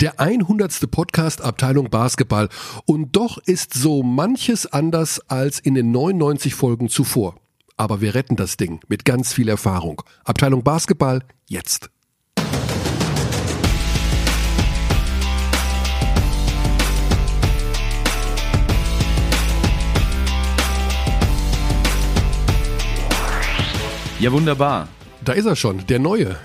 [0.00, 0.90] Der 100.
[0.90, 2.48] Podcast Abteilung Basketball.
[2.86, 7.34] Und doch ist so manches anders als in den 99 Folgen zuvor.
[7.76, 10.00] Aber wir retten das Ding mit ganz viel Erfahrung.
[10.24, 11.90] Abteilung Basketball jetzt.
[24.18, 24.88] Ja, wunderbar.
[25.22, 26.38] Da ist er schon, der neue.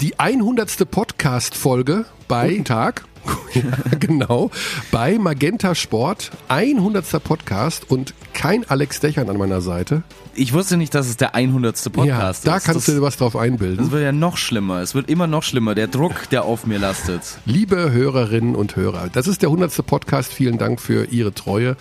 [0.00, 0.90] Die 100.
[0.90, 3.04] Podcast-Folge bei Guten Tag.
[3.54, 3.62] ja,
[3.98, 4.50] genau.
[4.90, 6.30] Bei Magenta Sport.
[6.48, 7.22] 100.
[7.22, 10.02] Podcast und kein Alex Dechern an meiner Seite.
[10.34, 11.92] Ich wusste nicht, dass es der 100.
[11.92, 12.64] Podcast ja, da ist.
[12.64, 13.76] kannst das, du dir was drauf einbilden.
[13.84, 14.80] Das wird ja noch schlimmer.
[14.80, 15.74] Es wird immer noch schlimmer.
[15.74, 17.22] Der Druck, der auf mir lastet.
[17.44, 19.84] Liebe Hörerinnen und Hörer, das ist der 100.
[19.86, 20.32] Podcast.
[20.32, 21.76] Vielen Dank für Ihre Treue.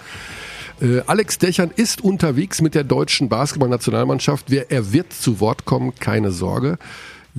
[0.82, 4.46] Äh, Alex Dechern ist unterwegs mit der deutschen Basketballnationalmannschaft.
[4.50, 6.78] Wer- Er wird zu Wort kommen, keine Sorge.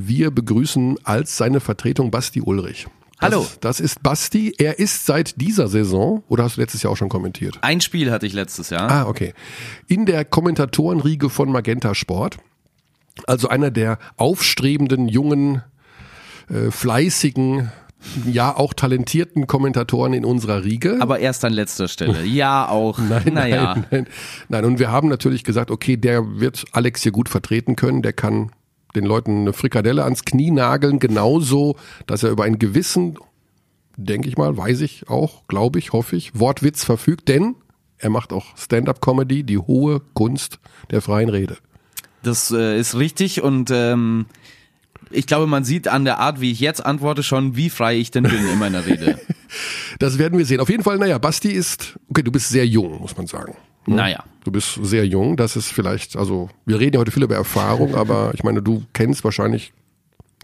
[0.02, 2.86] Wir begrüßen als seine Vertretung Basti Ulrich.
[3.20, 3.46] Das, Hallo.
[3.60, 4.54] Das ist Basti.
[4.56, 7.58] Er ist seit dieser Saison, oder hast du letztes Jahr auch schon kommentiert?
[7.60, 8.90] Ein Spiel hatte ich letztes Jahr.
[8.90, 9.34] Ah, okay.
[9.88, 12.38] In der Kommentatorenriege von Magenta Sport.
[13.26, 15.62] Also einer der aufstrebenden, jungen,
[16.48, 17.70] äh, fleißigen,
[18.24, 20.96] ja auch talentierten Kommentatoren in unserer Riege.
[21.00, 22.24] Aber erst an letzter Stelle.
[22.24, 22.98] Ja, auch.
[22.98, 23.74] Nein, naja.
[23.74, 24.06] nein, nein,
[24.48, 24.64] nein.
[24.64, 28.00] Und wir haben natürlich gesagt, okay, der wird Alex hier gut vertreten können.
[28.00, 28.50] Der kann
[28.94, 33.16] den Leuten eine Frikadelle ans Knie nageln, genauso, dass er über einen gewissen,
[33.96, 37.54] denke ich mal, weiß ich auch, glaube ich, hoffe ich, Wortwitz verfügt, denn
[37.98, 40.58] er macht auch Stand-up-Comedy, die hohe Kunst
[40.90, 41.58] der freien Rede.
[42.22, 44.26] Das äh, ist richtig und ähm,
[45.10, 48.10] ich glaube, man sieht an der Art, wie ich jetzt antworte, schon, wie frei ich
[48.10, 49.20] denn bin in meiner Rede.
[49.98, 50.60] Das werden wir sehen.
[50.60, 53.56] Auf jeden Fall, naja, Basti ist, okay, du bist sehr jung, muss man sagen.
[53.86, 54.24] Naja.
[54.44, 57.94] Du bist sehr jung, das ist vielleicht, also wir reden ja heute viel über Erfahrung,
[57.94, 59.72] aber ich meine, du kennst wahrscheinlich,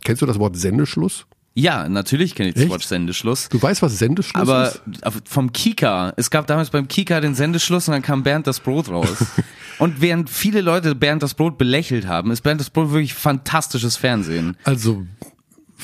[0.02, 1.26] kennst du das Wort Sendeschluss?
[1.58, 2.70] Ja, natürlich kenne ich das Echt?
[2.70, 3.48] Wort Sendeschluss.
[3.48, 4.82] Du weißt, was Sendeschluss Aber ist?
[5.24, 8.90] vom Kika, es gab damals beim Kika den Sendeschluss und dann kam Bernd das Brot
[8.90, 9.24] raus.
[9.78, 13.96] und während viele Leute Bernd das Brot belächelt haben, ist Bernd das Brot wirklich fantastisches
[13.96, 14.58] Fernsehen.
[14.64, 15.06] Also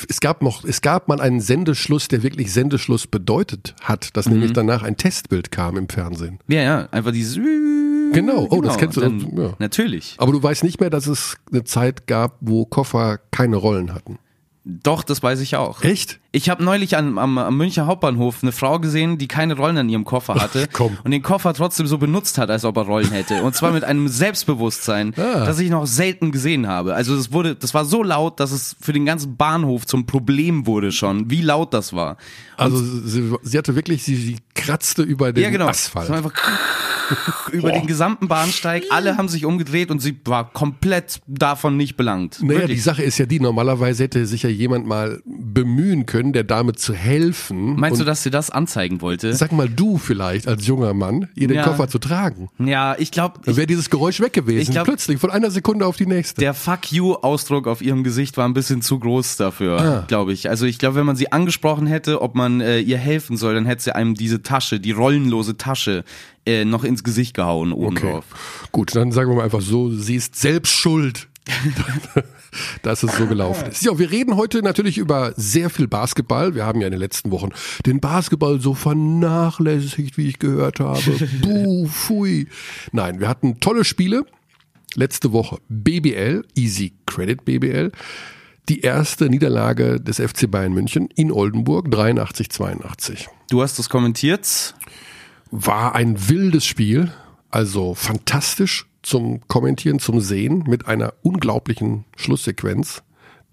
[0.09, 4.33] es gab noch, es gab mal einen Sendeschluss, der wirklich Sendeschluss bedeutet hat, dass Mhm.
[4.33, 6.39] nämlich danach ein Testbild kam im Fernsehen.
[6.49, 9.01] Ja, ja, einfach dieses Genau, oh, das kennst du.
[9.01, 9.55] Dann, ja.
[9.59, 10.17] Natürlich.
[10.19, 14.19] Aber du weißt nicht mehr, dass es eine Zeit gab, wo Koffer keine Rollen hatten.
[14.65, 15.83] Doch, das weiß ich auch.
[15.83, 16.21] Echt?
[16.35, 19.89] Ich habe neulich am, am, am Münchner Hauptbahnhof eine Frau gesehen, die keine Rollen an
[19.91, 20.97] ihrem Koffer hatte komm.
[21.05, 23.43] und den Koffer trotzdem so benutzt hat, als ob er Rollen hätte.
[23.43, 25.45] Und zwar mit einem Selbstbewusstsein, Ah.
[25.45, 26.95] das ich noch selten gesehen habe.
[26.95, 30.67] Also das wurde, das war so laut, dass es für den ganzen Bahnhof zum Problem
[30.67, 32.17] wurde schon, wie laut das war.
[32.57, 35.67] Also sie, sie hatte wirklich, sie, sie kratzte über den Ja, genau.
[35.69, 36.09] Asphalt.
[36.09, 36.33] War einfach
[37.53, 38.85] über den gesamten Bahnsteig.
[38.91, 42.39] Alle haben sich umgedreht und sie war komplett davon nicht belangt.
[42.43, 42.79] Naja, Wirklich.
[42.79, 46.75] die Sache ist ja die, normalerweise hätte sich ja jemand mal bemühen können, der Dame
[46.75, 47.75] zu helfen.
[47.75, 49.35] Meinst du, dass sie das anzeigen wollte?
[49.35, 51.65] Sag mal du vielleicht als junger Mann, ihr den Ja.
[51.65, 52.49] Koffer zu tragen.
[52.61, 54.71] Ja, ich glaube, Dann wäre dieses Geräusch weg gewesen.
[54.73, 56.41] Glaub- Plötzlich, von einer Sekunde auf die nächste.
[56.41, 60.05] der Fuck you-Ausdruck auf ihrem Gesicht war ein bisschen zu groß dafür, Ah.
[60.07, 60.49] glaube ich.
[60.49, 63.67] Also ich glaube, wenn man sie angesprochen hätte, ob man äh, ihr helfen soll, dann
[63.67, 66.05] hätte sie einem diese Tasche, die rollenlose Tasche,
[66.45, 68.11] äh, noch ins Gesicht gehauen oben okay.
[68.11, 68.25] drauf.
[68.73, 71.29] Gut, dann sagen wir mal einfach so, sie ist selbst schuld.
[72.83, 73.85] dass es so gelaufen ist.
[73.85, 76.55] Ja, wir reden heute natürlich über sehr viel Basketball.
[76.55, 77.51] Wir haben ja in den letzten Wochen
[77.85, 81.01] den Basketball so vernachlässigt, wie ich gehört habe.
[81.43, 82.49] Buh, pfui.
[82.93, 84.27] Nein, wir hatten tolle Spiele.
[84.95, 87.93] Letzte Woche BBL, Easy Credit BBL.
[88.69, 93.27] Die erste Niederlage des FC Bayern München in Oldenburg, 83-82.
[93.51, 94.75] Du hast das kommentiert.
[95.51, 97.11] War ein wildes Spiel,
[97.51, 103.03] also fantastisch zum Kommentieren, zum Sehen, mit einer unglaublichen Schlusssequenz,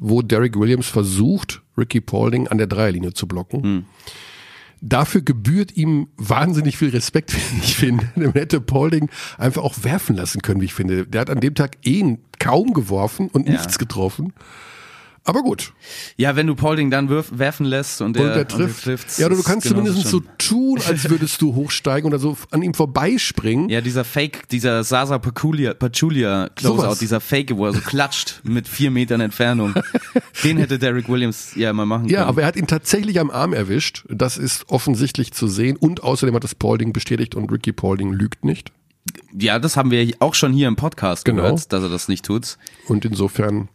[0.02, 3.86] wo Derek Williams versucht, Ricky Paulding an der Dreierlinie zu blocken.
[4.82, 8.10] Dafür gebührt ihm wahnsinnig viel Respekt, wie ich finde.
[8.16, 11.06] Man hätte Paulding einfach auch werfen lassen können, wie ich finde.
[11.06, 13.54] Der hat an dem Tag eh kaum geworfen und Ja.
[13.54, 14.34] nichts getroffen.
[15.30, 15.74] Aber gut.
[16.18, 18.84] Ja, wenn du Paulding dann wirf, werfen lässt und Und der, er trifft.
[18.84, 22.62] trifft's, ja, oder du kannst zumindest so tun, als würdest du hochsteigen oder so an
[22.64, 23.70] ihm vorbeispringen.
[23.70, 27.00] Ja, dieser Fake, dieser Sasa Pachulia, Pachulia Closeout, Sowas.
[27.00, 29.74] dieser Fake, wo er so klatscht mit vier Metern Entfernung.
[30.44, 32.30] Den hätte Derek Williams ja mal machen Ja, können.
[32.30, 34.06] aber er hat ihn tatsächlich am Arm erwischt.
[34.10, 35.78] Das ist offensichtlich zu sehen.
[35.78, 38.72] Und außerdem hat das Paulding bestätigt und Ricky Paulding lügt nicht.
[39.38, 41.42] ja, das haben wir auch schon hier im Podcast Genau.
[41.44, 42.58] gehört, dass er das nicht tut.
[42.88, 43.70] Und insofern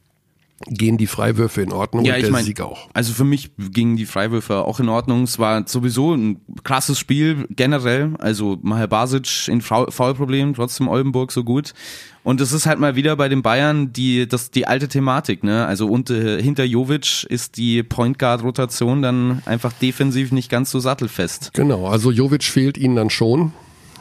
[0.67, 2.89] gehen die Freiwürfe in Ordnung Ja, und ich der mein- Sieg auch.
[2.95, 5.25] Also für mich gingen die Freiwürfe auch in Ordnung.
[5.25, 8.15] Es war sowieso ein krasses Spiel generell.
[8.19, 11.75] Also Maher Basic in Foul- Foulproblemen, trotzdem Oldenburg so gut.
[12.23, 15.67] Und es ist halt mal wieder bei den Bayern die das die alte Thematik, ne?
[15.67, 20.71] Also und, äh, hinter Jovic ist die Point Guard Rotation dann einfach defensiv nicht ganz
[20.71, 21.51] so sattelfest.
[21.53, 23.53] Genau, also Jovic fehlt ihnen dann schon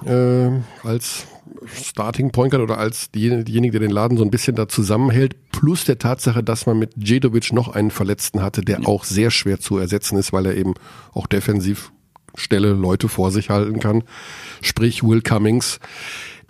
[0.05, 0.49] äh,
[0.87, 1.25] als
[1.65, 5.35] Starting Point Guard oder als die- diejenige, der den Laden so ein bisschen da zusammenhält,
[5.51, 9.59] plus der Tatsache, dass man mit Djedovic noch einen Verletzten hatte, der auch sehr schwer
[9.59, 10.73] zu ersetzen ist, weil er eben
[11.13, 11.91] auch defensiv
[12.35, 14.03] Stelle Leute vor sich halten kann,
[14.61, 15.79] sprich Will Cummings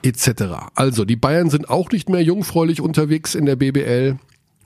[0.01, 0.69] etc.
[0.75, 4.17] Also die Bayern sind auch nicht mehr jungfräulich unterwegs in der BBL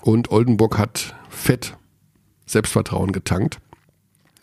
[0.02, 1.76] und Oldenburg hat fett
[2.46, 3.60] Selbstvertrauen getankt.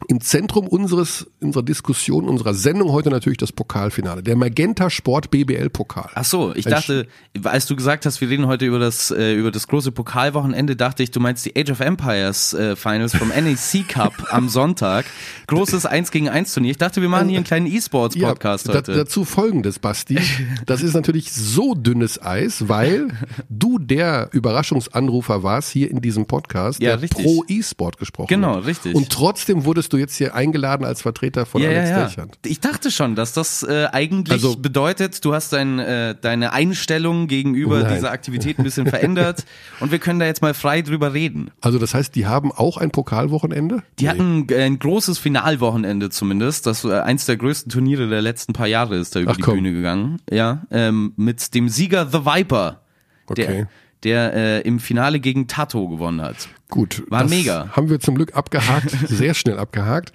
[0.08, 4.22] Im Zentrum unseres, unserer Diskussion, unserer Sendung heute natürlich das Pokalfinale.
[4.22, 6.10] Der Magenta Sport BBL Pokal.
[6.14, 7.06] Ach so, ich Ein dachte,
[7.42, 11.02] als du gesagt hast, wir reden heute über das äh, über das große Pokalwochenende, dachte
[11.02, 15.06] ich, du meinst die Age of Empires äh, Finals vom NEC Cup am Sonntag.
[15.46, 16.72] Großes 1 gegen 1 Turnier.
[16.72, 18.94] Ich dachte, wir machen hier einen kleinen E-Sports Podcast da, heute.
[18.94, 20.18] dazu folgendes, Basti.
[20.66, 23.08] Das ist natürlich so dünnes Eis, weil
[23.48, 27.24] du der Überraschungsanrufer warst hier in diesem Podcast, Ja, der richtig.
[27.24, 28.66] pro E-Sport gesprochen Genau, hat.
[28.66, 28.94] richtig.
[28.94, 32.26] Und trotzdem wurdest du jetzt hier eingeladen als Vertreter von ja, Alex ja, ja.
[32.44, 37.26] Ich dachte schon, dass das äh, eigentlich Also- bedeutet, du hast dein, äh, deine Einstellung
[37.28, 37.94] gegenüber Nein.
[37.94, 39.44] dieser Aktivität ein bisschen verändert
[39.80, 41.50] und wir können da jetzt mal frei drüber reden.
[41.60, 43.82] Also das heißt, die haben auch ein Pokalwochenende?
[43.98, 46.66] Die hatten äh, ein großes Finalwochenende zumindest.
[46.66, 49.42] Das äh, eins der größten Turniere der letzten paar Jahre ist da über Ach, die
[49.42, 49.54] komm.
[49.54, 50.18] Bühne gegangen.
[50.30, 52.80] Ja, ähm, mit dem Sieger The Viper,
[53.26, 53.46] Okay.
[53.46, 53.68] der,
[54.04, 56.48] der äh, im Finale gegen Tato gewonnen hat.
[56.68, 57.70] Gut, War mega.
[57.72, 60.12] haben wir zum Glück abgehakt, sehr schnell abgehakt.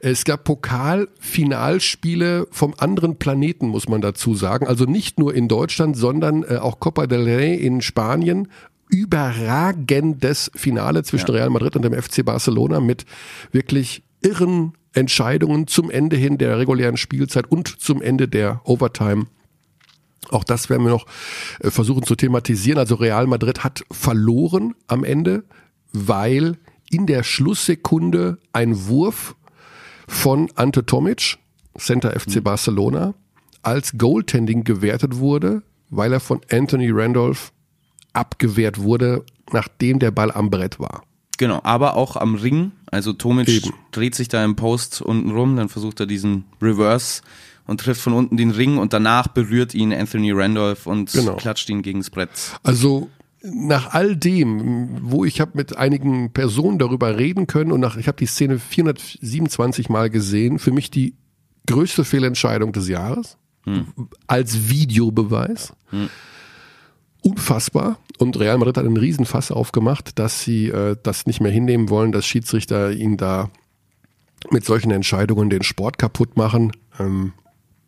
[0.00, 4.66] Es gab Pokalfinalspiele vom anderen Planeten, muss man dazu sagen.
[4.66, 8.48] Also nicht nur in Deutschland, sondern äh, auch Copa del Rey in Spanien.
[8.88, 13.04] Überragendes Finale zwischen Real Madrid und dem FC Barcelona mit
[13.52, 19.26] wirklich irren Entscheidungen zum Ende hin der regulären Spielzeit und zum Ende der Overtime.
[20.32, 21.06] Auch das werden wir noch
[21.60, 22.78] äh, versuchen zu thematisieren.
[22.78, 25.44] Also Real Madrid hat verloren am Ende,
[25.92, 26.58] weil
[26.90, 29.36] in der Schlusssekunde ein Wurf
[30.08, 31.38] von Ante Tomic,
[31.78, 33.14] Center FC Barcelona,
[33.62, 37.52] als Goaltending gewertet wurde, weil er von Anthony Randolph
[38.12, 41.04] abgewehrt wurde, nachdem der Ball am Brett war.
[41.40, 42.72] Genau, aber auch am Ring.
[42.90, 43.70] Also Tomic Eben.
[43.92, 47.22] dreht sich da im Post unten rum, dann versucht er diesen Reverse
[47.66, 51.36] und trifft von unten den Ring und danach berührt ihn Anthony Randolph und Genau.
[51.36, 52.28] klatscht ihn gegens Brett.
[52.62, 53.08] Also
[53.42, 58.06] nach all dem, wo ich habe mit einigen Personen darüber reden können und nach, ich
[58.06, 61.14] habe die Szene 427 Mal gesehen, für mich die
[61.66, 63.38] größte Fehlentscheidung des Jahres
[64.26, 65.72] als Videobeweis.
[67.22, 67.98] Unfassbar.
[68.18, 72.12] Und Real Madrid hat einen Riesenfass aufgemacht, dass sie äh, das nicht mehr hinnehmen wollen,
[72.12, 73.50] dass Schiedsrichter ihnen da
[74.50, 76.72] mit solchen Entscheidungen den Sport kaputt machen.
[76.98, 77.32] Ähm,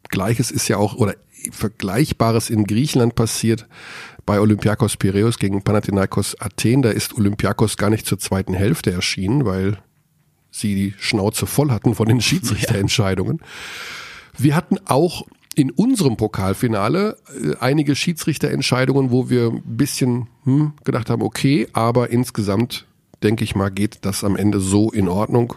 [0.09, 1.15] Gleiches ist ja auch, oder
[1.51, 3.67] Vergleichbares in Griechenland passiert
[4.27, 6.83] bei Olympiakos Piraeus gegen Panathinaikos Athen.
[6.83, 9.79] Da ist Olympiakos gar nicht zur zweiten Hälfte erschienen, weil
[10.51, 13.41] sie die Schnauze voll hatten von den Schiedsrichterentscheidungen.
[14.39, 21.11] Wir hatten auch in unserem Pokalfinale äh, einige Schiedsrichterentscheidungen, wo wir ein bisschen hm, gedacht
[21.11, 22.87] haben, okay, aber insgesamt
[23.23, 25.55] denke ich mal, geht das am Ende so in Ordnung.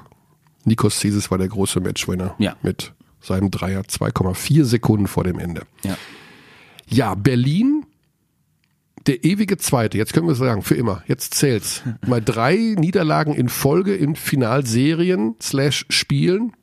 [0.66, 2.56] Nikos Zisis war der große Matchwinner Ja.
[2.62, 5.64] mit seinem Dreier 2,4 Sekunden vor dem Ende.
[5.84, 5.98] Ja.
[6.88, 7.86] Ja, Berlin,
[9.08, 11.82] der ewige Zweite, jetzt können wir sagen, für immer, jetzt zählt's.
[12.08, 16.54] Mal drei Niederlagen in Folge in Finalserien slash Spielen.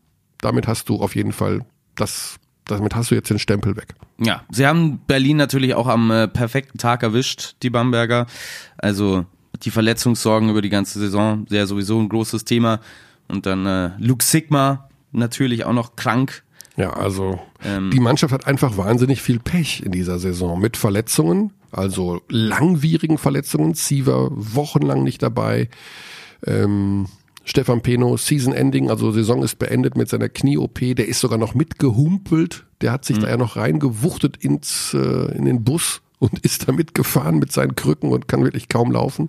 [0.41, 1.65] Damit hast du auf jeden Fall
[1.95, 3.95] das, damit hast du jetzt den Stempel weg.
[4.19, 8.27] Ja, sie haben Berlin natürlich auch am äh, perfekten Tag erwischt, die Bamberger.
[8.79, 9.27] Also
[9.63, 12.81] die Verletzungssorgen über die ganze Saison, sehr sowieso ein großes Thema.
[13.29, 16.43] Und dann äh, Luke Sigma, natürlich auch noch krank.
[16.77, 22.23] Ja, also die Mannschaft hat einfach wahnsinnig viel Pech in dieser Saison mit Verletzungen, also
[22.29, 23.75] langwierigen Verletzungen.
[23.75, 25.69] Siever wochenlang nicht dabei.
[26.47, 27.07] Ähm,
[27.45, 30.79] Stefan Peno, Season Ending, also Saison ist beendet mit seiner Knie-OP.
[30.97, 32.65] Der ist sogar noch mitgehumpelt.
[32.81, 36.73] Der hat sich da ja noch reingewuchtet ins, äh, in den Bus und ist da
[36.73, 39.29] mitgefahren mit seinen Krücken und kann wirklich kaum laufen.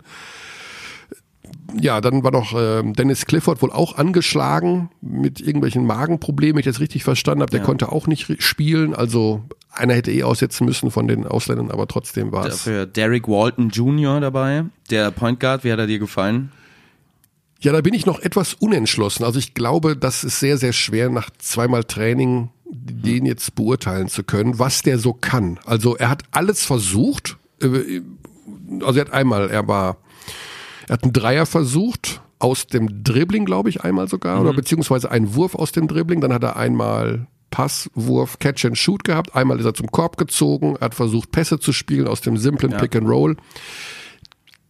[1.80, 6.66] Ja, dann war noch ähm, Dennis Clifford wohl auch angeschlagen mit irgendwelchen Magenproblemen, wenn ich
[6.66, 7.52] das richtig verstanden habe.
[7.52, 7.66] Der Ja.
[7.66, 8.94] konnte auch nicht spielen.
[8.94, 12.64] Also einer hätte eh aussetzen müssen von den Ausländern, aber trotzdem war es.
[12.64, 14.20] Dafür Derek Walton Jr.
[14.20, 15.64] dabei, der Point Guard.
[15.64, 16.52] Wie hat er dir gefallen?
[17.64, 19.24] Ja, da bin ich noch etwas unentschlossen.
[19.24, 24.24] Also ich glaube, das ist sehr, sehr schwer, nach zweimal Training den jetzt beurteilen zu
[24.24, 25.60] können, was der so kann.
[25.66, 27.38] Also er hat alles versucht.
[27.62, 28.02] Äh,
[28.82, 29.98] Also er hat einmal, er war
[30.88, 35.34] Er hat einen Dreier versucht, aus dem Dribbling, glaube ich, einmal sogar, oder beziehungsweise einen
[35.36, 36.20] Wurf aus dem Dribbling.
[36.20, 39.34] Dann hat er einmal Pass, Wurf, Catch and Shoot gehabt.
[39.36, 42.96] Einmal ist er zum Korb gezogen, hat versucht, Pässe zu spielen aus dem simplen Pick
[42.98, 43.38] and Roll.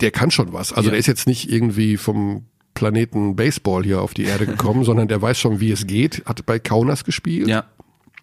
[0.02, 0.72] Der kann schon was.
[0.74, 0.92] Also Ja.
[0.92, 2.46] der ist jetzt nicht irgendwie vom
[2.84, 6.24] Planeten Baseball hier auf die Erde gekommen, sondern der weiß schon, wie es geht.
[6.26, 7.48] Hat bei Kaunas gespielt.
[7.48, 7.64] Ja.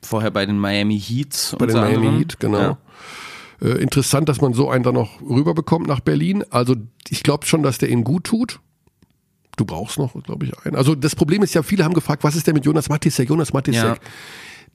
[0.03, 1.57] Vorher bei den Miami Heat.
[1.59, 2.19] bei den Miami.
[2.19, 2.59] Heat, genau.
[2.59, 2.79] Ja.
[3.63, 6.45] Äh, interessant, dass man so einen dann noch rüberbekommt nach Berlin.
[6.51, 6.77] Also
[7.09, 8.61] ich glaube schon, dass der ihm gut tut.
[9.57, 10.77] Du brauchst noch, glaube ich, einen.
[10.77, 13.31] Also das Problem ist ja, viele haben gefragt, was ist denn mit Jonas Matisek?
[13.31, 13.83] Jonas Matisek.
[13.83, 13.97] Ja.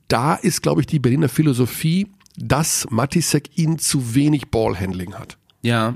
[0.08, 5.38] Da ist, glaube ich, die Berliner Philosophie, dass Matisek ihn zu wenig Ballhandling hat.
[5.62, 5.96] Ja.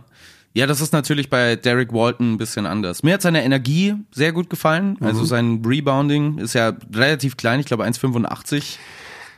[0.54, 3.04] Ja, das ist natürlich bei Derek Walton ein bisschen anders.
[3.04, 4.98] Mir hat seine Energie sehr gut gefallen.
[5.00, 5.06] Mhm.
[5.06, 8.78] Also sein Rebounding ist ja relativ klein, ich glaube 1,85.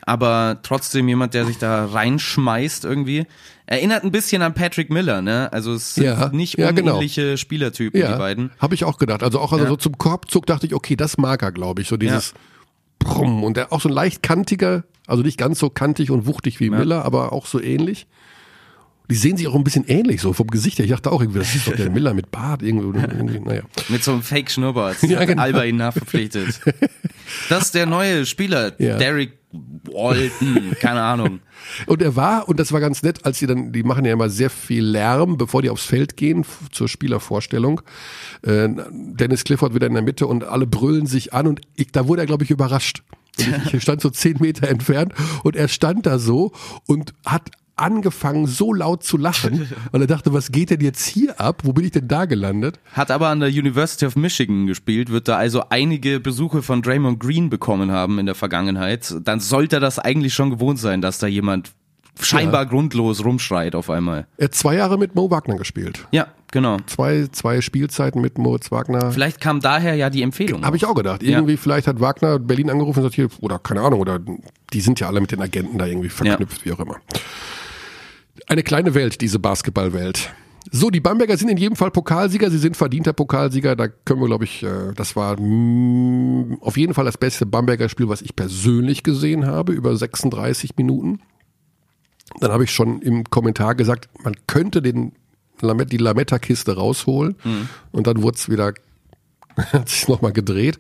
[0.03, 3.25] Aber trotzdem jemand, der sich da reinschmeißt irgendwie.
[3.67, 5.51] Erinnert ein bisschen an Patrick Miller, ne?
[5.53, 6.93] Also es sind Ja, nicht ja, genau.
[6.93, 8.51] unähnliche Spielertypen, die beiden.
[8.59, 9.21] habe ich auch gedacht.
[9.21, 9.69] Also auch als er Ja.
[9.69, 11.87] so zum Korb zog, dachte ich, okay, das mag er, glaube ich.
[11.87, 12.33] So dieses
[12.99, 13.43] Brumm.
[13.43, 16.69] Und der auch so ein leicht kantiger, also nicht ganz so kantig und wuchtig wie
[16.69, 18.07] Miller, aber auch so ähnlich.
[19.11, 20.85] Die sehen sich auch ein bisschen ähnlich, so vom Gesicht her.
[20.85, 22.97] Ich dachte auch irgendwie, das ist doch der Miller mit Bart irgendwie.
[22.97, 23.63] irgendwie naja.
[23.89, 25.03] Mit so einem Fake-Schnurrbart.
[25.03, 25.41] Ja, genau.
[25.41, 26.61] Alba ihn nachverpflichtet.
[27.49, 28.97] Das ist der neue Spieler, Ja.
[28.97, 31.39] Derek Walton, keine Ahnung.
[31.85, 34.29] Und er war, und das war ganz nett, als sie dann, die machen ja immer
[34.29, 37.81] sehr viel Lärm, bevor die aufs Feld gehen, zur Spielervorstellung.
[38.43, 42.07] Äh, Dennis Clifford wieder in der Mitte und alle brüllen sich an und ich, da
[42.07, 43.03] wurde er, glaube ich, überrascht.
[43.37, 45.13] Ich, ich stand so zehn Meter entfernt
[45.43, 46.51] und er stand da so
[46.85, 47.49] und hat
[47.81, 51.61] angefangen, so laut zu lachen, weil er dachte, was geht denn jetzt hier ab?
[51.63, 52.79] Wo bin ich denn da gelandet?
[52.93, 57.19] Hat aber an der University of Michigan gespielt, wird da also einige Besuche von Draymond
[57.19, 59.13] Green bekommen haben in der Vergangenheit.
[59.23, 61.73] Dann sollte das eigentlich schon gewohnt sein, dass da jemand
[62.19, 64.27] scheinbar grundlos rumschreit auf einmal.
[64.37, 66.07] Er hat zwei Jahre mit Mo Wagner gespielt.
[66.11, 66.77] Ja, genau.
[66.85, 69.11] Zwei, zwei Spielzeiten mit Moritz Wagner.
[69.11, 70.65] Vielleicht kam daher ja die Empfehlung.
[70.65, 71.23] Habe ich auch gedacht.
[71.23, 74.19] Irgendwie, vielleicht hat Wagner Berlin angerufen und sagt hier, oder keine Ahnung, oder
[74.73, 76.97] die sind ja alle mit den Agenten da irgendwie verknüpft, wie auch immer.
[78.47, 80.33] Eine kleine Welt, diese Basketballwelt.
[80.71, 84.27] So, die Bamberger sind in jedem Fall Pokalsieger, sie sind verdienter Pokalsieger, da können wir,
[84.27, 88.35] glaube ich, äh, das war mm, auf jeden Fall das beste Bamberger Spiel, was ich
[88.35, 91.19] persönlich gesehen habe, über 36 Minuten.
[92.39, 95.13] Dann habe ich schon im Kommentar gesagt, man könnte den
[95.61, 97.35] die Lametta-Kiste rausholen
[97.91, 98.73] und dann wurde es wieder
[99.73, 100.79] hat sich nochmal gedreht.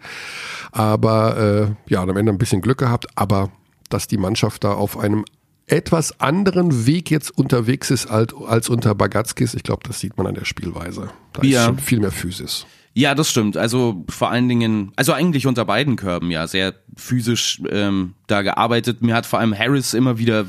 [0.71, 3.51] Aber äh, ja, am Ende ein bisschen Glück gehabt, aber
[3.89, 5.25] dass die Mannschaft da auf einem
[5.67, 10.27] etwas anderen Weg jetzt unterwegs ist als, als unter Bagatskis, ich glaube, das sieht man
[10.27, 11.09] an der Spielweise.
[11.33, 11.61] Da Ja.
[11.61, 12.65] ist schon viel mehr Physis.
[12.93, 13.55] Ja, das stimmt.
[13.55, 19.01] Also vor allen Dingen, also eigentlich unter beiden Körben ja sehr physisch ähm, da gearbeitet.
[19.01, 20.45] Mir hat vor allem Harris immer wieder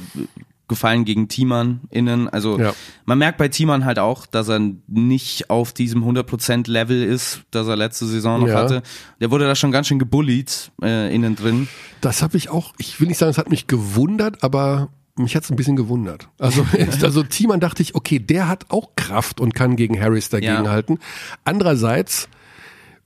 [0.67, 2.29] gefallen gegen Thiemann innen.
[2.29, 2.73] Also Ja.
[3.05, 7.69] man merkt bei Thiemann halt auch, dass er nicht auf diesem 100% Level ist, das
[7.69, 8.55] er letzte Saison noch Ja.
[8.57, 8.83] hatte.
[9.21, 11.69] Der wurde da schon ganz schön gebullied äh, innen drin.
[12.01, 15.45] Das habe ich auch, ich will nicht sagen, es hat mich gewundert, aber mich hat
[15.45, 16.29] es ein bisschen gewundert.
[16.39, 16.67] Also,
[17.03, 20.71] also Thiemann dachte ich, okay, der hat auch Kraft und kann gegen Harris dagegen Ja.
[20.71, 20.99] halten.
[21.45, 22.29] Andererseits,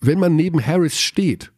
[0.01, 1.53] wenn man neben Harris steht,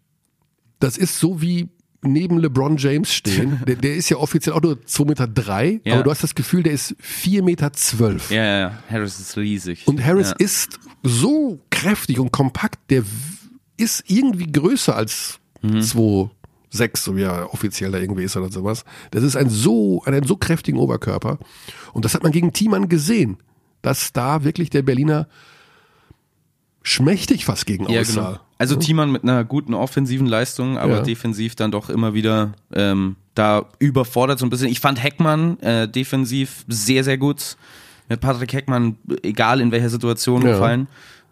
[0.81, 1.69] das ist so wie
[2.02, 3.61] neben LeBron James stehen.
[3.67, 5.95] Der, der ist ja offiziell auch nur 2,3 Meter, drei, Ja.
[5.95, 7.73] aber du hast das Gefühl, der ist 4,12 Meter.
[7.73, 8.31] zwölf.
[8.31, 8.78] Ja, ja, ja.
[8.88, 9.87] Harris ist riesig.
[9.88, 10.37] Und Harris ja.
[10.38, 13.02] ist so kräftig und kompakt, der
[13.76, 15.83] ist irgendwie größer als Mhm.
[16.73, 18.85] 2,6, so wie er offiziell da irgendwie ist oder sowas.
[19.11, 21.39] Das ist ein so, einen so kräftigen Oberkörper.
[21.93, 23.39] Und das hat man gegen Thiemann gesehen,
[23.83, 25.29] dass da wirklich der Berliner
[26.83, 28.13] schmächtig fast gegen Ja, aussah.
[28.31, 28.41] genau.
[28.59, 31.03] Also Thiemann mit einer guten offensiven Leistung, aber Ja.
[31.03, 34.69] defensiv dann doch immer wieder ähm, da überfordert so ein bisschen.
[34.69, 37.57] Ich fand Heckmann äh, defensiv sehr, sehr gut.
[38.09, 40.59] Mit Patrick Heckmann, egal in welcher Situation Ja.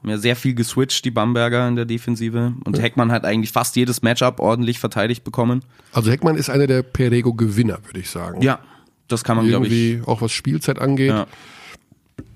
[0.03, 2.55] Haben ja sehr viel geswitcht, die Bamberger in der Defensive.
[2.65, 5.65] Und Heckmann hat eigentlich fast jedes Matchup ordentlich verteidigt bekommen.
[5.93, 8.43] Also Heckmann ist einer der Perego-Gewinner, würde ich sagen.
[8.43, 8.61] Ja,
[9.09, 10.07] das kann man, glaube ich.
[10.07, 11.11] Auch was Spielzeit angeht.
[11.11, 11.27] Ja.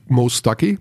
[0.08, 0.78] Mo Stuckey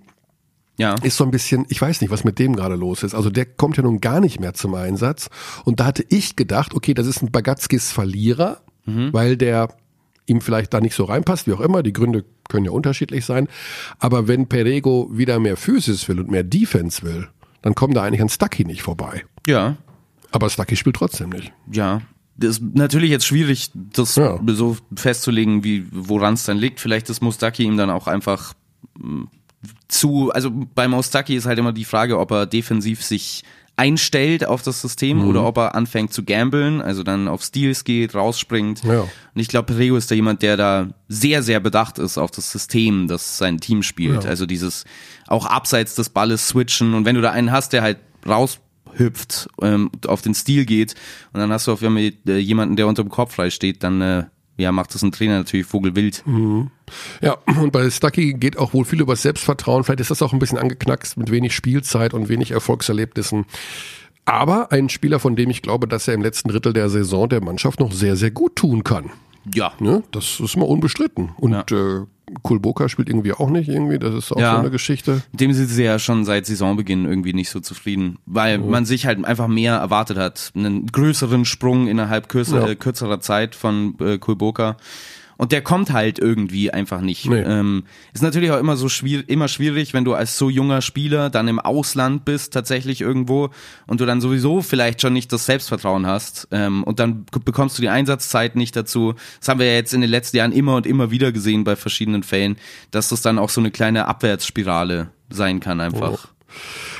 [0.77, 0.95] Ja.
[1.03, 3.13] ist so ein bisschen, ich weiß nicht, was mit dem gerade los ist.
[3.13, 5.29] Also der kommt ja nun gar nicht mehr zum Einsatz.
[5.65, 9.69] Und da hatte ich gedacht, okay, das ist ein Bagatskis Verlierer, weil der
[10.29, 11.83] ihm vielleicht da nicht so reinpasst, wie auch immer.
[11.83, 13.47] Die Gründe können ja unterschiedlich sein.
[13.99, 17.27] Aber wenn Perego wieder mehr Physis will und mehr Defense will,
[17.61, 19.25] dann kommt da eigentlich an Stucky nicht vorbei.
[19.47, 19.77] ja.
[20.31, 21.51] Aber Stucky spielt trotzdem nicht.
[21.71, 22.01] ja,
[22.37, 24.39] das ist natürlich jetzt schwierig, das Ja.
[24.47, 26.79] so festzulegen, wie woran es dann liegt.
[26.79, 28.53] Vielleicht ist Mustaki ihm dann auch einfach
[28.97, 29.23] mm,
[29.87, 33.43] zu, also bei Mustaki ist halt immer die Frage, ob er defensiv sich
[33.79, 38.13] einstellt auf das System oder ob er anfängt zu gambeln, also dann auf Steals geht,
[38.13, 38.83] rausspringt.
[38.83, 39.03] Ja.
[39.03, 42.51] Und ich glaube, Perego ist da jemand, der da sehr, sehr bedacht ist auf das
[42.51, 44.25] System, das sein Team spielt.
[44.25, 44.29] Ja.
[44.29, 44.83] Also dieses
[45.27, 49.89] auch abseits des Balles switchen und wenn du da einen hast, der halt raushüpft, ähm,
[50.05, 50.95] auf den Stil geht
[51.31, 54.01] und dann hast du auf einmal äh, jemanden, der unter dem Kopf frei steht, dann
[54.01, 54.23] äh,
[54.59, 56.23] ja, macht das ein Trainer natürlich vogelwild.
[57.21, 59.83] Ja, und bei Stucky geht auch wohl viel über das Selbstvertrauen.
[59.83, 63.45] Vielleicht ist das auch ein bisschen angeknackst mit wenig Spielzeit und wenig Erfolgserlebnissen.
[64.25, 67.41] Aber ein Spieler, von dem ich glaube, dass er im letzten Drittel der Saison der
[67.43, 69.09] Mannschaft noch sehr, sehr gut tun kann.
[69.55, 69.71] Ja.
[69.79, 70.03] Ne?
[70.11, 71.29] Das ist mal unbestritten.
[71.37, 71.61] Und Ja.
[72.01, 72.05] äh,
[72.43, 73.99] Kulboka spielt irgendwie auch nicht irgendwie.
[73.99, 74.53] Das ist auch Ja.
[74.53, 75.21] so eine Geschichte.
[75.31, 79.05] Mit dem sind sie ja schon seit Saisonbeginn irgendwie nicht so zufrieden, weil man sich
[79.05, 80.51] halt einfach mehr erwartet hat.
[80.55, 82.67] Einen größeren Sprung innerhalb kürzer, Ja.
[82.69, 84.77] äh, kürzerer Zeit von äh, Kulboka.
[85.39, 87.25] Und der kommt halt irgendwie einfach nicht.
[87.29, 87.39] Nee.
[87.39, 91.29] Ähm, ist natürlich auch immer so schwierig, immer schwierig, wenn du als so junger Spieler
[91.29, 93.49] dann im Ausland bist, tatsächlich irgendwo,
[93.87, 96.49] und du dann sowieso vielleicht schon nicht das Selbstvertrauen hast.
[96.51, 99.13] Ähm, und dann bekommst du die Einsatzzeit nicht dazu.
[99.39, 101.77] Das haben wir ja jetzt in den letzten Jahren immer und immer wieder gesehen bei
[101.77, 102.57] verschiedenen Fällen,
[102.91, 106.27] dass das dann auch so eine kleine Abwärtsspirale sein kann einfach.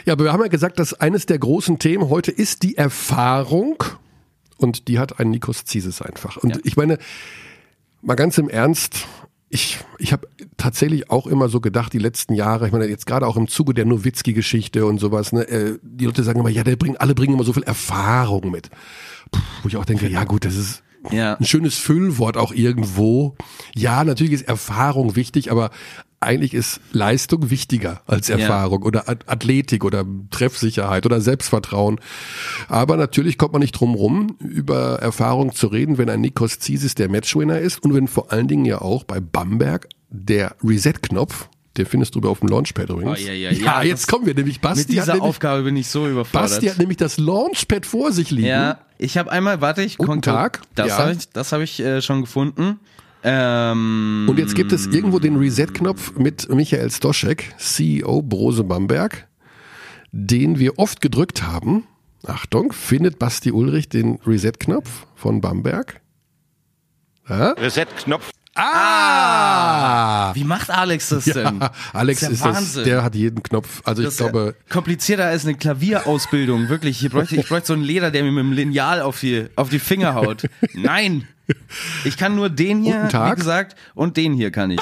[0.05, 3.83] Ja, aber wir haben ja gesagt, dass eines der großen Themen heute ist die Erfahrung.
[4.55, 6.37] Und die hat ein Nikos Zises einfach.
[6.37, 6.61] Und Ja.
[6.63, 6.99] ich meine,
[8.01, 9.05] mal ganz im Ernst,
[9.49, 10.27] ich, ich habe
[10.57, 13.73] tatsächlich auch immer so gedacht, die letzten Jahre, ich meine, jetzt gerade auch im Zuge
[13.73, 17.33] der Nowitzki-Geschichte und sowas, ne, äh, die Leute sagen immer, ja, der bringt, alle bringen
[17.33, 18.69] immer so viel Erfahrung mit.
[19.31, 21.35] Puh, wo ich auch denke, ja gut, das ist Ja.
[21.35, 23.35] ein schönes Füllwort auch irgendwo.
[23.75, 25.71] Ja, natürlich ist Erfahrung wichtig, aber
[26.21, 31.99] eigentlich ist Leistung wichtiger als Erfahrung oder At- Athletik oder Treffsicherheit oder Selbstvertrauen.
[32.67, 36.95] Aber natürlich kommt man nicht drum rum, über Erfahrung zu reden, wenn ein Nikos Zisis
[36.95, 41.47] der Matchwinner ist und wenn vor allen Dingen ja auch bei Bamberg der Reset-Knopf,
[41.77, 43.19] den findest du auf dem Launchpad übrigens.
[43.19, 44.59] Oh, ja, ja, ja, ja, jetzt kommen wir nämlich.
[44.59, 46.49] Basti, Mit dieser hat nämlich, Aufgabe bin ich so überfordert.
[46.49, 48.47] Basti hat nämlich das Launchpad vor sich liegen.
[48.47, 50.61] ja, ich habe einmal, warte, ich Guten Tag.
[50.75, 50.97] Das Ja.
[50.97, 52.79] habe ich, das habe ich äh, schon gefunden.
[53.23, 59.27] Ähm, Und jetzt gibt es irgendwo den Reset-Knopf mit Michael Stoschek, CEO Brose Bamberg,
[60.11, 61.85] den wir oft gedrückt haben.
[62.25, 66.01] Achtung, findet Basti Ulrich den Reset-Knopf von Bamberg?
[67.27, 67.51] Ja?
[67.51, 68.29] Reset-Knopf.
[68.55, 70.33] Ah!
[70.35, 71.59] Wie macht Alex das denn?
[71.61, 72.83] Ja, Alex Das ist, ist ja das, Wahnsinn.
[72.85, 73.81] der hat jeden Knopf.
[73.85, 77.03] Also Das ich ist glaube, komplizierter als eine Klavierausbildung, wirklich.
[77.03, 79.69] Ich bräuchte, ich bräuchte so einen Leder, der mir mit dem Lineal auf die, auf
[79.69, 80.43] die Finger haut.
[80.73, 81.27] Nein!
[82.05, 84.79] Ich kann nur den hier, wie gesagt, und den hier kann ich.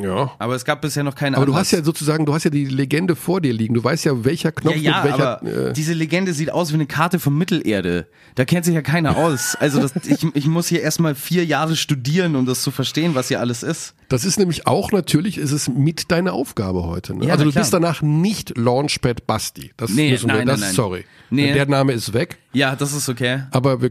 [0.00, 0.30] ja.
[0.38, 1.68] Aber es gab bisher noch keinen Aber du Anlass.
[1.68, 3.74] hast ja sozusagen, du hast ja die Legende vor dir liegen.
[3.74, 5.40] Du weißt ja, welcher Knopf Ja, ja, mit welcher.
[5.42, 8.06] aber äh, diese Legende sieht aus wie eine Karte von Mittelerde.
[8.34, 9.56] Da kennt sich ja keiner aus.
[9.56, 13.28] Also das, ich, ich muss hier erstmal vier Jahre studieren, um das zu verstehen, was
[13.28, 13.94] hier alles ist.
[14.08, 17.14] Das ist nämlich auch natürlich, ist es mit deiner Aufgabe heute.
[17.16, 17.26] Ne?
[17.26, 17.80] Ja, also du bist klar.
[17.80, 19.72] danach nicht Launchpad Basti.
[19.76, 20.74] Das Nee, müssen wir, nein, das, nein, nein.
[20.76, 21.04] sorry.
[21.30, 21.52] Nee.
[21.52, 23.42] Der Name ist weg, Ja, das ist okay.
[23.50, 23.90] aber wir,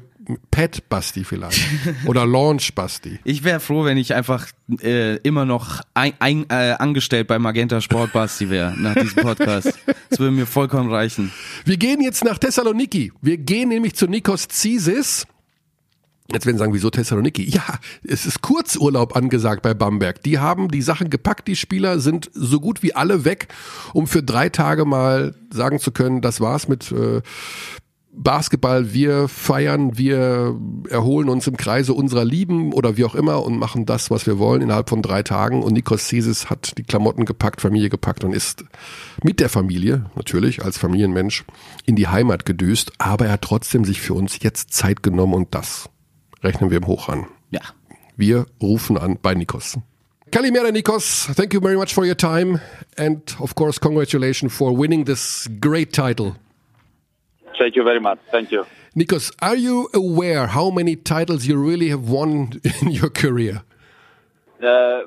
[0.52, 1.62] Pad Basti vielleicht.
[2.06, 3.20] Oder Launch Basti.
[3.24, 4.48] Ich wäre froh, wenn ich einfach
[4.82, 9.74] äh, immer noch ein, ein, äh, angestellt bei Magenta Sport Basti wäre nach diesem Podcast.
[10.10, 11.32] Das würde mir vollkommen reichen.
[11.65, 13.13] Wir gehen jetzt nach Thessaloniki.
[13.22, 15.28] Wir gehen nämlich zu Nikos Zisis.
[16.30, 17.43] Jetzt werden Sie sagen, wieso Thessaloniki?
[17.43, 17.63] Ja,
[18.04, 20.22] es ist Kurzurlaub angesagt bei Bamberg.
[20.24, 23.48] Die haben die Sachen gepackt, die Spieler sind so gut wie alle weg,
[23.93, 27.22] um für drei Tage mal sagen zu können, das war's mit äh,
[28.17, 28.93] Basketball.
[28.93, 33.86] Wir feiern, wir erholen uns im Kreise unserer Lieben oder wie auch immer und machen
[33.86, 35.63] das, was wir wollen innerhalb von drei Tagen.
[35.63, 38.65] Und Nikos Zisis hat die Klamotten gepackt, Familie gepackt und ist
[39.23, 41.45] mit der Familie, natürlich als Familienmensch,
[41.86, 42.91] in die Heimat gedüst.
[42.97, 45.89] Aber er hat trotzdem sich für uns jetzt Zeit genommen und das
[46.43, 47.27] rechnen wir ihm hoch an.
[47.51, 47.62] Ja.
[48.15, 49.77] Wir rufen an bei Nikos.
[50.32, 52.60] Kalimera Nikos, thank you very much for your time
[52.97, 56.36] and of course congratulations for winning this great title.
[57.58, 58.20] Thank you very much.
[58.32, 58.65] Thank you.
[58.96, 63.63] Nikos, are you aware how many titles you really have won in your career?
[64.62, 65.04] Uh,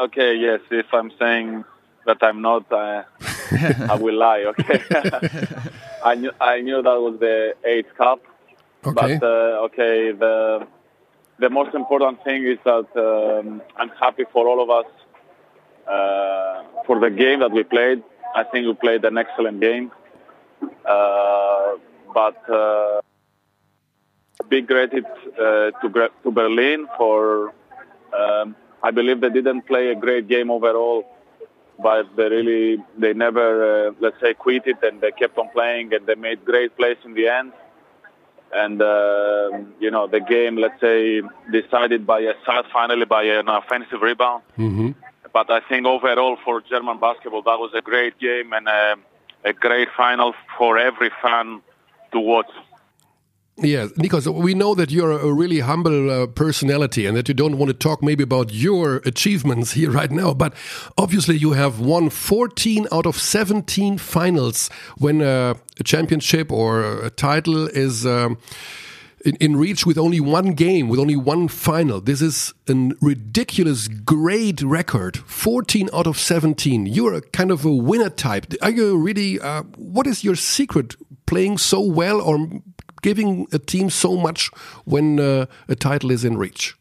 [0.00, 1.64] okay, yes, if I'm saying
[2.04, 3.04] that I'm not, uh,
[3.90, 4.82] I will lie, okay?
[6.04, 8.20] I, knew, I knew that was the eighth cup,
[8.84, 9.18] Okay.
[9.18, 10.66] but uh, okay, the,
[11.38, 14.90] the most important thing is that um, I'm happy for all of us
[15.86, 18.02] uh, for the game that we played.
[18.34, 19.92] I think we played an excellent game.
[20.84, 21.76] Uh,
[22.12, 23.00] but uh,
[24.48, 25.04] big credit
[25.38, 27.54] uh, to, to Berlin for.
[28.18, 31.06] Um, I believe they didn't play a great game overall,
[31.78, 35.94] but they really they never uh, let's say quit it and they kept on playing
[35.94, 37.52] and they made great plays in the end.
[38.52, 43.48] And uh, you know the game, let's say, decided by a side finally by an
[43.48, 44.42] offensive rebound.
[45.32, 48.68] But I think overall for German basketball, that was a great game and.
[48.68, 48.96] Uh,
[49.44, 51.62] a great final for every fan
[52.12, 52.50] to watch.
[53.58, 57.58] Yes, Nikos, we know that you're a really humble uh, personality and that you don't
[57.58, 60.54] want to talk maybe about your achievements here right now, but
[60.96, 67.10] obviously you have won 14 out of 17 finals when uh, a championship or a
[67.10, 68.06] title is.
[68.06, 68.38] Um,
[69.24, 72.00] in, in, reach with only one game, with only one final.
[72.00, 75.16] This is a ridiculous, great record.
[75.16, 76.86] 14 out of 17.
[76.86, 78.46] You're a kind of a winner type.
[78.62, 82.48] Are you really, uh, what is your secret playing so well or
[83.02, 84.50] giving a team so much
[84.84, 86.76] when uh, a title is in reach?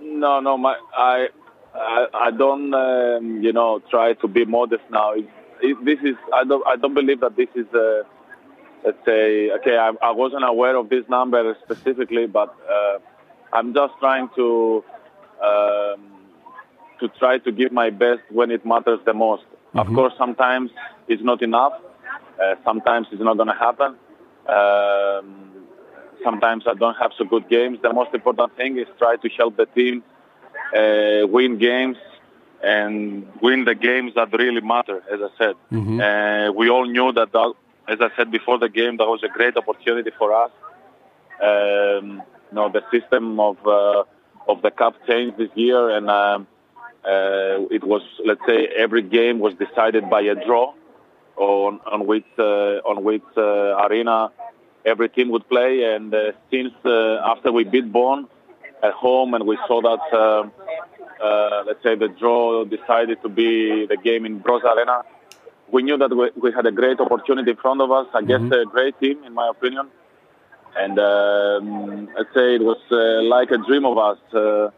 [0.00, 1.28] No, no, my, I,
[1.74, 5.12] I, I don't, um, you know, try to be modest now.
[5.12, 5.26] It,
[5.60, 8.02] it, this is, I don't, I don't believe that this is, uh,
[8.84, 12.98] let's say, okay, I, I, wasn't aware of this number specifically, but uh,
[13.52, 14.84] I'm just trying to,
[15.42, 16.00] um,
[17.00, 19.44] to try to give my best when it matters the most.
[19.44, 19.78] Mm-hmm.
[19.78, 20.70] Of course, sometimes
[21.08, 21.74] it's not enough.
[22.42, 23.96] Uh, sometimes it's not going to happen.
[24.48, 25.52] Um,
[26.24, 27.78] sometimes I don't have so good games.
[27.82, 30.02] The most important thing is try to help the team
[30.76, 31.96] uh, win games
[32.62, 35.02] and win the games that really matter.
[35.12, 36.00] As I said, mm-hmm.
[36.00, 37.54] uh, we all knew that, that.
[37.88, 40.50] As I said before the game, that was a great opportunity for us.
[41.42, 44.04] Um, you know, the system of uh,
[44.48, 46.46] of the cup changed this year, and um,
[47.04, 50.74] uh, it was, let's say, every game was decided by a draw
[51.36, 54.30] on on which uh, on which uh, arena
[54.84, 55.94] every team would play.
[55.94, 58.28] And uh, since after we beat Bonn
[58.82, 60.52] at home and we saw that,
[61.66, 65.02] let's say the draw decided to be the game in Brose Arena,
[65.72, 68.68] we knew that we, we, had a great opportunity in front of us against mm-hmm.
[68.68, 69.88] a great team, in my opinion.
[70.76, 74.70] And um, I'd say it was uh, like a dream of us uh,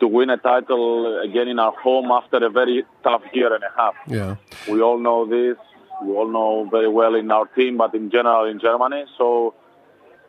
[0.00, 3.72] to win a title again in our home after a very tough year and a
[3.76, 3.94] half.
[4.06, 4.36] Yeah,
[4.68, 5.56] we all know this
[6.02, 9.04] we all know very well in our team, but in general in Germany.
[9.16, 9.54] So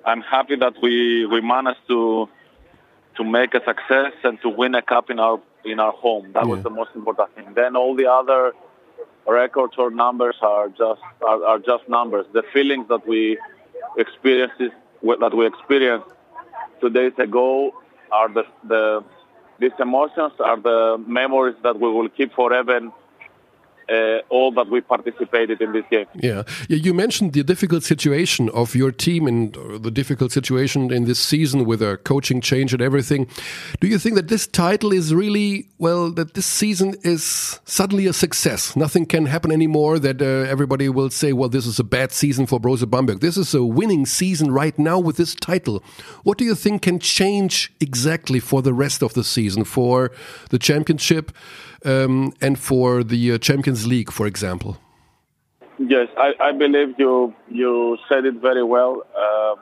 [0.06, 2.30] I'm happy that we, we managed to
[3.18, 6.32] to make a success and to win a cup in our in our home.
[6.34, 6.50] That yeah.
[6.50, 7.54] was the most important thing.
[7.54, 8.54] Then all the other
[9.34, 12.26] records or numbers are just are, are just numbers.
[12.34, 13.38] The feelings that we
[13.98, 16.08] experienced that we experienced
[16.82, 17.72] two days ago
[18.12, 19.04] are the the
[19.60, 22.80] these emotions are the memories that we will keep forever
[23.89, 26.06] uh, all that we participated in this game.
[26.15, 31.19] Yeah, you mentioned the difficult situation of your team and the difficult situation in this
[31.19, 33.28] season with a coaching change and everything.
[33.80, 36.12] Do you think that this title is really well?
[36.12, 38.75] That this season is suddenly a success.
[38.75, 39.99] Nothing can happen anymore.
[39.99, 43.38] That uh, everybody will say, "Well, this is a bad season for Brose Bamberg." This
[43.38, 45.84] is a winning season right now with this title.
[46.23, 50.12] What do you think can change exactly for the rest of the season for
[50.49, 51.32] the championship?
[51.86, 54.78] Um, and for the uh, Champions League, for example?
[55.78, 59.04] Yes, I, I, believe you you said it very well.
[59.15, 59.56] Uh,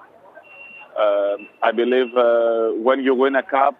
[0.99, 3.75] uh, I believe uh, when you win a cup,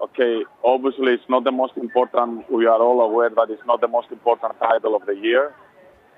[0.00, 2.50] okay, obviously it's not the most important.
[2.50, 5.54] We are all aware that it's not the most important title of the year.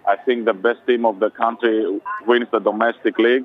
[0.09, 3.45] I think the best team of the country wins the domestic league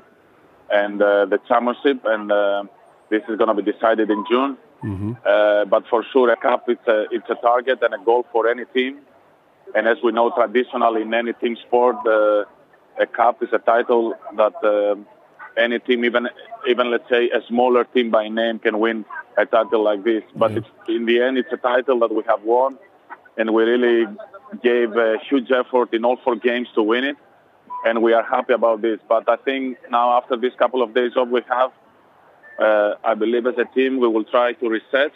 [0.70, 2.64] and uh, the championship, and uh,
[3.10, 4.58] this is going to be decided in June.
[4.84, 5.14] Mm-hmm.
[5.26, 8.48] Uh, but for sure, a cup it's a it's a target and a goal for
[8.48, 9.00] any team.
[9.76, 12.46] And as we know, traditionally in any team sport, uh,
[13.00, 14.96] a cup is a title that uh,
[15.60, 16.30] any team, even
[16.68, 19.06] even let's say a smaller team by name, can win
[19.38, 20.24] a title like this.
[20.36, 20.92] But mm-hmm.
[20.92, 22.78] in the end, it's a title that we have won,
[23.38, 24.08] and we really
[24.64, 27.18] gave a huge effort in all four games to win it,
[27.86, 29.00] and we are happy about this.
[29.10, 31.72] But I think now, after this couple of days off we have
[32.60, 35.12] uh, I believe as a team we will try to reset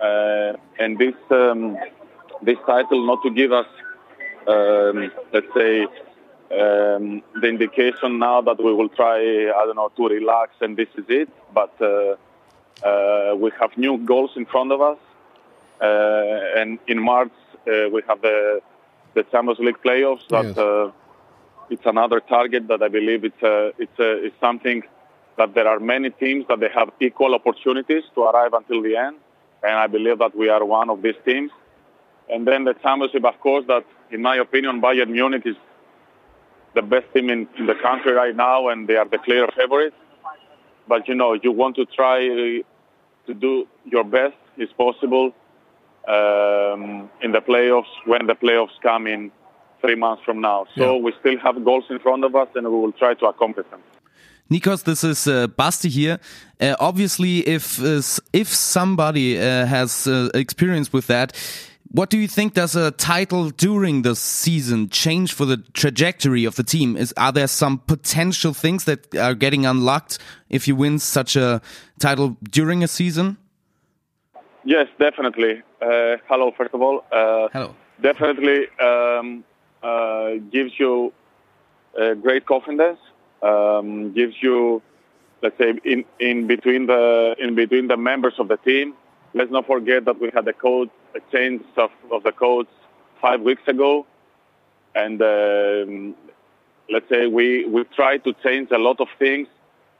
[0.00, 1.76] uh, and this um,
[2.42, 3.66] this title not to give us
[4.46, 5.82] um, let's say
[6.52, 10.88] um, the indication now that we will try I don't know to relax and this
[10.96, 12.16] is it but uh,
[12.86, 14.98] uh we have new goals in front of us
[15.80, 17.32] uh, and in March
[17.66, 18.60] uh, we have the
[19.14, 20.92] the Champions League playoffs that yes.
[21.70, 23.42] it's another target that I believe it's
[23.78, 24.82] it's it's something
[25.38, 29.16] that there are many teams that they have equal opportunities to arrive until the end,
[29.62, 31.50] and I believe that we are one of these teams.
[32.28, 35.56] And then the championship, of course, that in my opinion, Bayern Munich is
[36.74, 39.96] the best team in, in the country right now, and they are the clear favorites.
[40.88, 45.34] But you know, you want to try to do your best, is possible,
[46.08, 49.32] um, in the playoffs when the playoffs come in
[49.80, 50.66] three months from now.
[50.76, 51.02] So yeah.
[51.02, 53.80] we still have goals in front of us, and we will try to accomplish them.
[54.50, 56.20] Nikos, this is uh, Basti here.
[56.60, 58.00] Uh, obviously, if uh,
[58.32, 61.32] if somebody uh, has uh, experience with that,
[61.90, 66.54] what do you think does a title during the season change for the trajectory of
[66.54, 66.96] the team?
[66.96, 71.60] Is are there some potential things that are getting unlocked if you win such a
[71.98, 73.38] title during a season?
[74.64, 75.62] Yes, definitely.
[75.82, 77.04] Uh, hello, first of all.
[77.10, 77.74] Uh, Hello.
[78.00, 79.44] Definitely um,
[79.82, 81.12] uh, gives you
[82.20, 82.98] great confidence.
[83.46, 84.82] Um, gives you,
[85.42, 88.94] let's say, in, in between the in between the members of the team.
[89.38, 92.72] Let's not forget that we had a code a change of, of the codes
[93.20, 94.06] five weeks ago,
[94.94, 96.14] and um,
[96.94, 99.48] let's say we we tried to change a lot of things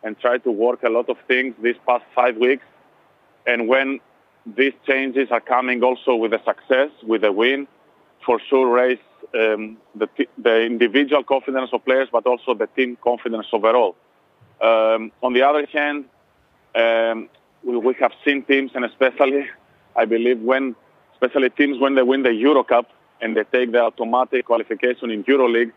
[0.02, 2.66] and try to work a lot of things these past five weeks.
[3.46, 4.00] And when
[4.60, 7.66] these changes are coming also with a success, with a win,
[8.24, 12.96] for sure raise um, the, t- the individual confidence of players, but also the team
[13.02, 13.96] confidence overall.
[14.60, 16.06] Um, on the other hand,
[16.74, 17.28] um,
[17.62, 19.46] we, we have seen teams, and especially,
[19.94, 20.74] I believe, when
[21.12, 25.24] especially teams when they win the Euro Cup and they take the automatic qualification in
[25.24, 25.72] EuroLeague,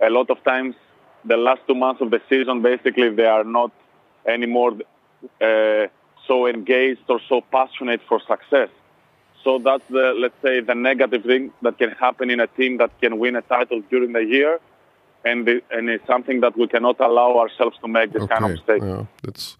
[0.00, 0.76] a lot of times
[1.24, 3.72] the last two months of the season, basically, they are not
[4.26, 4.72] anymore
[5.40, 5.86] uh,
[6.26, 8.68] so engaged or so passionate for success.
[9.44, 12.90] So that's the, let's say, the negative thing that can happen in a team that
[13.00, 14.60] can win a title during the year.
[15.24, 18.50] And, the, and it's something that we cannot allow ourselves to make this kind of
[18.52, 18.82] mistake.
[18.82, 19.56] Yeah, that's.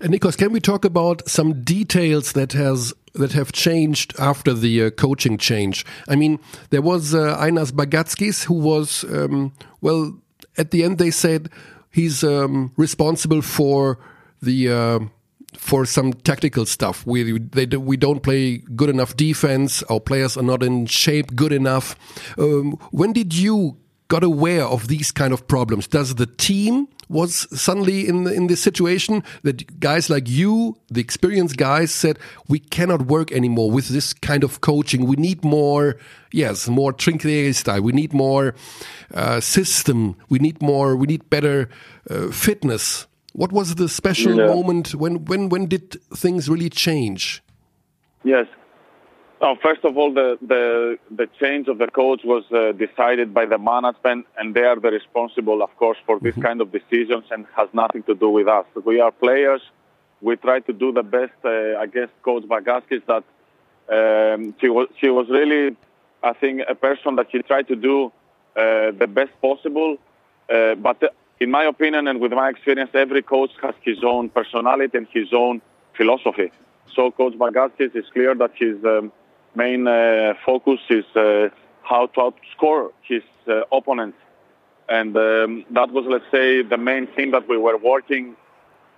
[0.00, 4.84] And Nikos, can we talk about some details that has that have changed after the
[4.84, 5.84] uh, coaching change?
[6.08, 6.38] I mean,
[6.70, 10.16] there was uh, Einas Bagatskis who was um, well.
[10.56, 11.50] At the end, they said
[11.90, 13.98] he's um, responsible for
[14.40, 14.70] the.
[14.70, 15.00] Uh,
[15.56, 17.06] for some tactical stuff.
[17.06, 19.82] We they we don't play good enough defense.
[19.84, 21.96] Our players are not in shape good enough.
[22.38, 25.86] Um, when did you got aware of these kind of problems?
[25.86, 31.56] Does the team was suddenly in in this situation that guys like you, the experienced
[31.56, 35.06] guys, said we cannot work anymore with this kind of coaching.
[35.06, 35.96] We need more,
[36.32, 37.82] yes, more Trinkieri style.
[37.82, 38.54] We need more
[39.14, 40.16] uh, system.
[40.28, 40.96] We need more.
[40.96, 41.68] We need better
[42.10, 43.06] uh, fitness.
[43.32, 44.46] What was the special Yeah.
[44.46, 47.42] moment when when when did things really change?
[48.24, 48.46] Yes.
[49.44, 53.44] Oh, first of all, the, the, the change of the coach was uh, decided by
[53.44, 57.44] the management, and they are the responsible, of course, for this kind of decisions and
[57.56, 58.66] has nothing to do with us.
[58.84, 59.60] We are players.
[60.20, 63.24] We try to do the best uh, against Coach Bagaskis that
[63.90, 65.76] um, she, was, she was really,
[66.22, 68.12] I think, a person that she tried to do
[68.54, 69.96] uh, the best possible.
[70.48, 71.02] Uh, but
[71.42, 75.32] in my opinion and with my experience, every coach has his own personality and his
[75.32, 75.60] own
[75.96, 76.52] philosophy.
[76.94, 79.12] So Coach Bagaskis is clear that his um,
[79.56, 81.48] main uh, focus is uh,
[81.82, 84.18] how to outscore his uh, opponents.
[84.88, 88.36] And um, that was, let's say, the main thing that we were working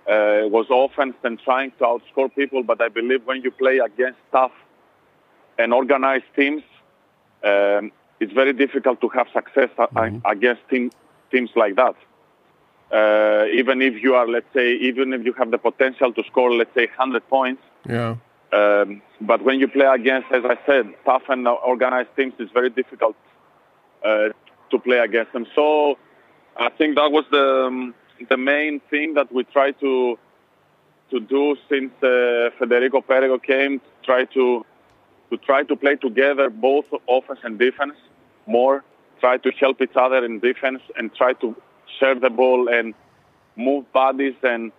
[0.07, 2.61] uh, was offense and trying to outscore people.
[2.63, 4.51] But I believe when you play against tough
[5.57, 6.63] and organized teams,
[7.43, 10.91] um, it's very difficult to have success a- against team,
[11.31, 11.95] teams like that.
[12.91, 16.53] Uh, even if you are, let's say, even if you have the potential to score,
[16.53, 18.15] let's say, 100 points, Yeah.
[18.53, 22.69] um, but when you play against, as I said, tough and organized teams, it's very
[22.69, 23.15] difficult
[24.03, 24.29] uh,
[24.69, 25.45] to play against them.
[25.55, 25.97] So
[26.55, 27.95] I think that was the um,
[28.29, 30.17] the main thing that we try to
[31.11, 33.81] to do since uh, Federico Perego came.
[34.03, 34.65] Try to
[35.31, 37.95] to try to play together, both offense and defense,
[38.45, 38.83] more.
[39.19, 41.55] Try to help each other in defense and try to
[41.99, 42.93] share the ball and
[43.55, 44.71] move bodies and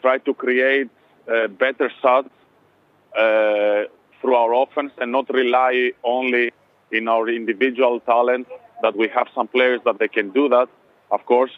[0.00, 0.90] try to create
[1.32, 2.30] uh, better shots
[3.16, 3.84] uh,
[4.20, 6.52] through our offense and not rely only
[6.90, 8.46] in our individual talent.
[8.82, 10.68] That we have some players that they can do that,
[11.10, 11.52] of course,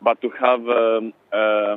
[0.00, 1.76] but to have, um, uh,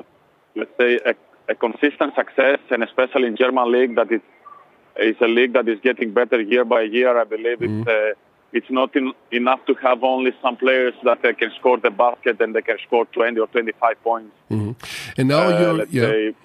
[0.56, 1.16] let's say, a,
[1.52, 4.22] a consistent success, and especially in German league, that it
[5.00, 7.18] is a league that is getting better year by year.
[7.20, 8.14] I believe it's uh,
[8.52, 12.42] it's not in, enough to have only some players that they can score the basket
[12.42, 14.34] and they can score 20 or 25 points.
[14.50, 16.02] And now Uh, you're yeah.
[16.10, 16.36] say,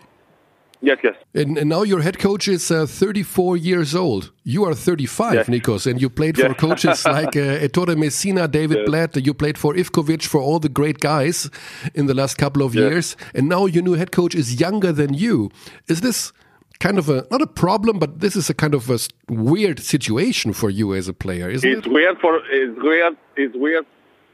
[0.82, 1.16] yes, yes.
[1.34, 4.30] And, and now your head coach is uh, 34 years old.
[4.44, 5.46] You are 35, Yes.
[5.48, 8.86] Nikos, and you played for coaches like uh, Ettore Messina, David Yes.
[8.86, 9.16] Blatt.
[9.26, 11.48] You played for Ivkovic, for all the great guys
[11.94, 12.82] in the last couple of Yes.
[12.82, 13.16] years.
[13.34, 15.50] And now your new head coach is younger than you.
[15.88, 16.32] Is this
[16.80, 20.52] kind of a, not a problem, but this is a kind of a weird situation
[20.52, 21.78] for you as a player, isn't It's it?
[21.86, 23.86] It's weird for it's weird it's weird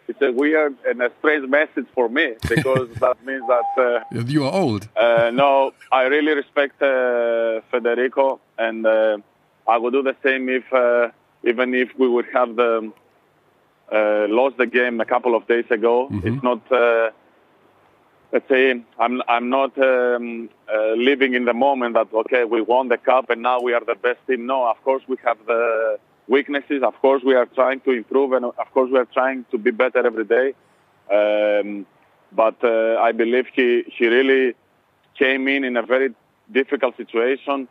[0.08, 4.44] it's a weird and a strange message for me because that means that uh, You
[4.44, 4.88] are old.
[4.96, 9.18] uh, no I really respect uh, Federico and uh,
[9.68, 11.10] I would do the same if uh,
[11.44, 12.90] even if we would have the
[13.92, 17.10] uh, lost the game a couple of days ago it's not uh,
[18.32, 22.88] let's say I'm I'm not um, uh, living in the moment that okay we won
[22.88, 24.46] the cup and now we are the best team.
[24.46, 25.98] No, of course we have the
[26.30, 26.82] weaknesses.
[26.82, 29.72] Of course, we are trying to improve, and of course, we are trying to be
[29.72, 30.54] better every day.
[31.18, 31.86] Um,
[32.32, 34.54] but uh, I believe he he really
[35.18, 36.14] came in in a very
[36.50, 37.68] difficult situation,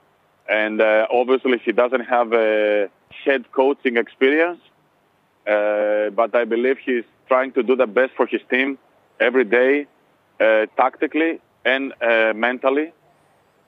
[0.48, 2.89] and uh, obviously he doesn't have a
[3.24, 4.62] head coaching experience.
[5.48, 8.78] Uh, but I believe he's trying to do the best for his team
[9.19, 9.88] every day,
[10.78, 12.91] tactically and uh, mentally.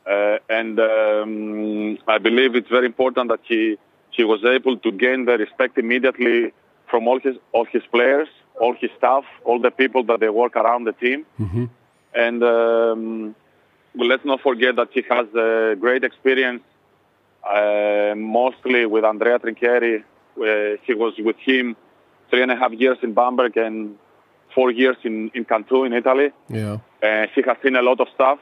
[0.06, 3.78] Uh, and um, I believe it's very important that he
[4.10, 6.52] he was able to gain the respect immediately
[6.90, 8.28] from all his all his players,
[8.60, 11.26] all his staff, all the people that they work around the team.
[11.40, 11.70] Mhm.
[12.14, 13.36] And um,
[13.96, 16.64] let's not forget that he has a great experience,
[17.50, 20.04] uh, mostly with Andrea Trinchieri.
[20.38, 21.76] Uh, he was with him
[22.30, 23.98] three and a half years in Bamberg and
[24.54, 26.32] four years in, in Cantu in Italy.
[26.50, 26.78] Yeah.
[27.02, 28.40] Uh, he has seen a lot of stuff.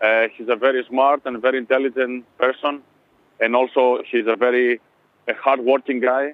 [0.00, 2.82] Uh, he's a very smart and very intelligent person,
[3.40, 4.80] and also he's a very
[5.28, 6.32] a hardworking guy.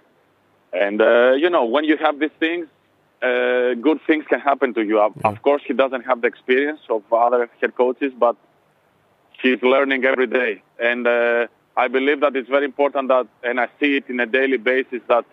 [0.73, 2.67] And uh, you know, when you have these things,
[3.23, 5.01] uh, good things can happen to you.
[5.01, 8.37] Of, of course, he doesn't have the experience of other head coaches, but
[9.43, 10.63] he's learning every day.
[10.79, 14.27] And uh, I believe that it's very important that, and I see it in a
[14.27, 15.27] daily basis that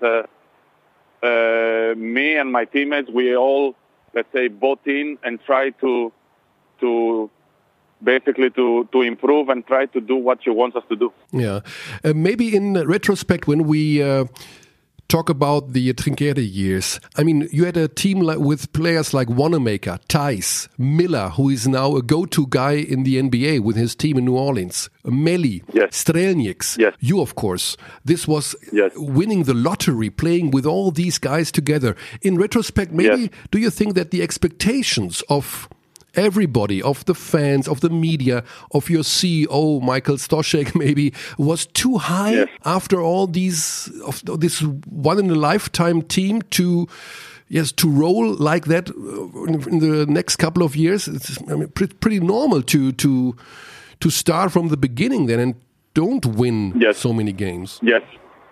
[1.24, 3.76] uh, me and my teammates, we all,
[4.14, 6.12] let's say, bought in and try to
[6.82, 7.30] to
[8.04, 11.14] basically to to improve and try to do what he wants us to do.
[11.32, 11.62] Yeah.
[12.04, 14.26] Uh, maybe in retrospect, when we uh,
[15.14, 19.30] talk about the Trinquere years, I mean, you had a team like, with players like
[19.30, 24.18] Wanamaker, Tice, Miller, who is now a go-to guy in the NBA with his team
[24.18, 26.04] in New Orleans, Melly, Yes.
[26.04, 26.96] Strelnieks, Yes.
[27.00, 27.78] you, of course.
[28.04, 28.92] This was Yes.
[28.96, 31.96] winning the lottery, playing with all these guys together.
[32.24, 33.30] In retrospect, maybe Yes.
[33.52, 35.70] do you think that the expectations of
[36.16, 41.98] everybody, of the fans, of the media, of your CEO, Michael Stoshek, maybe, was too
[41.98, 42.50] high Yes.
[42.66, 46.88] after all these, of this one in a lifetime team to,
[47.50, 51.08] yes, to roll like that uh, in the next couple of years?
[51.08, 53.36] It's I mean, pretty, pretty normal to, to,
[54.00, 55.56] to start from the beginning then and
[55.94, 56.98] don't win Yes.
[56.98, 57.80] so many games.
[57.84, 58.02] Yes,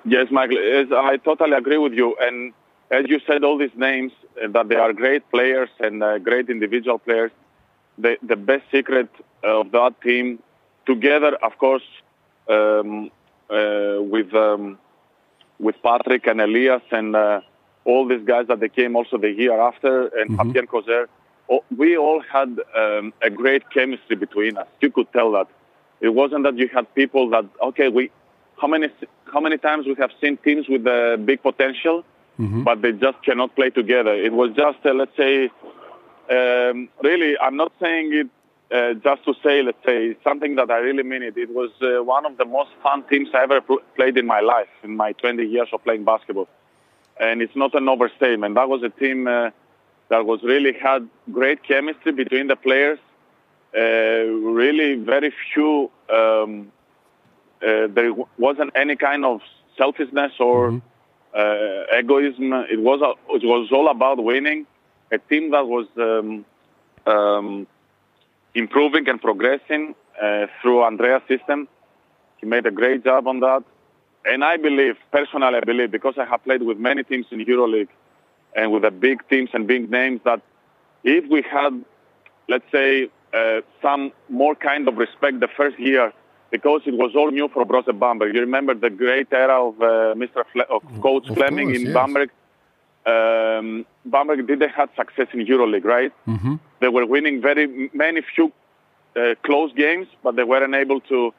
[0.05, 0.57] yes, Michael.
[0.61, 2.15] Yes, I totally agree with you.
[2.19, 2.53] And
[2.91, 4.11] as you said, all these names
[4.43, 7.31] uh, that they are great players and uh, great individual players.
[8.01, 9.09] The the best secret
[9.43, 10.25] of that team,
[10.85, 11.87] together, of course,
[12.55, 13.11] um,
[13.49, 14.77] uh, with um,
[15.59, 17.41] with Patrick and Elias and uh,
[17.85, 21.07] all these guys that they came also the year after and Fabien Coser.
[21.49, 24.67] Oh, we all had um, a great chemistry between us.
[24.79, 25.47] You could tell that.
[25.99, 28.09] It wasn't that you had people that okay, we
[28.61, 28.87] how many
[29.33, 32.03] how many times we have seen teams with a big potential,
[32.63, 34.13] but they just cannot play together.
[34.13, 35.49] It was just uh, let's say
[36.29, 38.27] um, really, I'm not saying it
[38.71, 41.37] uh, just to say, let's say, something that I really mean it.
[41.37, 44.39] It was uh, one of the most fun teams I ever pl- played in my
[44.39, 46.47] life, in my 20 years of playing basketball.
[47.19, 48.55] And it's not an overstatement.
[48.55, 49.49] That was a team uh,
[50.09, 52.99] that was really had great chemistry between the players.
[53.75, 55.91] Uh, really, very few.
[56.09, 56.71] Um,
[57.61, 59.41] uh, there w- wasn't any kind of
[59.77, 60.81] selfishness or
[61.35, 62.53] uh, egoism.
[62.53, 64.65] It was a, it was all about winning.
[65.11, 66.45] A team that was um,
[67.05, 67.67] um,
[68.55, 71.67] improving and progressing uh, through Andrea's system.
[72.37, 73.63] He made a great job on that.
[74.25, 77.89] And I believe, personally, I believe, because I have played with many teams in EuroLeague
[78.55, 80.41] and with the big teams and big names, that
[81.03, 81.83] if we had,
[82.47, 86.13] let's say, uh, some more kind of respect the first year,
[86.51, 88.35] because it was all new for Brose Bamberg.
[88.35, 90.43] You remember the great era of uh, Mr.
[90.51, 91.93] Fle- of Coach Of Fleming course, in yes.
[91.93, 92.29] Bamberg.
[93.05, 96.13] Um, Bamberg didn't have success in EuroLeague, right?
[96.27, 96.55] Mm-hmm.
[96.79, 98.51] They were winning very many few
[99.15, 101.33] uh, close games, but they weren't able to,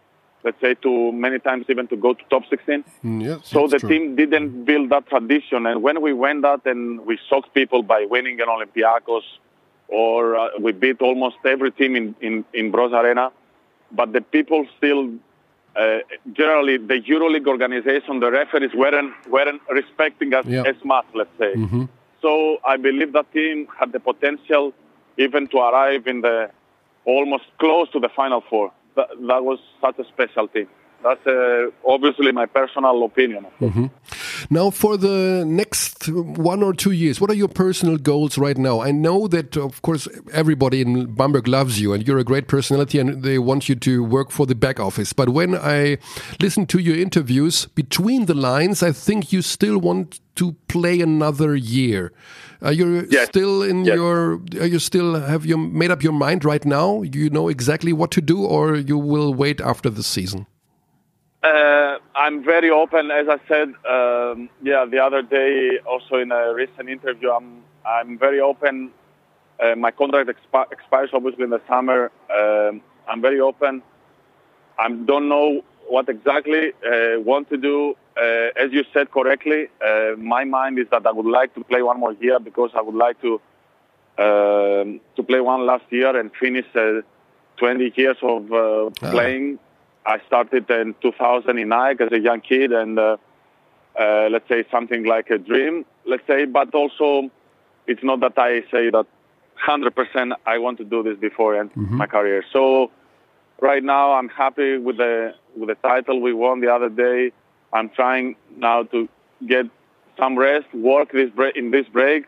[0.44, 2.84] let's say, to many times even to go to top 16.
[3.20, 3.88] Yes, So the true.
[3.88, 5.66] team didn't build that tradition.
[5.66, 9.22] And when we went out and we shocked people by winning an Olympiacos,
[9.88, 13.30] or uh, we beat almost every team in, in, in Bros Arena,
[13.92, 15.10] but the people still,
[15.76, 15.98] uh,
[16.32, 21.54] generally, the EuroLeague organization, the referees weren't, weren't respecting us as much, let's say.
[21.54, 21.88] Mhm.
[22.20, 24.72] So I believe that team had the potential
[25.16, 26.50] even to arrive in the
[27.04, 28.70] almost close to the final four.
[28.96, 30.68] That, that was such a special team.
[31.02, 33.46] That's uh, obviously my personal opinion.
[33.58, 33.90] course.
[34.50, 38.80] Now, for the next one or two years, what are your personal goals right now?
[38.80, 42.98] I know that, of course, everybody in Bamberg loves you and you're a great personality
[42.98, 45.12] and they want you to work for the back office.
[45.12, 45.98] But when I
[46.40, 51.54] listen to your interviews, between the lines, I think you still want to play another
[51.56, 52.12] year.
[52.62, 53.26] Are you Yes.
[53.28, 53.96] still in Yes.
[53.96, 57.02] your, are you still, have you made up your mind right now?
[57.02, 60.46] You know exactly what to do or you will wait after the season?
[61.42, 63.68] Uh, I'm very open, as I said.
[63.84, 68.92] Um, yeah, the other day, also in a recent interview, I'm I'm very open.
[69.60, 72.10] Uh, my contract expi- expires obviously in the summer.
[72.32, 73.82] Um, I'm very open.
[74.78, 77.96] I don't know what exactly uh, want to do.
[78.16, 81.82] Uh, as you said correctly, uh, my mind is that I would like to play
[81.82, 83.40] one more year because I would like to
[84.18, 87.00] um to play one last year and finish uh,
[87.56, 89.58] 20 years of uh, playing.
[90.04, 93.16] I started in 2009 as a young kid, and uh,
[93.98, 95.84] uh, let's say something like a dream.
[96.04, 97.30] Let's say, but also
[97.86, 99.06] it's not that I say that
[99.66, 102.44] 100% I want to do this before end my career.
[102.52, 102.90] So
[103.60, 107.32] right now I'm happy with the with the title we won the other day.
[107.72, 109.08] I'm trying now to
[109.46, 109.66] get
[110.18, 112.26] some rest, work this break, in this break,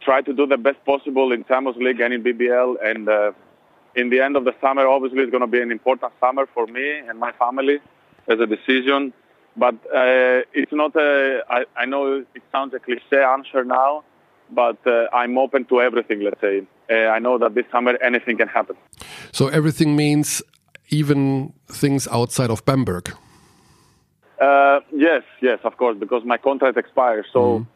[0.00, 2.76] try to do the best possible in Champions League and in BBL.
[2.84, 3.32] And uh,
[3.94, 6.66] in the end of the summer, obviously, it's going to be an important summer for
[6.66, 7.78] me and my family
[8.28, 9.12] as a decision.
[9.56, 11.42] But uh, it's not a.
[11.50, 14.04] I, I know it sounds a cliche answer now,
[14.50, 16.22] but uh, I'm open to everything.
[16.22, 18.76] Let's say uh, I know that this summer anything can happen.
[19.32, 20.42] So everything means
[20.90, 23.12] even things outside of Bamberg.
[24.40, 27.66] Uh, yes, yes, of course, because my contract expires, so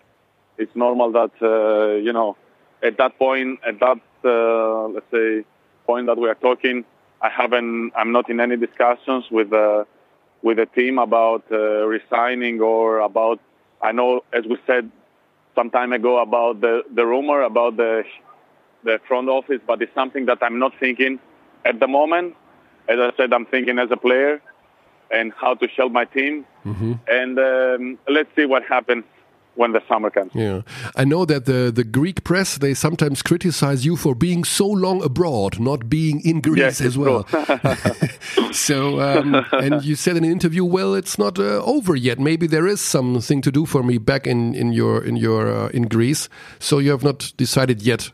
[0.57, 2.37] it's normal that uh, you know
[2.83, 5.45] at that point, at that uh, let's say
[5.87, 6.85] point that we are talking,
[7.21, 9.87] I haven't, I'm not in any discussions with the
[10.43, 13.41] with the team about uh, resigning or about.
[13.81, 14.91] I know, as we said
[15.55, 18.05] some time ago, about the the rumor about the
[18.83, 21.19] the front office, but it's something that I'm not thinking
[21.65, 22.37] at the moment.
[22.89, 24.43] As I said, I'm thinking as a player
[25.11, 26.45] and how to help my team.
[27.09, 29.05] And um, let's see what happens
[29.57, 30.33] when the summer comes.
[30.35, 30.63] Yeah,
[30.97, 35.03] I know that the the Greek press they sometimes criticize you for being so long
[35.03, 37.27] abroad, not being in Greece Yes, as well.
[38.53, 42.19] so, um, and you said in an interview, well, it's not uh, over yet.
[42.19, 45.69] Maybe there is something to do for me back in in your in your uh,
[45.69, 46.29] in Greece.
[46.59, 48.11] So you have not decided yet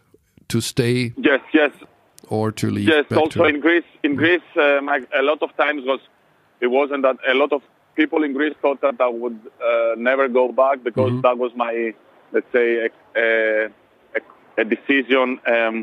[0.48, 1.70] to stay Yes, yes,
[2.28, 2.88] or to leave.
[2.88, 3.04] yes.
[3.16, 6.00] Also to- in Greece, in Greece, um, I, a lot of times was
[6.60, 7.62] it wasn't that a lot of
[8.02, 9.38] people in Greece thought that I would
[9.70, 11.74] uh, never go back because that was my
[12.34, 12.90] let's say a,
[13.24, 14.20] a,
[14.62, 15.76] a decision um,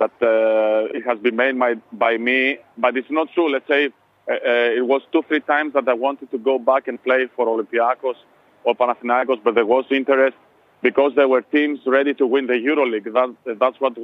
[0.00, 3.48] that uh, it has been made by, by me, but it's not true.
[3.54, 6.88] Let's say uh, uh, it was two three times that I wanted to go back
[6.88, 8.18] and play for Olympiacos
[8.64, 10.36] or Panathinaikos, but there was interest
[10.82, 13.08] because there were teams ready to win the EuroLeague.
[13.18, 13.94] That, that's what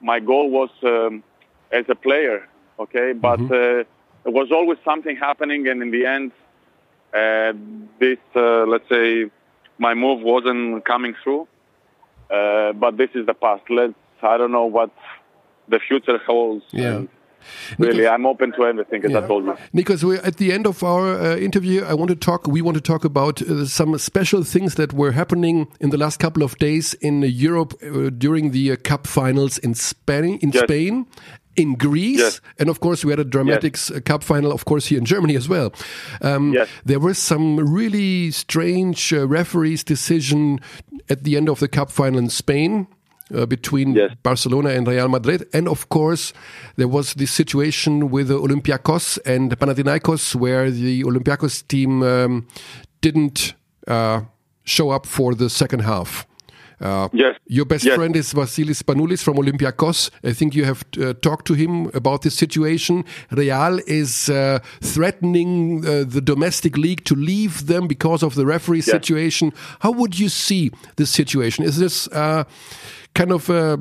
[0.00, 1.22] my goal was um,
[1.70, 2.38] as a player.
[2.84, 3.84] Okay, but uh,
[4.24, 6.41] there was always something happening, and in the end, uh,
[7.12, 9.30] this uh, let's say
[9.78, 11.46] my move wasn't coming through.
[12.30, 13.62] Uh, but this is the past.
[13.68, 13.94] Let's.
[14.22, 14.90] I don't know what
[15.68, 16.64] the future holds.
[16.70, 16.94] Yeah.
[16.94, 17.08] And
[17.76, 19.56] really, I'm open to everything, as I told you.
[19.74, 21.82] Nikos, we're at the end of our uh, interview.
[21.82, 22.46] I want to talk.
[22.46, 26.20] We want to talk about uh, some special things that were happening in the last
[26.20, 30.38] couple of days in Europe uh, during the uh, Cup finals in Spain.
[30.40, 30.62] In Yes.
[30.62, 31.06] Spain.
[31.56, 32.40] In Greece, Yes.
[32.58, 35.36] and of course, we had a dramatic uh, cup final, of course, here in Germany
[35.36, 35.72] as well.
[36.22, 36.68] Um, Yes.
[36.84, 40.60] There was some really strange uh, referees' decision
[41.10, 42.86] at the end of the cup final in Spain
[43.34, 44.10] uh, between Yes.
[44.22, 45.46] Barcelona and Real Madrid.
[45.52, 46.32] And of course,
[46.76, 52.46] there was this situation with the Olympiacos and Panathinaikos where the Olympiacos team um,
[53.02, 53.54] didn't
[53.86, 54.22] uh,
[54.64, 56.26] show up for the second half.
[56.82, 57.36] Uh, Yes.
[57.46, 57.94] Your best Yes.
[57.96, 60.10] friend is Vasilis Panoulis from Olympiacos.
[60.24, 63.04] I think you have uh, talked to him about this situation.
[63.30, 68.80] Real is uh, threatening uh, the domestic league to leave them because of the referee
[68.82, 69.52] situation.
[69.80, 71.64] How would you see this situation?
[71.64, 72.44] Is this uh,
[73.14, 73.78] kind of a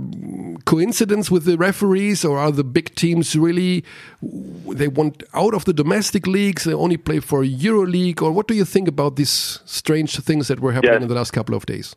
[0.65, 3.83] coincidence with the referees, or are the big teams really
[4.77, 6.63] they want out of the domestic leagues?
[6.65, 10.59] They only play for EuroLeague, or what do you think about these strange things that
[10.59, 11.01] were happening Yes.
[11.03, 11.95] in the last couple of days?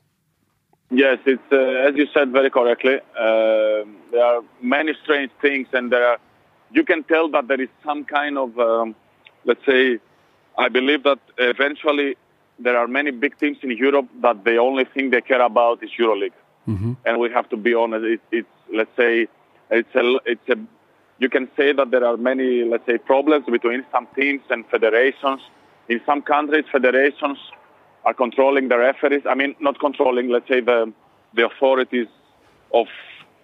[1.03, 2.97] Yes, it's uh, as you said very correctly.
[3.27, 6.19] Um there are many strange things, and there are.
[6.79, 8.95] You can tell that there is some kind of, um,
[9.45, 9.83] let's say,
[10.65, 12.17] I believe that eventually
[12.67, 15.91] there are many big teams in Europe that the only thing they care about is
[15.99, 16.39] EuroLeague,
[17.07, 18.05] and we have to be honest.
[18.15, 19.13] It, it's let's say,
[19.71, 20.57] it's a, it's a.
[21.19, 25.41] You can say that there are many, let's say, problems between some teams and federations.
[25.89, 27.39] In some countries, federations
[28.05, 29.23] are controlling the referees.
[29.29, 30.29] I mean, not controlling.
[30.29, 30.93] Let's say the
[31.35, 32.07] the authorities
[32.73, 32.87] of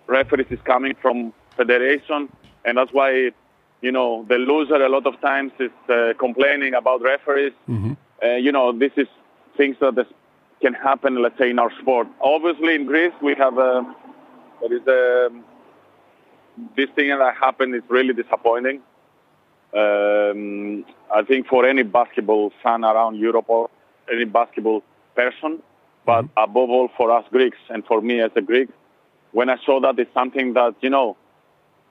[0.07, 2.29] referees is coming from federation,
[2.65, 3.31] and that's why
[3.81, 7.53] you know the loser a lot of times is uh, complaining about referees.
[8.23, 9.09] Uh, you know, this is
[9.57, 10.07] things that this
[10.61, 11.23] can happen.
[11.23, 12.07] Let's say in our sport.
[12.21, 13.73] Obviously, in Greece we have a
[14.61, 15.31] there is a
[16.77, 18.83] this thing that happened is really disappointing.
[19.73, 20.85] um,
[21.19, 23.71] I think for any basketball fan around Europe or
[24.13, 24.83] any basketball
[25.15, 25.63] person,
[26.05, 28.69] but above all for us Greeks and for me as a Greek,
[29.33, 31.17] when I saw that it's something that you know,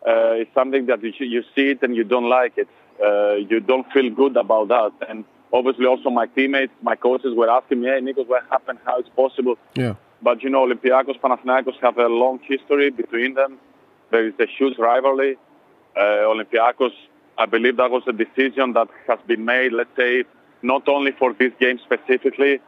[0.05, 2.67] uh, it's something that you, you see it and you don't like it.
[3.03, 4.91] Uh, you don't feel good about that.
[5.07, 8.79] And obviously, also my teammates, my coaches were asking me, "Hey, Nikos, what happened?
[8.85, 9.95] How it's possible?" Yeah.
[10.21, 13.57] But you know, Olympiacos, Panathinaikos have a long history between them.
[14.11, 15.37] There is a huge rivalry.
[15.95, 16.91] Uh, Olympiacos,
[17.37, 20.23] I believe that was a decision that has been made, let's say,
[20.61, 22.59] not only for this game specifically,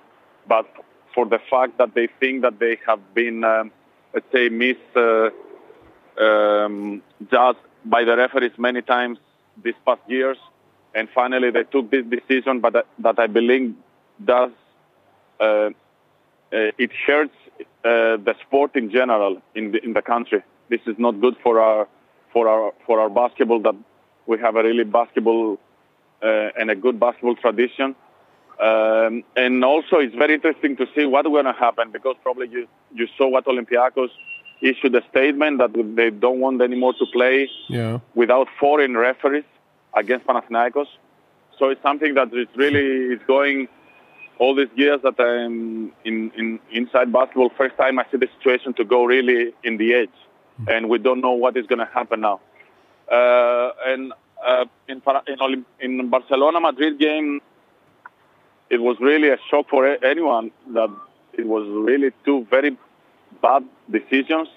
[0.47, 0.65] but
[1.13, 3.71] for the fact that they think that they have been, um,
[4.13, 5.29] let's say, mis uh,
[6.21, 7.01] um,
[7.85, 9.17] by the referees many times
[9.63, 10.37] these past years.
[10.93, 13.75] And finally, they took this decision, but that, that I believe
[14.23, 14.51] does
[15.39, 15.69] uh,
[16.53, 20.43] uh, it hurts uh, the sport in general in the, in the country.
[20.69, 21.87] This is not good for our
[22.33, 23.61] for our for our basketball.
[23.61, 23.75] That
[24.27, 25.59] we have a really basketball
[26.22, 27.95] and a good basketball tradition.
[28.59, 32.67] Um, and also, it's very interesting to see what's going to happen because probably you
[32.93, 34.09] you saw what Olympiacos
[34.61, 37.99] issued a statement that they don't want anymore to play Yeah.
[38.13, 39.45] without foreign referees
[39.95, 40.86] against Panathinaikos.
[41.57, 43.67] So it's something that is really is going
[44.38, 47.49] all these years that I'm in, in inside basketball.
[47.57, 50.17] First time I see the situation to go really in the edge,
[50.67, 52.39] and we don't know what is going to happen now.
[53.11, 54.13] Uh, and
[54.45, 57.41] uh, in, in in Barcelona Madrid game,
[58.69, 60.89] it was really a shock for anyone that
[61.33, 62.77] it was really two very
[63.41, 64.47] bad decisions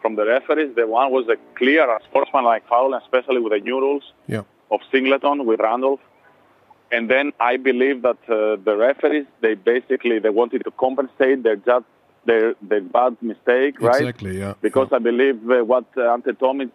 [0.00, 0.74] from the referees.
[0.74, 4.42] The one was a clear sportsmanlike foul, especially with the new rules Yeah.
[4.70, 6.00] of Singleton with Randolph.
[6.92, 11.56] And then I believe that uh, the referees they basically they wanted to compensate their
[11.56, 11.86] just
[12.24, 14.00] their their bad mistake, right?
[14.00, 14.38] Exactly.
[14.38, 14.54] Yeah.
[14.60, 16.66] Because I believe uh, what uh, Ante me,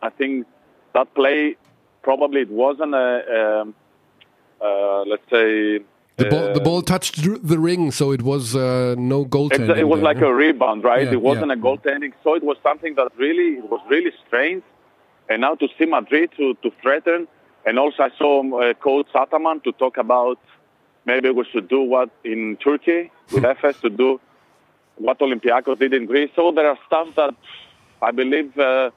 [0.00, 0.46] I think
[0.94, 1.56] that play
[2.04, 3.08] probably it wasn't a,
[3.62, 3.74] um
[4.60, 5.80] uh, let's say
[6.16, 7.16] The ball, the uh, ball touched
[7.52, 9.76] the ring, so it was uh, no goaltending.
[9.76, 11.06] it was there, like a rebound, right?
[11.06, 11.58] Yeah, it wasn't yeah.
[11.58, 14.62] a goaltending, so it was something that really it was really strange.
[15.28, 17.26] And now to see Madrid to, to threaten,
[17.66, 20.38] and also I saw uh, coach Ataman to talk about
[21.04, 24.20] maybe we should do what in Turkey with FS to do
[24.96, 26.30] what Olympiacos did in Greece.
[26.36, 27.34] So there are stuff that
[28.00, 28.90] I believe uh,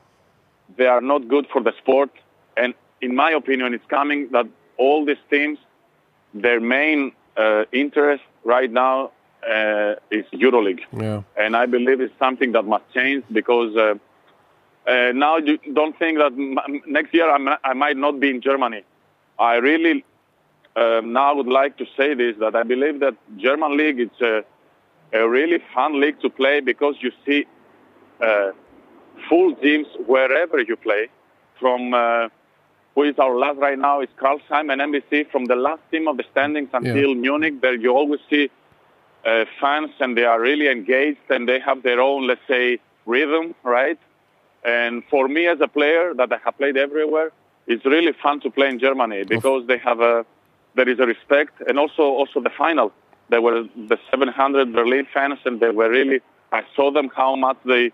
[0.78, 2.12] they are not good for the sport.
[2.56, 5.60] And in my opinion, it's coming that all these teams,
[6.34, 9.12] their main uh, interest right now
[9.48, 10.82] uh, is EuroLeague.
[11.00, 11.22] Yeah.
[11.36, 13.96] And I believe it's something that must change because uh,
[14.90, 18.42] uh, now you don't think that m- next year I'm, I might not be in
[18.42, 18.84] Germany.
[19.40, 20.04] I really
[20.76, 24.44] um, now would like to say this that I believe that German league is a,
[25.14, 27.46] a really fun league to play because you see
[28.22, 28.52] uh,
[29.30, 31.10] full teams wherever you play.
[31.60, 32.30] From uh,
[32.98, 35.30] who is our last right now is Karlsheim and NBC.
[35.30, 38.50] From the last team of the standings until Munich, there you always see
[39.24, 43.54] uh, fans and they are really engaged and they have their own, let's say, rhythm,
[43.62, 44.00] right?
[44.66, 47.32] And for me as a player that I have played everywhere,
[47.68, 50.26] it's really fun to play in Germany because they have a
[50.74, 52.92] there is a respect and also also the final.
[53.30, 56.20] There were the 700 Berlin fans and they were really
[56.52, 57.92] I saw them how much they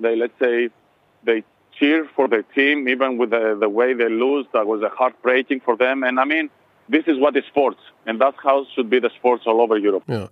[0.00, 0.70] they let's say
[1.22, 1.44] they
[1.82, 5.58] cheer for their team even with the, the way they lose that was a heartbreaking
[5.66, 6.46] for them and I mean
[6.88, 10.02] this is what is sports and that's how should be the sports all over Europe.
[10.08, 10.26] Yeah.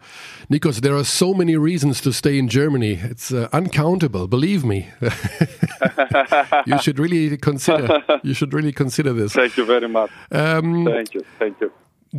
[0.53, 2.92] Nikos, there are so many reasons to stay in Germany.
[3.12, 4.88] It's uh, uncountable, believe me.
[6.66, 9.32] you should really consider you should really consider this.
[9.32, 10.11] Thank you very much.
[10.32, 11.22] Um, Thank you.
[11.38, 11.70] Thank you.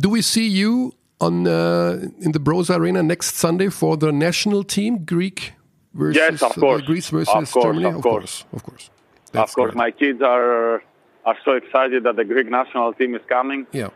[0.04, 4.64] do we see you on uh, in the Bros Arena next Sunday for the national
[4.64, 5.52] team Greek
[5.94, 6.82] versus Yes, of course.
[6.82, 7.86] uh, Greece versus Of course, Germany?
[7.96, 8.44] of course.
[8.52, 8.90] of course.
[9.34, 9.76] Of course, great.
[9.76, 10.82] my kids are
[11.24, 13.66] are so excited that the Greek national team is coming.
[13.72, 13.88] Yeah.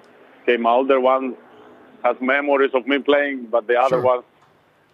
[0.42, 1.34] Okay, my older one
[2.04, 4.02] has memories of me playing, but the other Sure.
[4.02, 4.24] ones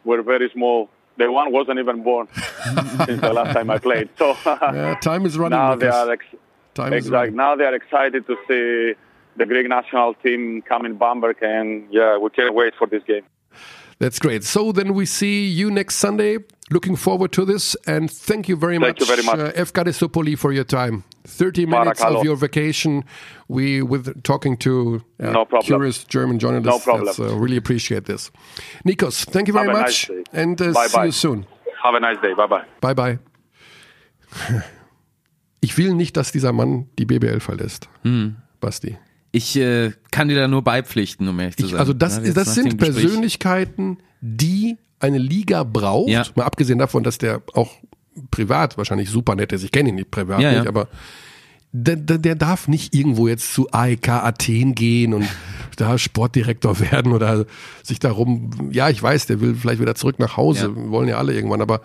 [0.05, 0.89] were very small.
[1.19, 2.27] The one wasn't even born
[3.07, 4.09] since the last time I played.
[4.17, 5.59] So Yeah, time is running.
[5.69, 6.25] now they are ex-
[6.75, 7.37] time is running.
[7.37, 8.95] Now they are excited to see
[9.37, 13.25] the Greek national team come in Bamberg, and yeah, we can't wait for this game.
[14.03, 14.43] That's great.
[14.45, 16.39] So then we see you next Sunday.
[16.71, 19.39] Looking forward to this, and thank you very Thank much, you very much.
[19.39, 19.73] Uh, F.
[19.73, 21.05] Garisopoli, for your time.
[21.25, 22.17] Thirty minutes Barakalo.
[22.19, 23.05] of your vacation.
[23.49, 25.63] We with talking to uh, No problem.
[25.67, 26.87] curious German journalists.
[26.87, 27.15] No problem.
[27.19, 28.31] Uh, really appreciate this.
[28.85, 30.41] Nikos, thank you very Have a much, nice day.
[30.43, 31.05] and uh, Bye see bye.
[31.07, 31.47] you soon.
[31.85, 32.35] Have a nice day.
[32.35, 32.65] Bye bye.
[32.81, 33.19] Bye bye.
[35.65, 38.37] Ich will nicht, dass dieser Mann die BBL verlässt, Hm.
[38.61, 38.99] Basti.
[39.33, 41.81] Ich äh, kann dir da nur beipflichten, um ehrlich zu Ich, sein.
[41.81, 42.77] also das, Ja, das sind.
[42.77, 46.11] Persönlichkeiten, die eine Liga braucht.
[46.11, 46.25] Ja.
[46.37, 47.73] Mal abgesehen davon, dass der auch
[48.31, 49.65] privat wahrscheinlich super nett ist.
[49.65, 50.89] Ich kenne ihn nicht privat Ja, nicht, aber
[51.73, 55.27] der, der, der darf nicht irgendwo jetzt zu AEK Athen gehen und
[55.77, 57.47] da Sportdirektor werden oder
[57.83, 60.91] sich darum, ja, ich weiß, der will vielleicht wieder zurück nach Hause, Ja.
[60.91, 61.81] wollen ja alle irgendwann, aber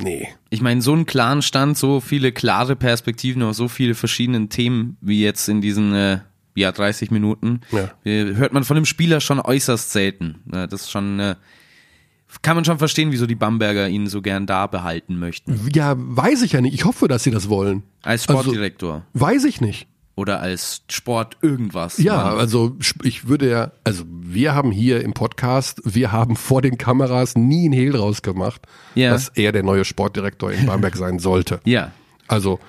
[0.00, 0.28] nee.
[0.50, 4.96] Ich meine, so einen klaren Stand, so viele klare Perspektiven auf so viele verschiedene Themen
[5.00, 6.20] wie jetzt in diesen äh,
[6.60, 7.90] ja, 30 Minuten, Ja.
[8.04, 10.36] äh, hört man von dem Spieler schon äußerst selten.
[10.52, 11.34] Ja, das ist schon, äh,
[12.42, 15.60] kann man schon verstehen, wieso die Bamberger ihn so gern da behalten möchten.
[15.74, 16.74] Ja, weiß ich ja nicht.
[16.74, 17.82] Ich hoffe, dass sie das wollen.
[18.02, 19.88] Als Also- Sportdirektor Weiß ich nicht.
[20.14, 21.98] oder als Sport irgendwas.
[21.98, 22.38] Ja, Mann.
[22.38, 27.36] also ich würde ja, also wir haben hier im Podcast, wir haben vor den Kameras
[27.36, 28.62] nie einen Hehl draus gemacht,
[28.94, 29.10] Ja.
[29.10, 31.60] dass er der neue Sportdirektor in Bamberg sein sollte.
[31.64, 31.90] ja.
[32.28, 32.60] Also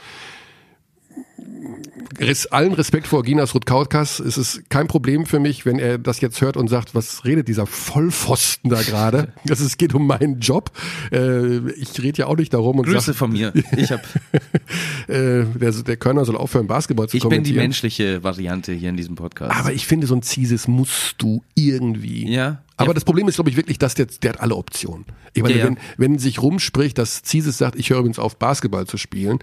[2.51, 4.19] allen Respekt vor Ginas Rutkaukas.
[4.19, 7.47] Es ist kein Problem für mich, wenn er das jetzt hört und sagt, was redet
[7.47, 9.33] dieser Vollpfosten da gerade?
[9.45, 10.71] Das ist, es geht um meinen Job.
[11.11, 13.53] Äh, ich rede ja auch nicht darum und Grüße sag, von mir.
[13.75, 14.01] Ich hab,
[15.07, 17.57] äh, der, der Körner soll aufhören, Basketball zu ich bin die kommentieren.
[17.57, 19.55] menschliche Variante hier in diesem Podcast.
[19.55, 22.31] Aber ich finde, so ein Zisis musst du irgendwie.
[22.31, 22.61] Ja.
[22.77, 25.05] Aber das Problem ist, glaube ich, wirklich, dass der, der hat alle Optionen.
[25.33, 25.65] Ich meine, Ja, ja.
[25.67, 29.39] wenn, wenn sich rumspricht, dass Zisis sagt, ich höre übrigens auf, Basketball zu spielen,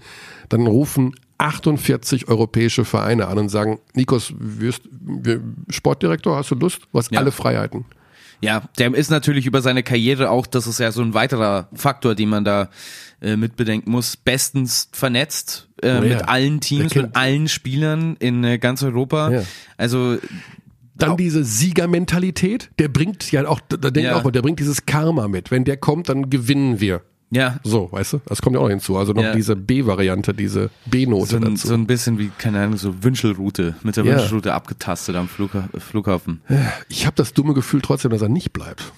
[0.49, 6.81] dann rufen 48 europäische Vereine an und sagen, Nikos, wirst, wir, Sportdirektor, hast du Lust?
[6.91, 7.19] Du hast Ja.
[7.19, 7.85] alle Freiheiten.
[8.41, 12.15] Ja, der ist natürlich über seine Karriere auch, das ist ja so ein weiterer Faktor,
[12.15, 12.69] den man da
[13.21, 18.43] äh, mit bedenken muss, bestens vernetzt äh, Ja, mit allen Teams, mit allen Spielern in
[18.45, 19.29] äh, ganz Europa.
[19.31, 19.43] Ja.
[19.75, 20.17] Also
[20.95, 24.15] Dann diese Siegermentalität, der bringt ja auch, da denkt Ja.
[24.17, 25.51] auch mal, der bringt dieses Karma mit.
[25.51, 27.01] Wenn der kommt, dann gewinnen wir.
[27.31, 28.21] Ja, So, weißt du?
[28.25, 28.97] Das kommt ja auch hinzu.
[28.97, 29.33] Also noch Ja.
[29.35, 31.67] diese B-Variante, diese B-Note so ein, dazu.
[31.67, 34.17] so ein bisschen wie, keine Ahnung, so Wünschelroute, mit der Ja.
[34.19, 36.41] Wünschelroute abgetastet am Flugha Flughafen.
[36.89, 38.91] ich habe das dumme Gefühl trotzdem, dass er nicht bleibt.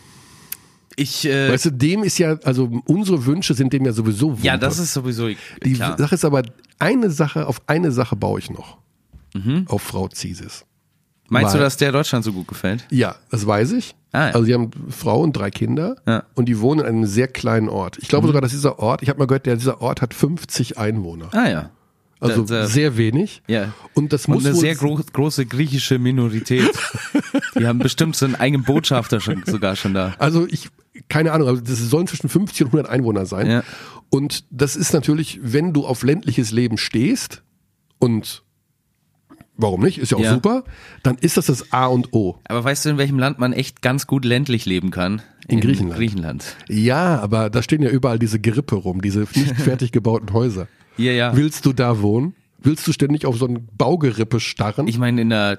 [0.97, 4.43] Ich, äh, Weißt du, dem ist ja, also unsere Wünsche sind dem ja sowieso Wumpe.
[4.45, 5.27] ja, das ist sowieso
[5.63, 5.97] Die klar.
[5.97, 6.43] Sache ist aber,
[6.79, 8.77] eine Sache, auf eine Sache baue ich noch.
[9.33, 9.63] Mhm.
[9.67, 10.65] Auf Frau Ziesis.
[11.31, 12.85] Meinst du, dass der Deutschland so gut gefällt?
[12.91, 13.95] Ja, das weiß ich.
[14.11, 14.33] Ah, ja.
[14.33, 16.17] Also die haben Frau und drei Kinder Ja.
[16.17, 16.21] Mhm.
[16.35, 17.97] und die wohnen in einem sehr kleinen Ort.
[18.01, 20.77] Ich glaube sogar, dass dieser Ort, ich habe mal gehört, der, dieser Ort hat 50
[20.77, 21.29] Einwohner.
[21.31, 21.69] Ah ja.
[22.19, 23.41] Also Da- da- sehr wenig.
[23.47, 23.73] Ja.
[23.95, 26.69] Und das Und muss eine wohl- sehr gro große griechische Minorität.
[27.57, 30.13] Die haben bestimmt so einen eigenen Botschafter schon, sogar schon da.
[30.19, 30.69] Also ich,
[31.09, 33.49] keine Ahnung, also das sollen zwischen 50 und 100 Einwohner sein.
[33.49, 33.63] Ja.
[34.09, 37.41] Und das ist natürlich, wenn du auf ländliches Leben stehst
[37.97, 38.43] und
[39.61, 40.33] warum nicht, ist ja auch Ja.
[40.33, 40.63] super,
[41.03, 42.37] dann ist das das A und O.
[42.45, 45.21] Aber weißt du, in welchem Land man echt ganz gut ländlich leben kann?
[45.47, 45.97] In Griechenland.
[45.97, 46.55] Griechenland.
[46.69, 50.67] Ja, aber da stehen ja überall diese Gerippe rum, diese nicht fertig gebauten Häuser.
[50.97, 51.35] Ja, ja.
[51.35, 52.33] Willst du da wohnen?
[52.63, 54.87] Willst du ständig auf so ein Baugerippe starren?
[54.87, 55.57] Ich meine, in einer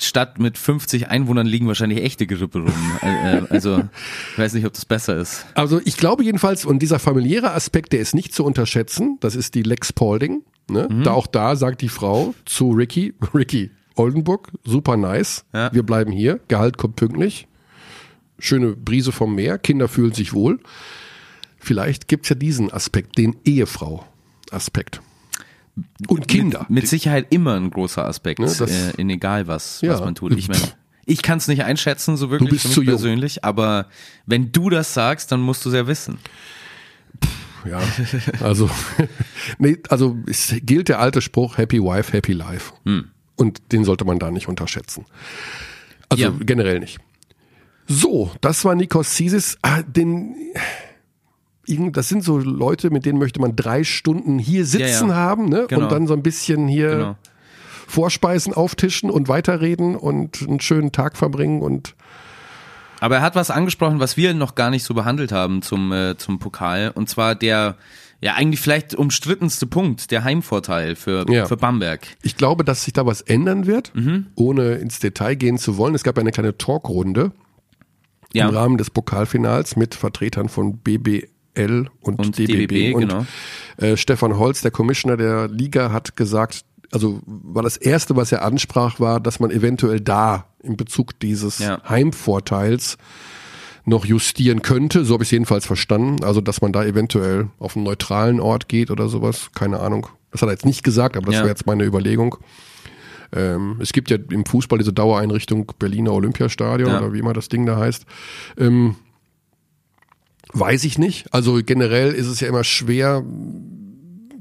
[0.00, 2.72] Stadt mit 50 Einwohnern liegen wahrscheinlich echte Gerippe rum.
[3.02, 3.78] Äh, äh, Also,
[4.32, 5.44] ich weiß nicht, ob das besser ist.
[5.54, 9.54] Also ich glaube jedenfalls, und dieser familiäre Aspekt, der ist nicht zu unterschätzen, das ist
[9.54, 10.42] die Lex Paulding.
[10.70, 10.88] Ne?
[10.90, 11.02] Mhm.
[11.04, 15.70] Da auch da sagt die Frau zu Ricky, Ricky Oldenburg, super nice, Ja.
[15.74, 17.46] wir bleiben hier, Gehalt kommt pünktlich,
[18.38, 20.60] schöne Brise vom Meer, Kinder fühlen sich wohl.
[21.58, 25.02] Vielleicht gibt's ja diesen Aspekt, den Ehefrau-Aspekt.
[26.08, 26.66] Und Kinder.
[26.68, 29.92] Mit Sicherheit immer ein großer Aspekt, Ne, das- äh, in egal was, Ja.
[29.94, 30.32] was man tut.
[30.36, 30.62] Ich meine,
[31.06, 32.90] ich kann es nicht einschätzen, so wirklich Du bist für mich zu jung.
[32.94, 33.86] persönlich, aber
[34.26, 36.18] wenn du das sagst, dann musst du es ja wissen.
[37.68, 37.80] Ja,
[38.42, 38.70] also,
[39.58, 42.72] nee, also es gilt der alte Spruch, Happy Wife, Happy Life.
[43.36, 45.04] Und den sollte man da nicht unterschätzen.
[46.08, 46.32] Also Ja.
[46.40, 46.98] generell nicht.
[47.86, 49.58] So, das war Nikos Sisis.
[49.62, 50.34] Ah, den,
[51.92, 55.14] das sind so Leute, mit denen möchte man drei Stunden hier sitzen ja.
[55.14, 55.66] haben ne?
[55.68, 55.82] Genau.
[55.82, 57.16] und dann so ein bisschen hier Genau.
[57.86, 61.94] Vorspeisen auftischen und weiterreden und einen schönen Tag verbringen und
[63.00, 66.16] Aber er hat was angesprochen, was wir noch gar nicht so behandelt haben zum, äh,
[66.18, 66.90] zum Pokal.
[66.94, 67.76] Und zwar der,
[68.20, 71.46] ja, eigentlich vielleicht umstrittenste Punkt, der Heimvorteil für, Ja.
[71.46, 72.06] für Bamberg.
[72.22, 74.26] Ich glaube, dass sich da was ändern wird, Mhm.
[74.36, 75.94] ohne ins Detail gehen zu wollen.
[75.94, 77.32] Es gab ja eine kleine Talkrunde
[78.34, 78.48] Ja.
[78.48, 80.78] im Rahmen des Pokalfinals mit Vertretern von
[81.66, 82.68] BBL und, Und DBB.
[82.68, 83.26] DBB, und genau.
[83.76, 88.42] äh, Stefan Holz, der Commissioner der Liga, hat gesagt, also war das erste, was er
[88.42, 91.80] ansprach, war, dass man eventuell da in Bezug dieses Ja.
[91.88, 92.98] Heimvorteils
[93.84, 95.04] noch justieren könnte.
[95.04, 96.22] So habe ich es jedenfalls verstanden.
[96.24, 99.50] Also, dass man da eventuell auf einen neutralen Ort geht oder sowas.
[99.54, 100.08] Keine Ahnung.
[100.32, 101.40] Das hat er jetzt nicht gesagt, aber das Ja.
[101.42, 102.36] war jetzt meine Überlegung.
[103.32, 106.98] Ähm, es gibt ja im Fußball diese Dauereinrichtung Berliner Olympiastadion Ja.
[106.98, 108.04] oder wie immer das Ding da heißt.
[108.58, 108.96] Ähm,
[110.52, 111.32] weiß ich nicht.
[111.32, 113.24] Also generell ist es ja immer schwer,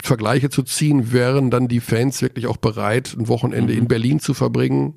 [0.01, 1.11] Vergleiche zu ziehen.
[1.11, 3.79] Wären dann die Fans wirklich auch bereit, ein Wochenende Mhm.
[3.79, 4.93] in Berlin zu verbringen?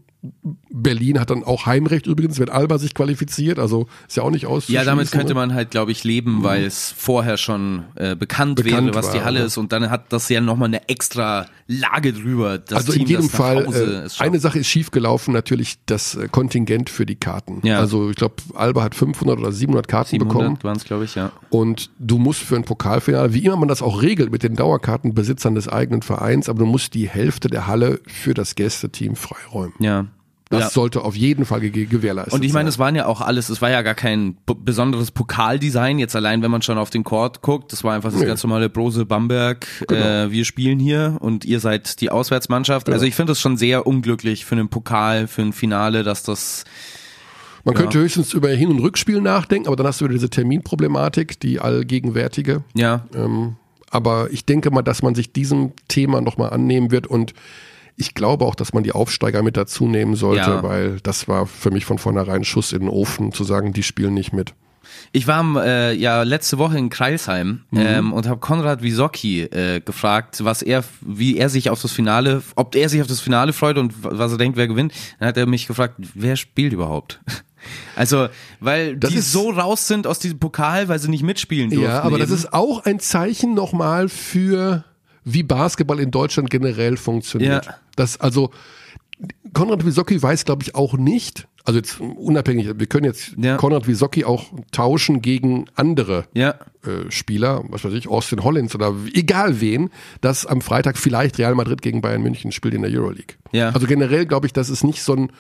[0.71, 4.47] Berlin hat dann auch Heimrecht übrigens, wenn Alba sich qualifiziert, also ist ja auch nicht
[4.47, 4.69] aus.
[4.69, 8.87] Ja, damit könnte man halt, glaube ich, leben, weil es vorher schon äh, bekannt, Bekannt
[8.87, 9.47] wäre, was die war, Halle ja.
[9.47, 12.59] ist und dann hat das ja nochmal eine extra Lage drüber.
[12.59, 16.89] Das also Team, in jedem Fall, äh, eine Sache ist schiefgelaufen, natürlich das äh, Kontingent
[16.89, 17.61] für die Karten.
[17.65, 17.81] Ja.
[17.81, 21.17] Also ich glaube, Alba hat 500 oder 700 Karten bekommen 700 waren es, glaube ich,
[21.17, 21.33] ja.
[21.51, 25.57] und du musst für ein Pokalfinale, wie immer man das auch regelt mit den Dauerkartenbesitzern
[25.57, 29.75] des eigenen Vereins, aber du musst die Hälfte der Halle für das Gästeteam freiräumen.
[29.81, 30.07] Ja.
[30.53, 30.69] Das ja.
[30.71, 33.63] sollte auf jeden Fall ge gewährleistet Und ich meine, es waren ja auch alles, es
[33.63, 37.73] war ja gar kein besonderes Pokaldesign, jetzt allein, wenn man schon auf den Court guckt,
[37.73, 38.27] das war einfach das Nee.
[38.27, 40.01] ganz normale Brose Bamberg, Genau.
[40.27, 42.91] äh, wir spielen hier und ihr seid die Auswärtsmannschaft.
[42.91, 46.65] Also ich finde das schon sehr unglücklich für einen Pokal, für ein Finale, dass das,
[47.65, 47.81] Man Ja.
[47.83, 51.61] könnte höchstens über Hin- und Rückspiel nachdenken, aber dann hast du wieder diese Terminproblematik, die
[51.61, 52.63] allgegenwärtige.
[52.75, 53.57] ja, Ähm,
[53.91, 57.33] aber ich denke mal, dass man sich diesem Thema nochmal annehmen wird und
[57.97, 60.63] ich glaube auch, dass man die Aufsteiger mit dazu nehmen sollte, Ja.
[60.63, 63.83] weil das war für mich von vornherein ein Schuss in den Ofen, zu sagen, die
[63.83, 64.55] spielen nicht mit.
[65.13, 67.81] Ich war äh, ja letzte Woche in Kreilsheim Mhm.
[67.81, 72.43] ähm, und habe Konrad Wisocki äh, gefragt, was er, wie er sich auf das Finale,
[72.57, 74.93] ob er sich auf das Finale freut und was er denkt, wer gewinnt.
[75.19, 77.21] Dann hat er mich gefragt, wer spielt überhaupt?
[77.95, 78.27] Also,
[78.59, 81.87] weil Das die ist- so raus sind aus diesem Pokal, weil sie nicht mitspielen durften.
[81.89, 82.39] Ja, aber das eben.
[82.39, 84.83] ist auch ein Zeichen nochmal für,
[85.25, 87.67] wie Basketball in Deutschland generell funktioniert.
[87.67, 87.75] Ja.
[87.97, 88.51] Das also,
[89.53, 93.57] Konrad Wisocki weiß, glaube ich, auch nicht, also jetzt unabhängig, wir können jetzt Ja.
[93.57, 96.55] Konrad Wisocki auch tauschen gegen andere ja,
[96.85, 101.55] äh, Spieler, was weiß ich, Austin Hollins oder egal wen, dass am Freitag vielleicht Real
[101.55, 103.37] Madrid gegen Bayern München spielt in der Euroleague.
[103.53, 103.71] Ja.
[103.71, 105.31] Also generell glaube ich, das ist nicht so ein,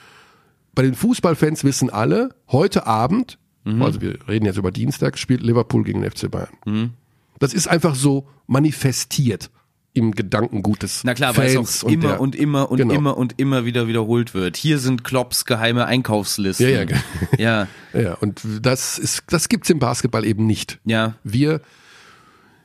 [0.74, 3.80] bei den Fußballfans wissen alle, heute Abend, Mhm.
[3.82, 6.48] also wir reden jetzt über Dienstag, spielt Liverpool gegen den FC Bayern.
[6.66, 6.90] Mhm.
[7.38, 9.50] Das ist einfach so manifestiert
[9.94, 12.94] im Gedankengut des na klar, weil es auch immer der- und immer und Genau.
[12.94, 14.56] immer und immer wieder wiederholt wird.
[14.56, 16.68] Hier sind Klopps geheime Einkaufslisten.
[16.68, 16.88] Ja, ja,
[17.38, 17.68] ja,
[18.00, 20.78] Ja, und das ist, das gibt's im Basketball eben nicht.
[20.84, 21.14] ja.
[21.24, 21.60] Wir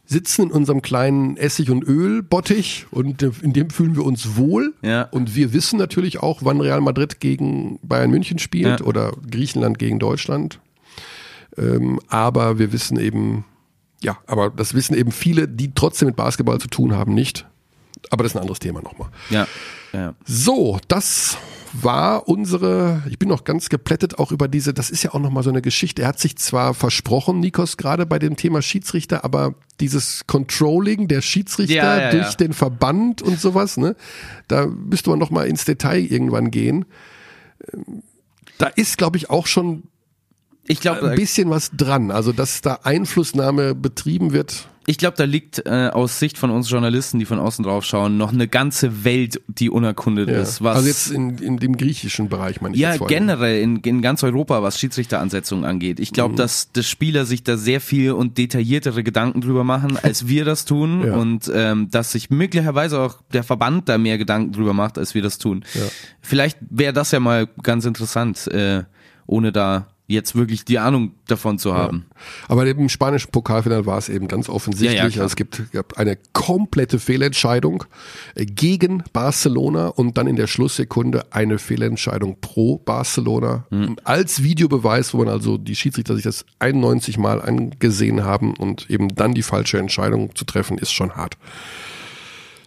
[0.09, 4.73] sitzen in unserem kleinen Essig- und Ölbottich und in dem fühlen wir uns wohl.
[4.81, 5.01] Ja.
[5.01, 8.85] Und wir wissen natürlich auch, wann Real Madrid gegen Bayern München spielt Ja.
[8.85, 10.61] oder Griechenland gegen Deutschland.
[11.57, 13.43] Ähm, aber wir wissen eben,
[14.01, 17.45] ja, aber das wissen eben viele, die trotzdem mit Basketball zu tun haben, nicht.
[18.09, 19.09] Aber das ist ein anderes Thema nochmal.
[19.29, 19.47] Ja,
[19.91, 20.13] ja.
[20.25, 21.37] So, das
[21.73, 25.43] war unsere, ich bin noch ganz geplättet auch über diese, das ist ja auch nochmal
[25.43, 26.03] so eine Geschichte.
[26.03, 31.21] Er hat sich zwar versprochen, Nikos, gerade bei dem Thema Schiedsrichter, aber dieses Controlling der
[31.21, 33.95] Schiedsrichter Ja, ja, durch den Verband und sowas, ne,
[34.47, 36.85] da müsste man nochmal ins Detail irgendwann gehen.
[37.73, 38.03] Ähm,
[38.57, 39.83] Da ist, glaube ich, auch schon
[40.67, 42.11] Ich glaube, ein bisschen was dran.
[42.11, 44.67] Also, dass da Einflussnahme betrieben wird.
[44.89, 48.15] Ich glaube, da liegt äh, aus Sicht von uns Journalisten, die von außen drauf schauen,
[48.17, 50.37] noch eine ganze Welt, die unerkundet Ja.
[50.39, 50.63] ist.
[50.63, 54.23] Was Also jetzt in, in dem griechischen Bereich, meine ich ja, generell in, in ganz
[54.23, 55.99] Europa, was Schiedsrichteransetzungen angeht.
[55.99, 56.15] Ich Mhm.
[56.15, 60.45] glaube, dass die Spieler sich da sehr viel und detailliertere Gedanken drüber machen, als wir
[60.45, 61.03] das tun.
[61.05, 61.15] Ja.
[61.17, 65.21] Und ähm, dass sich möglicherweise auch der Verband da mehr Gedanken drüber macht, als wir
[65.21, 65.65] das tun.
[66.21, 68.83] Vielleicht wäre das ja mal ganz interessant, äh,
[69.25, 72.05] ohne da jetzt wirklich die Ahnung davon zu haben.
[72.47, 75.15] Aber im spanischen Pokalfinale war es eben ganz offensichtlich.
[75.15, 77.83] Ja, ja, es gibt, gab eine komplette Fehlentscheidung
[78.35, 83.67] äh, gegen Barcelona und dann in der Schlusssekunde eine Fehlentscheidung pro Barcelona.
[83.69, 83.97] Mhm.
[84.05, 89.13] Als Videobeweis, wo man also die Schiedsrichter sich das 91 Mal angesehen haben und eben
[89.13, 91.37] dann die falsche Entscheidung zu treffen, ist schon hart.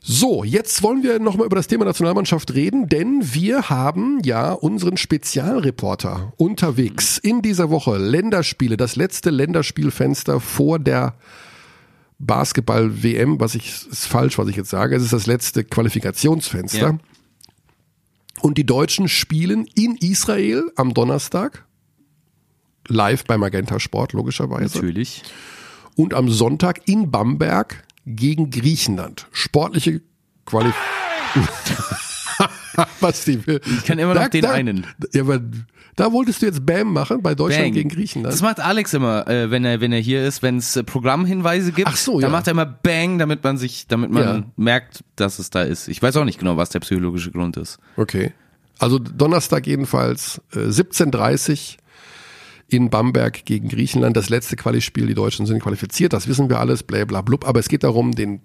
[0.03, 4.97] So, jetzt wollen wir nochmal über das Thema Nationalmannschaft reden, denn wir haben ja unseren
[4.97, 7.99] Spezialreporter unterwegs in dieser Woche.
[7.99, 11.17] Länderspiele, das letzte Länderspielfenster vor der
[12.19, 16.79] Basketball-WM, was ich, ist falsch, was ich jetzt sage, es ist das letzte Qualifikationsfenster.
[16.79, 16.99] Ja.
[18.41, 21.67] Und die Deutschen spielen in Israel am Donnerstag,
[22.89, 25.23] live bei Magenta Sport logischerweise Natürlich.
[25.95, 29.27] und am Sonntag in Bamberg gegen Griechenland.
[29.33, 30.01] Sportliche
[30.47, 30.73] Quali.
[33.01, 33.61] Was die will.
[33.67, 34.87] Ich kann immer noch den einen.
[35.13, 35.41] Ja, aber
[35.97, 37.73] da wolltest du jetzt Bam machen bei Deutschland Bang.
[37.75, 38.33] gegen Griechenland.
[38.33, 41.73] Das macht Alex immer, äh, wenn er wenn er hier ist, wenn es äh, Programmhinweise
[41.73, 41.89] gibt.
[41.89, 42.37] Ach so, dann ja.
[42.37, 44.43] macht er immer Bang, damit man sich, damit man Ja.
[44.57, 45.89] merkt, dass es da ist.
[45.89, 47.79] Ich weiß auch nicht genau, was der psychologische Grund ist.
[47.97, 48.33] Okay.
[48.79, 51.77] Also Donnerstag jedenfalls äh, 17:30
[52.71, 54.17] in Bamberg gegen Griechenland.
[54.17, 55.07] Das letzte Qualispiel.
[55.07, 56.13] Die Deutschen sind qualifiziert.
[56.13, 56.83] Das wissen wir alles.
[56.83, 57.47] Bla bla blub.
[57.47, 58.41] Aber es geht darum, den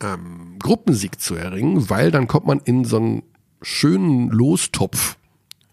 [0.00, 3.22] ähm, Gruppensieg zu erringen, weil dann kommt man in so einen
[3.62, 5.16] schönen Lostopf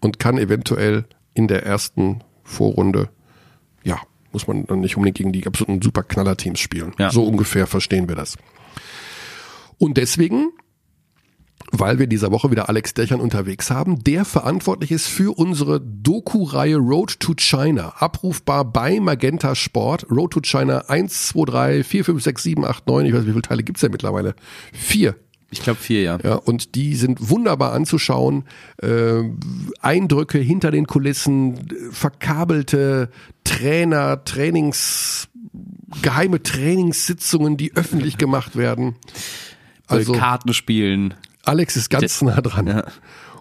[0.00, 1.04] und kann eventuell
[1.34, 3.10] in der ersten Vorrunde,
[3.82, 4.00] ja,
[4.32, 6.92] muss man dann nicht unbedingt gegen die absoluten Superknaller-Teams spielen.
[6.98, 7.10] Ja.
[7.10, 8.36] So ungefähr verstehen wir das.
[9.78, 10.50] Und deswegen
[11.72, 15.80] weil wir in dieser Woche wieder Alex Dächern unterwegs haben, der verantwortlich ist für unsere
[15.80, 17.94] Doku-Reihe Road to China.
[17.98, 20.06] Abrufbar bei Magenta Sport.
[20.10, 23.06] Road to China 1, 2, 3, 4, 5, 6, 7, 8, 9.
[23.06, 24.34] Ich weiß, wie viele Teile gibt's denn mittlerweile?
[24.72, 25.16] Vier.
[25.50, 26.18] Ich glaube vier, ja.
[26.24, 28.44] Ja, und die sind wunderbar anzuschauen.
[28.82, 29.22] Äh,
[29.80, 33.10] Eindrücke hinter den Kulissen, verkabelte
[33.44, 35.28] Trainer, Trainings,
[36.02, 38.96] geheime Trainingssitzungen, die öffentlich gemacht werden.
[39.86, 41.14] Also Kartenspielen.
[41.46, 42.66] Alex ist ganz nah dran.
[42.66, 42.84] Ja.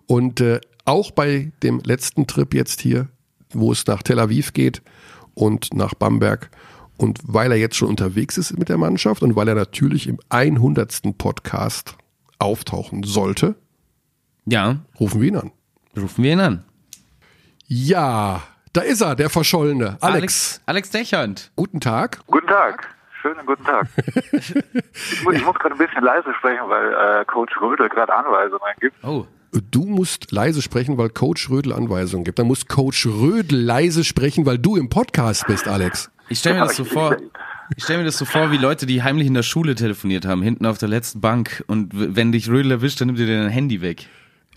[0.08, 3.08] Und äh, auch bei dem letzten Trip jetzt hier,
[3.52, 4.82] wo es nach Tel Aviv geht
[5.34, 6.50] und nach Bamberg.
[6.98, 10.18] Und weil er jetzt schon unterwegs ist mit der Mannschaft und weil er natürlich im
[10.30, 11.18] 100.
[11.18, 11.96] Podcast
[12.40, 13.56] auftauchen sollte,
[14.46, 15.52] Ja, rufen wir ihn an.
[15.98, 16.64] rufen wir ihn an.
[17.68, 18.44] Ja,
[18.74, 19.98] da ist er, der Verschollene.
[20.02, 21.52] Alex, Alex, Alex Dechand.
[21.56, 22.20] guten Tag.
[22.28, 22.95] Guten Tag.
[23.26, 23.88] Schönen guten Tag.
[23.98, 29.04] ich muss, muss gerade ein bisschen leise sprechen, weil äh, Coach Rödel gerade Anweisungen gibt.
[29.04, 29.26] Oh,
[29.72, 32.38] Du musst leise sprechen, weil Coach Rödel Anweisungen gibt.
[32.38, 36.12] Dann muss Coach Rödel leise sprechen, weil du im Podcast bist, Alex.
[36.30, 37.18] ich stelle mir das so vor.
[37.76, 40.44] Ich stelle mir das so vor, wie Leute, die heimlich in der Schule telefoniert haben,
[40.44, 41.64] hinten auf der letzten Bank.
[41.66, 44.06] Und wenn dich Rödel erwischt, dann nimmt dir dein Handy weg.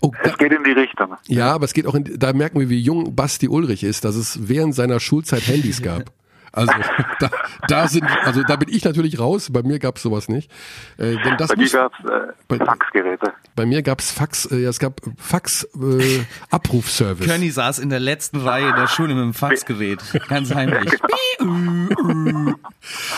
[0.01, 1.15] Oh, da, Es geht in die Richtung.
[1.25, 4.15] ja, aber es geht auch in, da merken wir, wie jung Basti Ulrich ist, dass
[4.15, 6.11] es während seiner Schulzeit Handys gab.
[6.51, 6.73] Also
[7.19, 7.29] da,
[7.67, 9.49] da sind, also da bin ich natürlich raus.
[9.51, 10.51] Bei mir gab's sowas nicht.
[10.97, 12.05] Äh, denn das Bei dir gab es
[12.47, 13.33] bei- äh, Faxgeräte.
[13.55, 17.27] bei mir gab's Fax, äh, ja, es gab Fax äh, Abrufservice.
[17.27, 19.99] Körny saß in der letzten Reihe der Schule mit dem Faxgerät.
[20.27, 20.91] Ganz heimlich.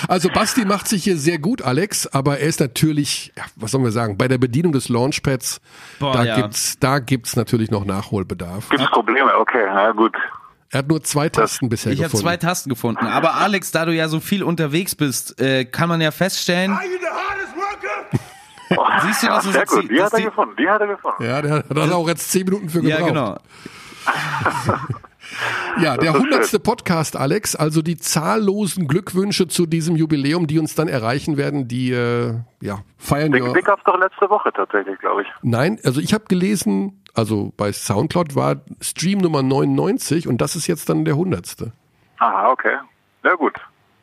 [0.08, 3.84] Also Basti macht sich hier sehr gut, Alex, aber er ist natürlich, ja, was sollen
[3.84, 5.62] wir sagen, bei der Bedienung des Launchpads,
[6.00, 6.36] Boah, da ja.
[6.42, 8.70] gibt's, da gibt's natürlich noch Nachholbedarf.
[8.70, 9.36] Gibt es Probleme?
[9.38, 10.16] Okay, na gut.
[10.72, 12.24] Er hat nur zwei Tasten bisher Ich habe gefunden.
[12.24, 13.06] zwei Tasten gefunden.
[13.06, 16.78] Aber Alex, da du ja so viel unterwegs bist, äh, kann man ja feststellen,
[19.04, 19.90] Siehst du, ja, dass es sehr jetzt gut.
[19.92, 20.56] die- hat er die- gefunden.
[20.58, 21.24] Die hat er gefunden.
[21.26, 23.00] ja, der hat da auch jetzt zehn Minuten für gebraucht.
[23.02, 23.38] ja genau.
[25.82, 27.56] Ja, der hundertste Podcast, Alex.
[27.56, 32.80] Also die zahllosen Glückwünsche zu diesem Jubiläum, die uns dann erreichen werden, die äh, ja
[32.98, 33.54] feiern Den, wir.
[33.54, 35.28] den gab es doch letzte Woche tatsächlich, glaube ich.
[35.42, 40.68] Nein, also ich habe gelesen, also bei Soundcloud war Stream Nummer 99 und das ist
[40.68, 41.72] jetzt dann der hundertste.
[42.20, 42.78] Aha, okay.
[43.24, 43.54] Ja gut.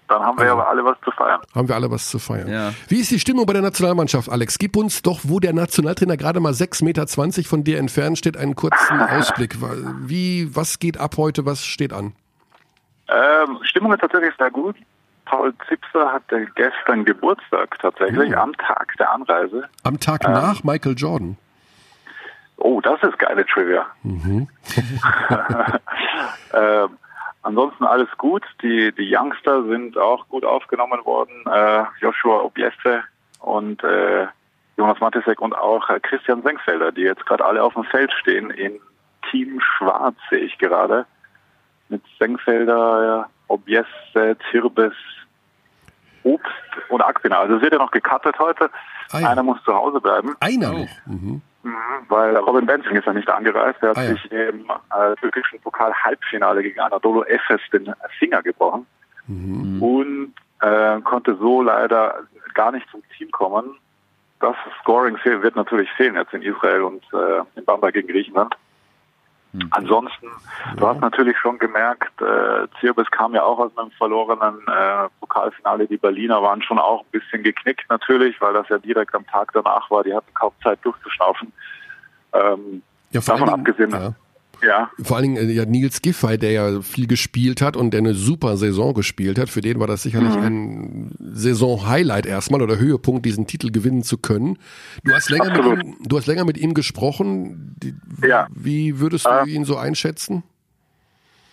[0.08, 0.56] Dann haben wir Also.
[0.58, 1.40] ja alle was zu feiern.
[1.54, 2.48] Haben wir alle was zu feiern.
[2.48, 2.72] Ja.
[2.88, 4.58] Wie ist die Stimmung bei der Nationalmannschaft, Alex?
[4.58, 8.54] Gib uns doch, wo der Nationaltrainer gerade mal 6,20 Meter von dir entfernt steht, einen
[8.56, 9.56] kurzen Ausblick.
[10.00, 12.14] Wie, was geht ab heute, was steht an?
[13.08, 14.76] Ähm, Stimmung ist tatsächlich sehr gut.
[15.26, 18.38] Paul Zipser hatte gestern Geburtstag tatsächlich, Oh.
[18.40, 19.64] am Tag der Anreise.
[19.82, 21.36] Am Tag nach Michael Jordan.
[22.60, 23.86] Oh, das ist geile Trivia.
[24.02, 24.48] Mhm.
[26.52, 26.98] ähm,
[27.42, 28.42] ansonsten alles gut.
[28.62, 31.44] Die, die Youngster sind auch gut aufgenommen worden.
[31.46, 33.04] Äh, Joshua Obieste
[33.40, 34.26] und äh,
[34.76, 38.50] Jonas Matisek und auch äh, Christian Senkfelder, die jetzt gerade alle auf dem Feld stehen
[38.50, 38.80] in
[39.30, 41.06] Team Schwarz, sehe ich gerade.
[41.88, 44.94] Mit Senkfelder, äh, Obieste, Zirbes,
[46.22, 46.46] Obst
[46.90, 47.38] und Akpina.
[47.40, 48.68] Also es wird ja noch gecuttet heute.
[49.12, 49.30] Ah ja.
[49.30, 50.36] Einer muss zu Hause bleiben.
[50.40, 50.78] Einer Oh.
[50.78, 50.88] noch.
[51.06, 51.40] Mhm.
[51.62, 51.74] Mhm,
[52.08, 53.82] weil Robin Benzing ist ja nicht angereist.
[53.82, 54.10] Er hat Ah ja.
[54.10, 58.86] sich im äh, türkischen Pokal-Halbfinale gegen Anadolu Efes den Finger gebrochen
[59.26, 59.82] Mhm.
[59.82, 62.20] und äh, konnte so leider
[62.54, 63.76] gar nicht zum Team kommen.
[64.40, 68.54] Das Scoring wird natürlich fehlen jetzt in Israel und äh, in Bamberg gegen Griechenland.
[69.70, 70.26] Ansonsten,
[70.76, 75.86] du hast natürlich schon gemerkt, äh, Zirbis kam ja auch aus einem verlorenen äh, Pokalfinale.
[75.86, 79.52] Die Berliner waren schon auch ein bisschen geknickt natürlich, weil das ja direkt am Tag
[79.52, 80.02] danach war.
[80.04, 81.52] Die hatten kaum Zeit durchzuschnaufen.
[82.32, 84.12] Ähm, Ja, Davon Dingen- abgesehen, Ja.
[84.62, 87.98] Ja, Vor allen Dingen äh, ja, Nils Giffey, der ja viel gespielt hat und der
[87.98, 90.42] eine super Saison gespielt hat, für den war das sicherlich Mhm.
[90.44, 94.58] ein Saison-Highlight erstmal oder Höhepunkt, diesen Titel gewinnen zu können.
[95.04, 97.76] Du hast länger, mit ihm, du hast länger mit ihm gesprochen.
[98.22, 98.46] Ja.
[98.50, 100.42] Wie würdest du Äh, ihn so einschätzen?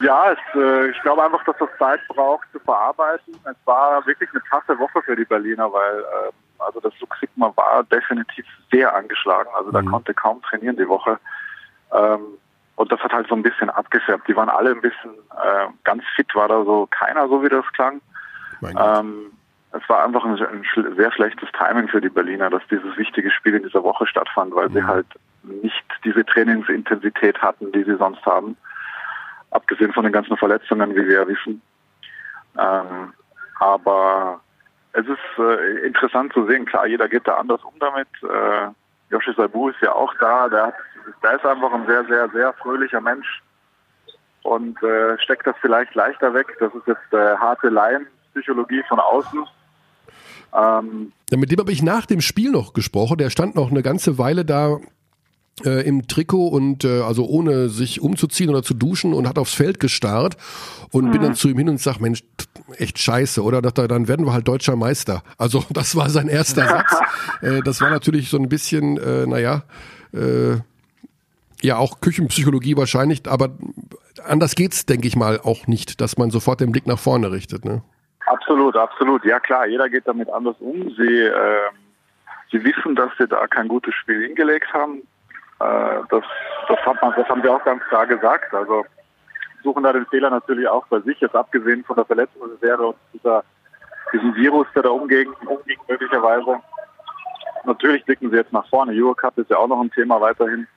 [0.01, 3.33] Ja, es, äh, ich glaube einfach, dass das Zeit braucht zu verarbeiten.
[3.45, 7.53] Es war wirklich eine taffe Woche für die Berliner, weil ähm, also das Lux Sigma
[7.55, 9.49] war definitiv sehr angeschlagen.
[9.57, 11.17] Also da konnte kaum trainieren die Woche.
[11.93, 12.19] Ähm,
[12.75, 14.27] und das hat halt so ein bisschen abgefärbt.
[14.27, 17.65] Die waren alle ein bisschen äh, ganz fit, war da so keiner, so wie das
[17.73, 18.01] klang.
[18.77, 19.31] Ähm,
[19.71, 23.31] es war einfach ein, ein schl- sehr schlechtes Timing für die Berliner, dass dieses wichtige
[23.31, 25.07] Spiel in dieser Woche stattfand, weil sie halt
[25.43, 28.57] nicht diese Trainingsintensität hatten, die sie sonst haben.
[29.51, 31.61] Abgesehen von den ganzen Verletzungen, wie wir ja wissen.
[32.57, 33.13] Ähm,
[33.59, 34.39] aber
[34.93, 38.07] es ist äh, interessant zu sehen, klar, jeder geht da anders um damit.
[38.23, 38.67] Äh,
[39.11, 40.75] Yoshi Sabu ist ja auch da, der, hat,
[41.23, 43.41] der ist einfach ein sehr, sehr, sehr fröhlicher Mensch
[44.43, 46.47] und äh, steckt das vielleicht leichter weg.
[46.59, 49.45] Das ist jetzt äh, harte Laienpsychologie von außen.
[50.53, 53.17] Ähm, Ja, mit dem habe ich nach dem Spiel noch gesprochen.
[53.17, 54.77] Der stand noch eine ganze Weile da
[55.63, 59.53] äh, im Trikot und äh, also ohne sich umzuziehen oder zu duschen und hat aufs
[59.53, 60.37] Feld gestarrt
[60.91, 62.23] und bin dann zu ihm hin und sag, Mensch,
[62.77, 63.61] echt scheiße, oder?
[63.61, 65.23] Dachte er, dann werden wir halt deutscher Meister.
[65.37, 66.93] Also das war sein erster Satz.
[67.41, 69.63] Äh, das war natürlich so ein bisschen, äh, naja,
[70.13, 70.57] äh,
[71.61, 73.49] ja auch Küchenpsychologie wahrscheinlich, aber
[74.23, 77.65] anders geht's, denke ich mal, auch nicht, dass man sofort den Blick nach vorne richtet.
[77.65, 77.81] Ne?
[78.25, 79.23] Absolut, absolut.
[79.25, 80.89] Ja klar, jeder geht damit anders um.
[80.97, 81.69] Sie, äh,
[82.51, 84.99] sie wissen, dass sie da kein gutes Spiel hingelegt haben.
[85.59, 86.23] Äh, das,
[86.67, 88.53] das, hat man, das haben wir auch ganz klar gesagt.
[88.53, 88.85] Also
[89.63, 93.43] suchen da den Fehler natürlich auch bei sich, jetzt abgesehen von der Verletzungsserie und dieser,
[94.13, 96.61] diesem Virus, der da umging, umging möglicherweise.
[97.65, 98.93] Natürlich blicken sie jetzt nach vorne.
[98.93, 100.67] Eurocup ist ja auch noch ein Thema weiterhin.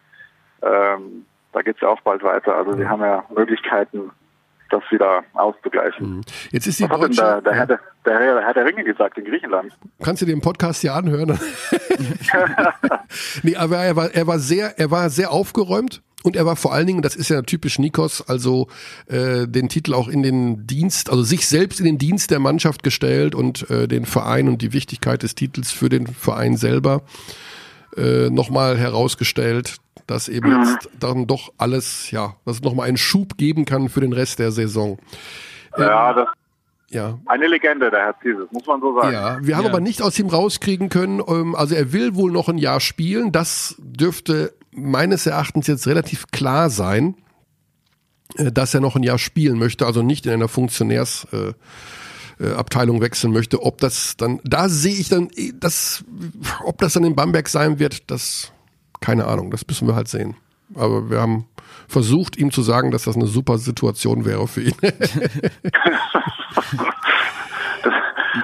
[0.63, 2.55] Ähm, da geht es ja auch bald weiter.
[2.55, 4.11] Also sie haben ja Möglichkeiten,
[4.71, 6.23] das wieder auszugleichen.
[6.51, 9.17] Jetzt ist die Was hat denn der, der, Herr, der, der Herr der Ringe gesagt
[9.19, 9.73] in Griechenland?
[10.03, 11.39] kannst du den Podcast hier anhören?
[13.43, 16.75] nee, aber er war, er war sehr, er war sehr aufgeräumt und er war vor
[16.75, 18.69] allen Dingen, das ist ja typisch Nikos, also
[19.07, 22.83] äh, den Titel auch in den Dienst, also sich selbst in den Dienst der Mannschaft
[22.83, 27.03] gestellt und äh, den Verein und die Wichtigkeit des Titels für den Verein selber
[27.97, 29.77] äh, nochmal herausgestellt,
[30.07, 34.01] dass eben jetzt dann doch alles, ja, dass es nochmal einen Schub geben kann für
[34.01, 34.99] den Rest der Saison.
[35.77, 36.29] Ja, das
[36.91, 39.13] Ja, eine Legende, der Herr Zieses, muss man so sagen.
[39.13, 39.71] ja, wir haben Ja.
[39.71, 43.31] aber nicht aus ihm rauskriegen können, ähm, also er will wohl noch ein Jahr spielen.
[43.33, 47.15] Das dürfte meines Erachtens jetzt relativ klar sein,
[48.37, 51.55] äh, dass er noch ein Jahr spielen möchte, also nicht in einer Funktionärsabteilung
[52.41, 53.63] äh, äh, Abteilung wechseln möchte.
[53.63, 55.29] Ob das dann, da sehe ich dann,
[55.61, 56.05] das,
[56.65, 58.53] ob das dann in Bamberg sein wird, das,
[59.01, 60.37] keine Ahnung, das müssen wir halt sehen.
[60.75, 61.47] Aber wir haben
[61.89, 64.75] versucht, ihm zu sagen, dass das eine super Situation wäre für ihn.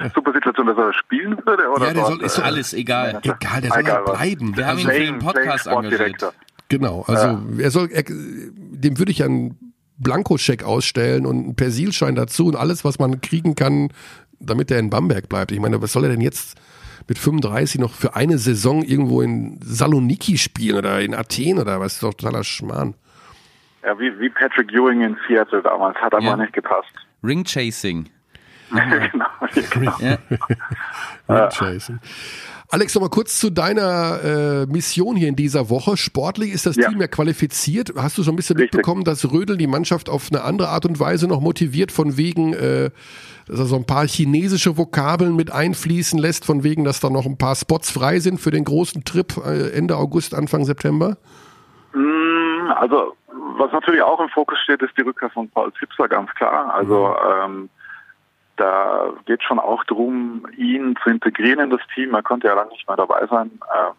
[0.01, 1.69] Das super Situation, dass er spielen würde?
[1.69, 3.19] Oder Ja, der soll- ist äh, Alles egal.
[3.23, 4.17] Egal, der soll Egal halt was.
[4.17, 4.57] bleiben.
[4.57, 6.33] Wir haben ihn für den Podcast engagiert.
[6.69, 12.47] Genau, also er soll, er, dem würde ich einen Blankoscheck ausstellen und einen Persilschein dazu
[12.47, 13.89] und alles, was man kriegen kann,
[14.39, 15.51] damit er in Bamberg bleibt.
[15.51, 16.57] Ich meine, was soll er denn jetzt
[17.07, 21.85] mit 35 noch für eine Saison irgendwo in Saloniki spielen oder in Athen oder was?
[21.85, 22.95] Das ist doch totaler Schmarrn.
[23.83, 26.37] Ja, wie, wie Patrick Ewing in Seattle damals, hat einfach Ja.
[26.37, 26.89] nicht gepasst.
[27.23, 28.09] Ring Chasing.
[28.71, 29.25] genau.
[29.69, 29.95] genau.
[29.99, 30.17] Ja.
[31.29, 31.99] Ring Chasing.
[32.69, 35.97] Alex, nochmal kurz zu deiner äh, Mission hier in dieser Woche.
[35.97, 36.89] Sportlich ist das Ja.
[36.89, 37.93] Team ja qualifiziert.
[37.95, 38.73] Hast du schon ein bisschen Richtig.
[38.73, 42.53] mitbekommen, dass Rödel die Mannschaft auf eine andere Art und Weise noch motiviert, von wegen,
[42.53, 42.89] äh,
[43.47, 47.25] dass er so ein paar chinesische Vokabeln mit einfließen lässt, von wegen, dass da noch
[47.27, 51.17] ein paar Spots frei sind für den großen Trip äh, Ende August, Anfang September?
[51.93, 53.13] Mm, Also,
[53.57, 56.73] was natürlich auch im Fokus steht, ist die Rückkehr von Paul Zipser, ganz klar.
[56.73, 57.13] Also,
[57.45, 57.69] ähm,
[58.57, 62.13] da geht schon auch darum, ihn zu integrieren in das Team.
[62.13, 63.51] Er konnte ja lange nicht mehr dabei sein.
[63.73, 63.91] Äh,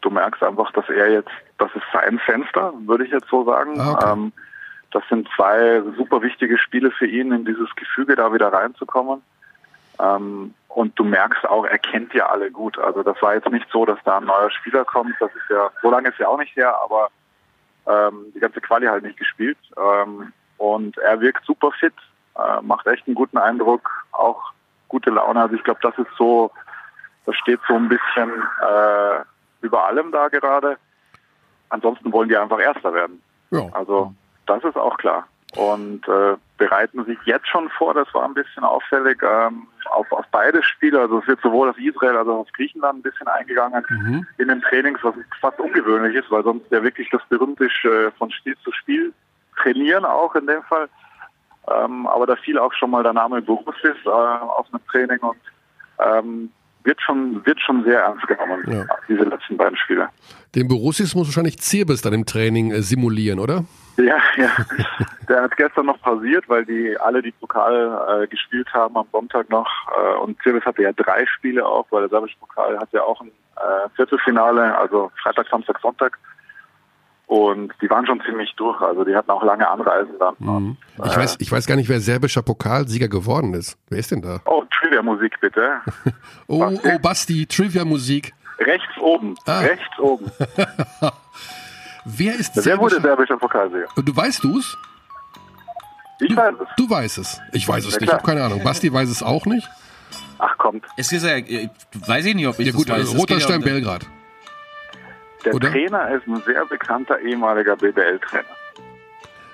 [0.00, 3.80] du merkst einfach, dass er jetzt, das ist sein Fenster, würde ich jetzt so sagen.
[3.80, 4.12] Ah, okay.
[4.12, 4.32] Ähm,
[4.90, 9.22] das sind zwei super wichtige Spiele für ihn, in dieses Gefüge da wieder reinzukommen.
[10.00, 12.78] Ähm, und du merkst auch, er kennt ja alle gut.
[12.78, 15.14] Also das war jetzt nicht so, dass da ein neuer Spieler kommt.
[15.20, 17.08] Das ist ja, so lange ist ja auch nicht her, aber
[17.86, 19.58] ähm, die ganze Quali halt nicht gespielt.
[19.76, 21.94] Ähm, und er wirkt super fit,
[22.36, 24.52] äh, macht echt einen guten Eindruck, auch
[24.88, 25.40] gute Laune.
[25.40, 26.50] Also ich glaube, das ist so,
[27.26, 28.30] das steht so ein bisschen
[28.62, 29.20] äh,
[29.62, 30.76] über allem da gerade.
[31.70, 33.22] Ansonsten wollen die einfach Erster werden.
[33.50, 33.68] Ja.
[33.72, 34.14] Also
[34.46, 35.26] das ist auch klar.
[35.56, 40.24] Und äh, bereiten sich jetzt schon vor, das war ein bisschen auffällig, ähm, auf, auf
[40.32, 41.00] beide Spiele.
[41.00, 44.26] Also es wird sowohl auf Israel als auch auf Griechenland ein bisschen eingegangen Mhm.
[44.38, 48.30] in den Trainings, was fast ungewöhnlich ist, weil sonst ja wirklich das berühmte äh, von
[48.32, 49.12] Spiel zu Spiel
[49.56, 50.88] trainieren auch in dem Fall.
[51.72, 55.36] Ähm, aber da fiel auch schon mal der Name Borussis äh, auf einem Training und
[55.98, 56.50] ähm,
[56.82, 58.84] wird schon wird schon sehr ernst genommen, Ja.
[59.08, 60.08] diese letzten beiden Spiele.
[60.54, 63.64] Den Borussis muss wahrscheinlich Zirbis dann im Training äh, simulieren, oder?
[63.96, 64.50] Ja, ja.
[65.28, 69.48] Der hat gestern noch pausiert, weil die alle die Pokal äh, gespielt haben am Sonntag
[69.48, 69.70] noch.
[69.96, 73.20] Äh, und Zirbis hatte ja drei Spiele auch, weil der Serbisch Pokal hat ja auch
[73.22, 76.18] ein äh, Viertelfinale, also Freitag, Samstag, Sonntag.
[77.26, 78.80] Und die waren schon ziemlich durch.
[78.82, 80.34] Also die hatten auch lange Anreisen dann.
[80.36, 83.78] Und, Ich äh, weiß, ich weiß gar nicht, wer serbischer Pokalsieger geworden ist.
[83.88, 84.40] Wer ist denn da?
[84.44, 85.80] Oh, Trivia-Musik bitte.
[86.46, 86.88] Oh, Basti?
[86.88, 88.34] oh, Basti, Trivia-Musik.
[88.58, 89.34] Rechts oben.
[89.46, 89.60] Ah.
[89.60, 90.30] Rechts oben.
[92.04, 93.00] Wer ist Wer wurde serbischer?
[93.00, 93.86] serbischer Pokalsieger?
[93.96, 94.76] Du weißt du's?
[96.20, 96.68] Ich weiß es.
[96.76, 97.40] Du weißt es.
[97.52, 98.08] Ich weiß es Ja, nicht.
[98.08, 98.62] Ich habe keine Ahnung.
[98.62, 99.68] Basti weiß es auch nicht.
[100.38, 100.84] Ach kommt.
[100.96, 101.68] Es ist ja, äh,
[102.06, 102.98] weiß ich nicht, ob ich Ja das gut, weiß.
[103.00, 104.06] also Es Roter um- Belgrad.
[105.44, 105.70] Der Oder?
[105.70, 108.44] Trainer ist ein sehr bekannter ehemaliger BBL-Trainer.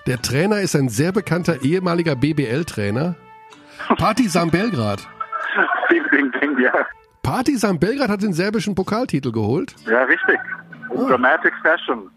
[0.06, 3.16] Der Trainer ist ein sehr bekannter ehemaliger BBL-Trainer.
[3.98, 5.06] Partizan Belgrad.
[5.90, 6.72] Ding, ding, ding, ja.
[7.22, 9.74] Partizan Belgrad hat den serbischen Pokaltitel geholt.
[9.86, 10.38] Ja, richtig.
[10.90, 12.10] In Dramatic Fashion.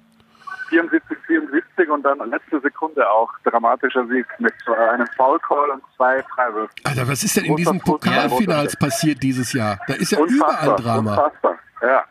[0.69, 4.53] 74, 74 und dann letzte Sekunde auch dramatischer Sieg mit
[4.89, 6.73] einem Foul Call und zwei Freiwürfen.
[6.83, 9.77] Alter, was ist denn in diesen Pokalfinals passiert dieses Jahr?
[9.87, 11.15] Da ist ja Unfassbar, überall Drama.
[11.15, 12.03] Unfassbar, ja.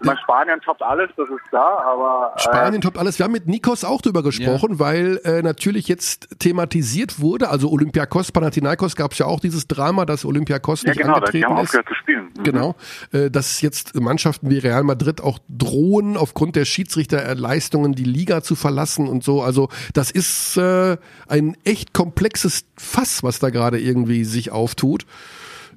[0.00, 3.18] Ich meine, Spanien toppt alles, das ist klar, aber äh, Spanien toppt alles.
[3.18, 7.50] Wir haben mit Nikos auch drüber gesprochen, weil äh, natürlich jetzt thematisiert wurde.
[7.50, 11.18] Also Olympiakos, Panathinaikos gab es ja auch dieses Drama, dass Olympiakos ja nicht genau, die
[11.18, 11.62] angetreten haben ist.
[11.62, 12.30] aufgehört zu spielen.
[12.36, 12.42] Mhm.
[12.42, 12.74] Genau,
[13.12, 18.54] äh, dass jetzt Mannschaften wie Real Madrid auch drohen, aufgrund der Schiedsrichterleistungen die Liga zu
[18.54, 19.42] verlassen und so.
[19.42, 20.96] Also das ist äh,
[21.28, 25.04] ein echt komplexes Fass, was da gerade irgendwie sich auftut.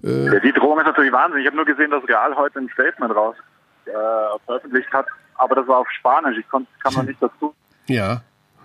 [0.03, 1.41] Ja, die Drohung ist natürlich Wahnsinn.
[1.41, 3.35] Ich habe nur gesehen, dass Real heute ein Statement raus
[3.87, 6.37] äh, veröffentlicht hat, aber das war auf Spanisch.
[6.37, 7.53] Ich konnt, kam noch nicht dazu.
[7.87, 8.21] Ja.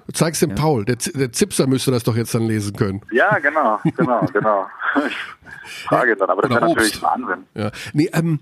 [0.07, 3.03] Du zeigst dem Paul, der, der Zipser müsste das doch jetzt dann lesen können.
[3.13, 4.67] Ja, genau, genau, genau.
[5.07, 5.17] Ich
[5.87, 7.03] frage ihn dann, aber das wäre natürlich.
[7.03, 7.45] Wahnsinn.
[7.55, 7.71] Ja.
[7.93, 8.41] Nee, ähm,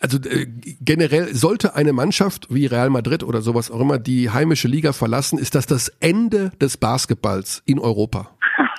[0.00, 0.46] also äh,
[0.80, 5.38] generell sollte eine Mannschaft wie Real Madrid oder sowas auch immer die heimische Liga verlassen,
[5.38, 8.30] ist das das Ende des Basketballs in Europa.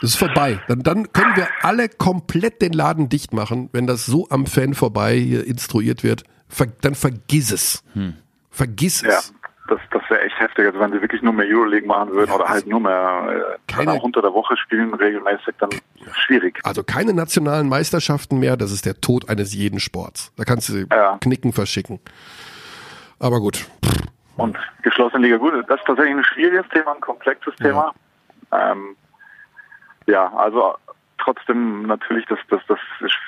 [0.02, 0.62] Das ist vorbei.
[0.68, 4.76] Dann, dann können wir alle komplett den Laden dicht machen, wenn das so am Fan
[4.76, 6.24] vorbei hier instruiert wird.
[6.50, 7.84] Ver, dann vergiss es.
[8.52, 9.34] Vergiss Ja, es.
[9.68, 10.66] das, das wäre echt heftig.
[10.66, 13.72] Also wenn sie wirklich nur mehr Euroleague machen würden Ja, oder halt nur mehr äh,
[13.72, 15.70] Keine- dann auch unter der Woche spielen regelmäßig, dann
[16.26, 16.60] schwierig.
[16.64, 20.32] Also keine nationalen Meisterschaften mehr, das ist der Tod eines jeden Sports.
[20.38, 21.18] Da kannst du Ja.
[21.22, 22.00] Knicken verschicken.
[23.20, 23.68] Aber gut.
[24.38, 27.94] Und geschlossene Liga, gut, das ist tatsächlich ein schwieriges Thema, ein komplexes Thema.
[28.52, 28.96] Ja, ähm,
[30.06, 30.76] ja also
[31.18, 32.80] trotzdem natürlich das, das, das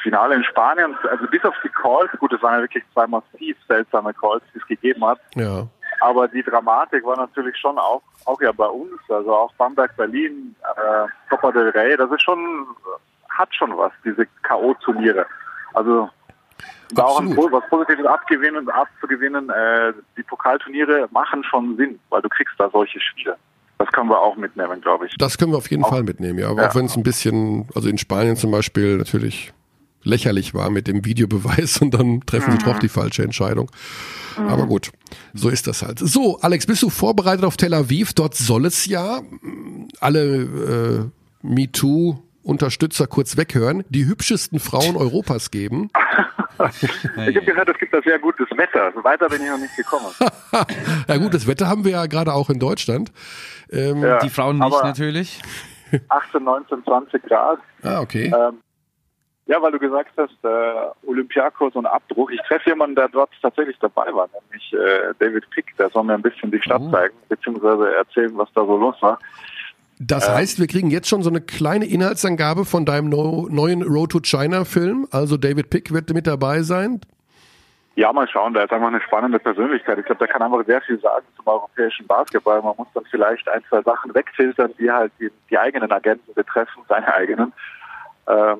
[0.04, 3.58] Finale in Spanien, also bis auf die Calls, gut, es waren ja wirklich zwei massiv
[3.68, 5.68] seltsame Calls, die es gegeben hat, Ja.
[6.02, 10.56] aber die Dramatik war natürlich schon auch, auch ja bei uns, also auch Bamberg, Berlin,
[10.76, 12.68] äh, Copa del Rey, das ist schon,
[13.30, 15.26] hat schon was, diese K.O.-Turniere.
[15.74, 16.10] Also
[16.92, 22.30] da auch ein, was Positives abgewinnen, abzugewinnen, äh, die Pokalturniere machen schon Sinn, weil du
[22.30, 23.38] kriegst da solche Spiele.
[23.80, 25.16] Das können wir auch mitnehmen, glaube ich.
[25.18, 26.50] Das können wir auf jeden Auch- Fall mitnehmen, ja.
[26.50, 26.70] Aber Ja.
[26.70, 29.52] auch wenn es ein bisschen, also in Spanien zum Beispiel natürlich
[30.04, 32.64] lächerlich war mit dem Videobeweis und dann treffen sie Mhm.
[32.72, 33.72] doch die falsche Entscheidung.
[34.38, 34.92] Aber gut,
[35.34, 36.00] so ist das halt.
[36.00, 38.14] So, Alex, bist du vorbereitet auf Tel Aviv?
[38.14, 41.12] Dort soll es ja mh, alle
[41.44, 42.20] äh, MeToo
[42.50, 45.90] Unterstützer kurz weghören, die hübschesten Frauen Europas geben.
[46.58, 48.92] Ich habe gehört, es gibt da sehr gutes Wetter.
[48.94, 50.08] So weiter bin ich noch nicht gekommen.
[51.08, 53.12] ja gut, das Wetter haben wir ja gerade auch in Deutschland.
[53.72, 55.42] Ähm, Ja, Die Frauen nicht natürlich.
[56.10, 57.60] 18, 19, 20 Grad.
[57.84, 58.26] Ah, okay.
[58.36, 58.58] Ähm,
[59.46, 62.30] ja, weil du gesagt hast, äh, Olympiakos und Abbruch.
[62.30, 65.76] Ich treffe jemanden, der dort tatsächlich dabei war, nämlich äh, David Pick.
[65.78, 66.92] Der soll mir ein bisschen die Stadt Oh.
[66.92, 69.18] zeigen, beziehungsweise erzählen, was da so los war.
[70.02, 74.12] Das heißt, wir kriegen jetzt schon so eine kleine Inhaltsangabe von deinem no, neuen Road
[74.12, 75.06] to China Film.
[75.12, 77.02] Also David Pick wird mit dabei sein.
[77.96, 80.00] Ja, mal schauen, der ist einfach eine spannende Persönlichkeit.
[80.00, 82.62] Ich glaube, der kann einfach sehr viel sagen zum europäischen Basketball.
[82.62, 86.82] Man muss dann vielleicht ein, zwei Sachen wegfiltern, die halt die, die eigenen Agenten betreffen,
[86.88, 87.52] seine eigenen.
[88.28, 88.58] Ähm,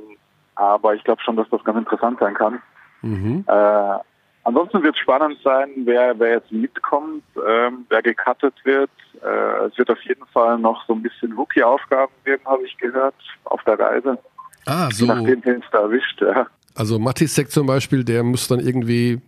[0.56, 2.62] aber ich glaube schon, dass das ganz interessant sein kann.
[3.02, 3.46] Mhm.
[3.48, 3.98] Äh,
[4.44, 8.90] ansonsten wird es spannend sein, wer, wer jetzt mitkommt, ähm, wer gecuttet wird.
[9.24, 13.16] Äh, es wird auf jeden Fall noch so ein bisschen Rookie-Aufgaben geben, habe ich gehört,
[13.46, 14.18] auf der Reise.
[14.66, 15.06] Ah, Je so.
[15.06, 16.22] nachdem, wen es da erwischt.
[16.22, 16.48] Ja.
[16.76, 19.22] Also Matisek zum Beispiel, der muss dann irgendwie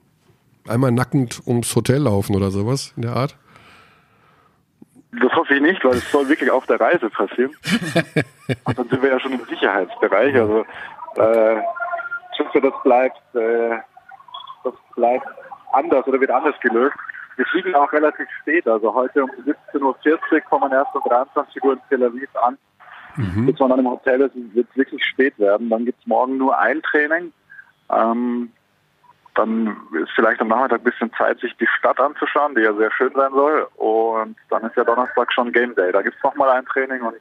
[0.67, 3.35] einmal nackend ums Hotel laufen oder sowas in der Art.
[5.19, 7.51] Das hoffe ich nicht, weil es soll wirklich auf der Reise passieren.
[8.63, 10.33] Und dann sind wir ja schon im Sicherheitsbereich.
[10.35, 10.65] Also
[11.17, 11.57] äh,
[12.33, 13.77] ich hoffe, das bleibt, äh,
[14.63, 15.27] das bleibt
[15.73, 16.95] anders oder wird anders gelöst.
[17.37, 18.67] Wir fliegen auch relativ spät.
[18.67, 22.57] Also heute um 17.40 Uhr kommen erst um 23 Uhr in Tel Aviv an.
[23.45, 25.69] Bis man dann im Hotel ist, wird es wirklich spät werden.
[25.69, 27.33] Dann gibt es morgen nur ein Training.
[27.89, 28.51] Ähm,
[29.35, 32.91] dann ist vielleicht am Nachmittag ein bisschen Zeit, sich die Stadt anzuschauen, die ja sehr
[32.91, 33.67] schön sein soll.
[33.77, 35.91] Und dann ist ja Donnerstag schon Game Day.
[35.91, 37.15] Da gibt es nochmal ein Training und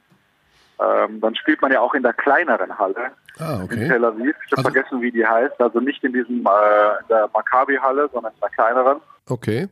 [0.82, 3.88] ähm, dann spielt man ja auch in der kleineren Halle Ah, in okay.
[3.88, 4.34] Tel Aviv.
[4.46, 5.60] Ich habe Also- vergessen, wie die heißt.
[5.60, 9.68] Also nicht in diesem äh, in der Maccabi-Halle, sondern in der kleineren, Okay.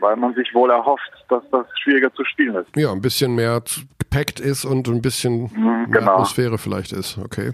[0.00, 2.68] weil man sich wohl erhofft, dass das schwieriger zu spielen ist.
[2.76, 3.62] Ja, ein bisschen mehr
[3.98, 6.12] gepackt ist und ein bisschen Mhm, mehr genau.
[6.14, 7.18] Atmosphäre vielleicht ist.
[7.18, 7.52] Okay.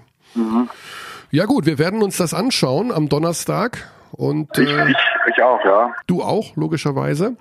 [1.31, 4.97] Ja gut, wir werden uns das anschauen am Donnerstag und Ich, äh, ich,
[5.35, 5.93] ich auch, ja.
[6.07, 7.37] du auch, logischerweise.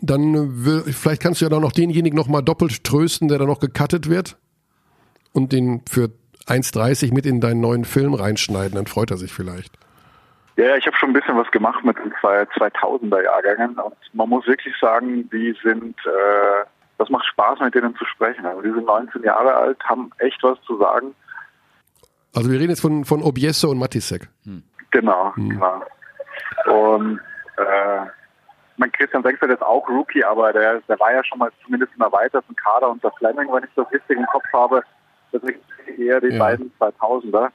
[0.00, 3.44] Dann will, vielleicht kannst du ja dann noch denjenigen noch mal doppelt trösten, der da
[3.44, 4.36] noch gecuttet wird
[5.32, 6.10] und den für
[6.46, 9.74] 1,30 mit in deinen neuen Film reinschneiden, dann freut er sich vielleicht.
[10.56, 14.28] Ja, ich habe schon ein bisschen was gemacht mit den zwei 2000er Jahrgängen und man
[14.28, 16.64] muss wirklich sagen, die sind, äh,
[16.96, 18.46] das macht Spaß mit denen zu sprechen.
[18.46, 21.14] Also die sind 19 Jahre alt, haben echt was zu sagen.
[22.34, 24.28] Also wir reden jetzt von, von Obiesse und Matisek.
[24.90, 25.82] Genau, genau.
[26.66, 27.20] Und
[27.58, 28.06] äh,
[28.76, 32.02] mein Christian Sengfeld ist auch Rookie, aber der, der war ja schon mal zumindest im
[32.02, 34.82] erweiterten Kader unter Fleming, wenn ich das richtig im Kopf habe.
[35.32, 35.56] Das sind
[35.98, 36.38] eher die Ja.
[36.38, 37.50] beiden 2000er.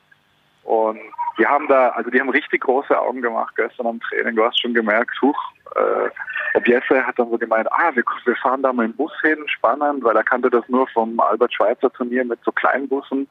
[0.64, 1.00] Und
[1.38, 4.36] die haben da, also die haben richtig große Augen gemacht gestern am Training.
[4.36, 5.38] Du hast schon gemerkt, huch,
[5.76, 6.10] äh,
[6.58, 10.04] Obiesse hat dann so gemeint, ah, wir, wir fahren da mal im Bus hin, spannend,
[10.04, 13.28] weil er kannte das nur vom Albert Schweitzer Turnier mit so kleinen Bussen.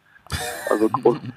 [0.70, 1.18] Also groß.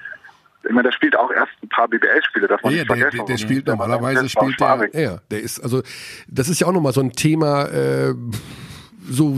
[0.65, 3.18] Ich meine, der spielt auch erst ein paar BBL-Spiele, man Ja, nicht der, vergessen.
[3.18, 5.81] der, der spielt der normalerweise spielt der, ja, der ist also
[6.27, 8.14] das ist ja auch nochmal so ein Thema, äh,
[9.10, 9.35] so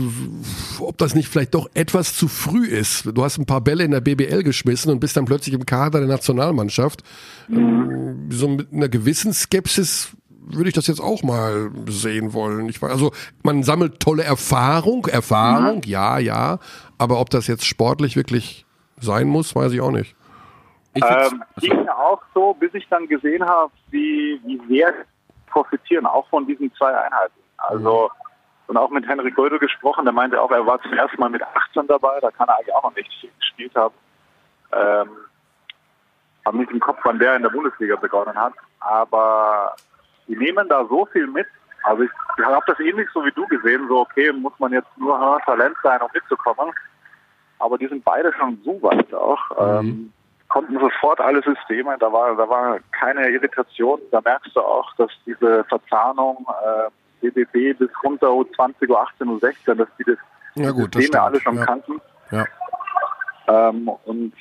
[0.78, 3.06] ob das nicht vielleicht doch etwas zu früh ist.
[3.12, 5.98] Du hast ein paar Bälle in der BBL geschmissen und bist dann plötzlich im Kader
[5.98, 7.02] der Nationalmannschaft.
[7.50, 10.10] Ähm, So mit einer gewissen Skepsis
[10.48, 12.68] würde ich das jetzt auch mal sehen wollen.
[12.68, 13.10] Ich weiß, also
[13.42, 16.60] man sammelt tolle Erfahrung, Erfahrung, ja, ja,
[16.98, 18.64] aber ob das jetzt sportlich wirklich
[19.00, 20.14] sein muss, weiß ich auch nicht.
[21.02, 24.94] Ähm, ging mir auch so, bis ich dann gesehen habe, wie, wie sehr
[25.46, 27.40] profitieren, auch von diesen zwei Einheiten.
[27.58, 28.10] Also,
[28.66, 31.42] und auch mit Henrik Gödel gesprochen, der meinte auch, er war zum ersten Mal mit
[31.42, 33.94] 18 dabei, da kann er eigentlich auch noch nicht viel gespielt haben.
[34.72, 35.08] Ähm,
[36.44, 39.74] habe nicht im Kopf, wann der in der Bundesliga begonnen hat, aber
[40.28, 41.46] die nehmen da so viel mit.
[41.82, 42.10] Also ich
[42.44, 46.00] habe das ähnlich so wie du gesehen, so okay, muss man jetzt nur Talent sein,
[46.00, 46.72] um mitzukommen.
[47.58, 49.40] Aber die sind beide schon so weit auch.
[49.58, 50.12] Ähm,
[50.48, 54.00] konnten sofort alle Systeme, da war, da war keine Irritation.
[54.10, 56.90] Da merkst du auch, dass diese Verzahnung äh,
[57.30, 60.18] BBB bis runter U20, U18, U16, dass die das
[60.54, 61.16] Ja gut, das Systeme stimmt.
[61.16, 61.64] alle schon ja.
[61.64, 62.00] kannten
[62.30, 62.44] Ja.
[63.48, 64.32] ähm, und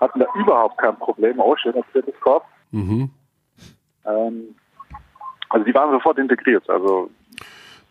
[0.00, 1.38] hatten da überhaupt kein Problem.
[1.40, 2.44] Oh, schöner drittes Korb.
[2.70, 3.10] Mhm.
[4.04, 4.54] Ähm,
[5.48, 6.68] also die waren sofort integriert.
[6.68, 7.08] Also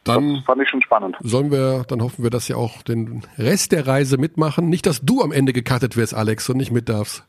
[0.04, 1.16] Dann das fand ich schon spannend.
[1.22, 4.70] sollen wir, dann hoffen wir, dass sie auch den Rest der Reise mitmachen.
[4.70, 7.26] Nicht, dass du am Ende gecuttet wirst, Alex, und nicht mit darfst.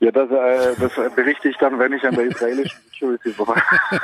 [0.00, 3.60] Ja, das, äh, das berichte ich dann, wenn ich an der israelischen Security vorbei.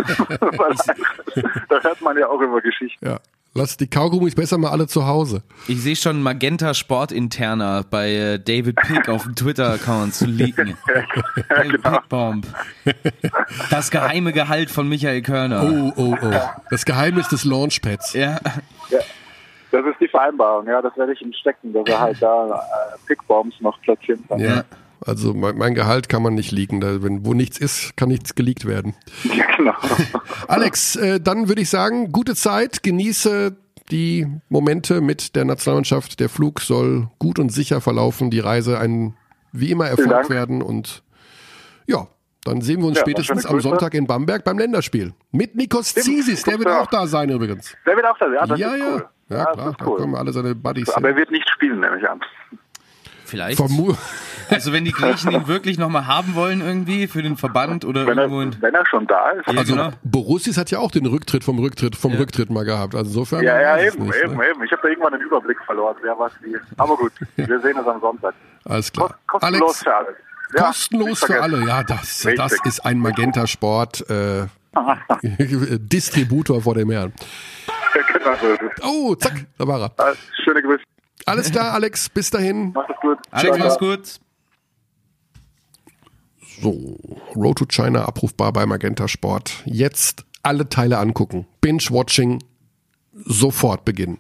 [1.68, 3.04] Da hört man ja auch immer Geschichten.
[3.04, 3.18] Ja.
[3.54, 5.42] Lass die Kaugummis besser mal alle zu Hause.
[5.66, 10.76] Ich sehe schon Magenta Sport Interna bei äh, David Pick auf dem Twitter-Account zu leaken.
[11.48, 11.90] Hey, genau.
[11.90, 12.46] Pickbomb.
[13.70, 15.62] Das geheime Gehalt von Michael Körner.
[15.64, 16.30] Oh, oh, oh.
[16.70, 18.12] Das Geheimnis des Launchpads.
[18.14, 18.38] Ja.
[19.70, 22.98] Das ist die Vereinbarung, ja, das werde ich ihm stecken, dass er halt da äh,
[23.06, 24.38] Pickbombs noch platzieren kann.
[24.38, 24.64] Ja.
[25.06, 26.80] Also mein, mein Gehalt kann man nicht leaken.
[26.80, 28.94] Da, wenn wo nichts ist, kann nichts geleakt werden.
[29.34, 29.74] Ja, genau.
[30.48, 33.56] Alex, äh, dann würde ich sagen, gute Zeit, genieße
[33.90, 36.18] die Momente mit der Nationalmannschaft.
[36.20, 39.16] Der Flug soll gut und sicher verlaufen, die Reise ein
[39.52, 41.02] wie immer Erfolg werden und
[41.86, 42.08] ja,
[42.44, 43.60] dann sehen wir uns Ja, spätestens am.
[43.60, 45.14] Sonntag in Bamberg beim Länderspiel.
[45.32, 46.80] Mit Nikos Zisis, der wird Ja.
[46.82, 47.74] auch da sein übrigens.
[47.86, 48.86] Der wird auch da, ja, das ja, ist ja.
[48.92, 49.08] cool.
[49.28, 50.18] Ja, das klar, ist da kommen cool.
[50.18, 51.16] alle seine Buddies Aber hin.
[51.16, 52.20] er wird nicht spielen, nehme ich an.
[53.24, 53.56] Vielleicht.
[53.56, 53.94] Vermu
[54.48, 58.18] Also wenn die Griechen ihn wirklich nochmal haben wollen irgendwie für den Verband oder Wenn
[58.18, 58.62] er, irgendwo in...
[58.62, 59.46] wenn er schon da ist.
[59.48, 59.90] Ja, also genau.
[60.04, 62.18] Borussis hat ja auch den Rücktritt vom Rücktritt vom Ja.
[62.18, 62.94] Rücktritt mal gehabt.
[62.94, 64.48] Also insofern Ja, ja, eben, nicht, eben, ne?
[64.48, 64.62] eben.
[64.64, 66.56] Ich habe da irgendwann den Überblick verloren, wer was wie.
[66.76, 68.34] Aber gut, wir sehen es am Sonntag.
[68.64, 69.18] Alles Kost, klar.
[69.26, 70.16] kostenlos Alex, für alle.
[70.56, 71.66] Ja, kostenlos für alle.
[71.66, 72.36] Ja, das, Richtig.
[72.36, 74.46] das ist ein Magenta Sport äh,
[75.78, 77.12] Distributor vor dem Herrn.
[78.12, 78.58] genau.
[78.82, 79.92] Oh, zack, da war er.
[80.04, 80.82] Also, schöne Grüße.
[81.24, 82.72] Alles klar, Alex, bis dahin.
[82.72, 83.18] Macht es gut.
[83.30, 84.20] Alex, Ciao, mach's gut.
[86.62, 86.96] So,
[87.34, 89.62] Road to China abrufbar bei Magenta Sport.
[89.66, 91.46] Jetzt alle Teile angucken.
[91.60, 92.42] Binge-Watching
[93.24, 94.18] sofort beginnen.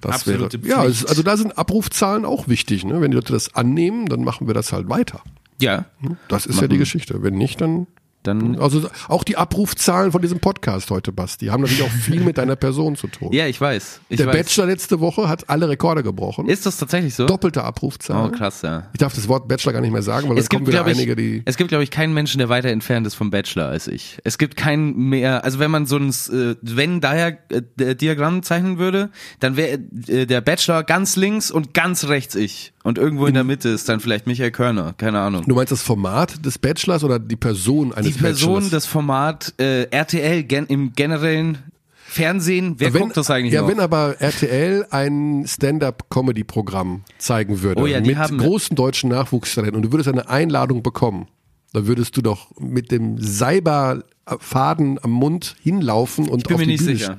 [0.00, 1.04] Das Absolute wäre, ja, Pflicht.
[1.04, 2.84] es, also da sind Abrufzahlen auch wichtig.
[2.84, 3.00] Ne?
[3.00, 5.22] Wenn die Leute das annehmen, dann machen wir das halt weiter.
[5.60, 5.86] Ja,
[6.28, 7.22] Das ist ja die Geschichte.
[7.22, 7.88] Wenn nicht, dann
[8.22, 8.58] dann...
[8.58, 12.56] Also auch die Abrufzahlen von diesem Podcast heute, Basti, haben natürlich auch viel mit deiner
[12.56, 13.30] Person zu tun.
[13.38, 14.00] Ja, ich weiß.
[14.08, 14.36] Ich Der weiß.
[14.36, 16.48] Bachelor letzte Woche hat alle Rekorde gebrochen.
[16.48, 17.26] Ist das tatsächlich so?
[17.26, 18.32] Doppelte Oh, Abrufzahlen.
[18.32, 18.88] krass, ja.
[18.92, 20.84] Ich darf das Wort Bachelor gar nicht mehr sagen, weil Es dann kommen gibt, wieder
[20.86, 21.42] einige, die.
[21.44, 24.18] es gibt, glaube ich, keinen Menschen, der weiter entfernt ist vom Bachelor als ich.
[24.24, 29.78] Es gibt keinen mehr, also wenn man so ein äh, Wenn-Daher-Diagramm zeichnen würde, dann wäre
[30.08, 32.72] äh, der Bachelor ganz links und ganz rechts ich.
[32.88, 35.44] Und irgendwo in der Mitte ist dann vielleicht Michael Körner, keine Ahnung.
[35.46, 38.70] Du meinst das Format des Bachelors oder die Person eines Die Person, Bachelors?
[38.70, 41.58] das Format äh, RTL gen im generellen
[42.06, 43.68] Fernsehen, wer wenn, guckt das eigentlich Ja, noch?
[43.68, 49.82] wenn aber RTL ein Stand-up-Comedy-Programm zeigen würde Oh ja, die mit großen deutschen Nachwuchstalenten und
[49.82, 51.28] du würdest eine Einladung bekommen,
[51.74, 56.66] dann würdest du doch mit dem Seiberfaden am Mund hinlaufen und Ich bin auf mir
[56.66, 57.18] die nicht Bühne sicher.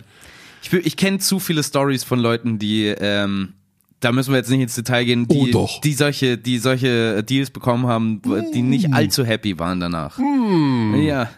[0.63, 3.53] Ich, ich kenne zu viele Stories von Leuten, die, ähm,
[3.99, 7.49] da müssen wir jetzt nicht ins Detail gehen, die, Oh, die solche, die solche Deals
[7.49, 8.21] bekommen haben,
[8.53, 8.69] die Mm.
[8.69, 10.17] nicht allzu happy waren danach.
[11.01, 11.29] Ja.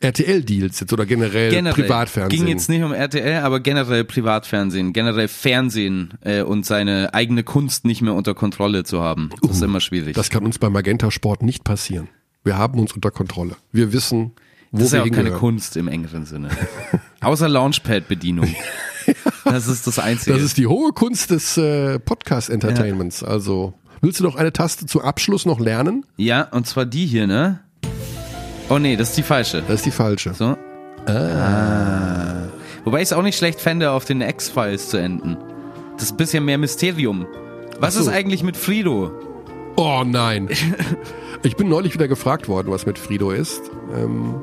[0.00, 2.44] RTL-Deals jetzt oder generell, generell Privatfernsehen?
[2.44, 7.84] ging jetzt nicht um RTL, aber generell Privatfernsehen, generell Fernsehen äh, und seine eigene Kunst
[7.84, 9.30] nicht mehr unter Kontrolle zu haben.
[9.42, 10.16] Das ist immer schwierig.
[10.16, 12.08] Das kann uns bei Magenta Sport nicht passieren.
[12.42, 13.54] Wir haben uns unter Kontrolle.
[13.70, 14.32] Wir wissen,
[14.72, 15.30] wo Das ist wir ja auch keine.
[15.30, 16.48] Kunst im engeren Sinne.
[17.20, 18.52] Außer Launchpad-Bedienung.
[19.44, 20.34] Das ist das Einzige.
[20.34, 23.22] Das ist die hohe Kunst des äh, Podcast-Entertainments.
[23.24, 26.04] Also, willst du noch eine Taste zum Abschluss noch lernen?
[26.16, 27.60] ja, und zwar die hier, ne?
[28.68, 29.62] Oh nee, das ist die falsche.
[29.62, 30.32] Das ist die falsche.
[30.34, 30.56] So.
[31.06, 32.48] Ah.
[32.84, 35.36] Wobei ich es auch nicht schlecht fände, auf den X-Files zu enden.
[35.94, 37.26] Das ist ein bisschen mehr Mysterium.
[37.80, 38.00] Was so.
[38.00, 39.10] ist eigentlich mit Frido?
[39.76, 40.48] Oh nein.
[41.44, 43.62] Ich bin neulich wieder gefragt worden, was mit Frido ist.
[43.92, 44.40] Ähm,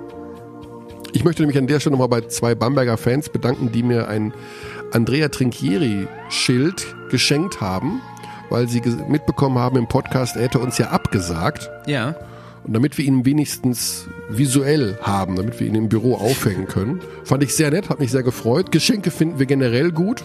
[1.14, 4.34] ich möchte mich an der Stelle nochmal bei zwei Bamberger Fans bedanken, die mir ein
[4.92, 8.02] Andrea Trinchieri-Schild geschenkt haben,
[8.50, 11.70] weil sie mitbekommen haben im Podcast, er hätte uns ja abgesagt.
[11.86, 12.16] Ja.
[12.64, 17.02] Und damit wir ihn wenigstens visuell haben, damit wir ihn im Büro aufhängen können.
[17.24, 18.72] Fand ich sehr nett, hat mich sehr gefreut.
[18.72, 20.24] Geschenke finden wir generell gut.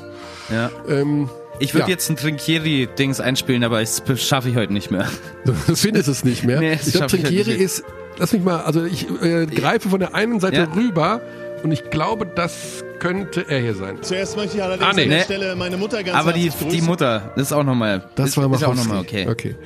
[0.50, 0.70] ja.
[0.88, 1.28] Ähm,
[1.60, 1.90] Ich würde Ja.
[1.90, 5.06] jetzt ein Trinkieri-Dings einspielen, aber das schaffe ich heute nicht mehr.
[5.44, 6.58] Du findest es nicht mehr.
[6.58, 7.84] Nee, das ich glaube, Trinkieri ist,
[8.18, 10.72] lass mich mal, also ich äh, greife von der einen Seite Ja.
[10.74, 11.20] rüber
[11.64, 13.98] und ich glaube, das könnte er hier sein.
[14.02, 15.02] Zuerst möchte ich allerdings Ah, nee.
[15.04, 15.24] an der Nee.
[15.24, 16.86] Stelle meine Mutter ganz Aber die, herzlich die grüßen.
[16.86, 18.04] Mutter, das ist auch nochmal.
[18.14, 19.26] Das ist, war ist auch nochmal okay.
[19.28, 19.56] okay.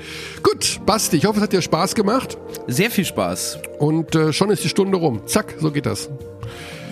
[0.42, 3.58] Gut, Basti, ich hoffe, es hat dir Spaß gemacht Sehr viel Spaß.
[3.78, 5.22] und äh, schon ist die Stunde rum.
[5.26, 6.08] Zack, so geht das.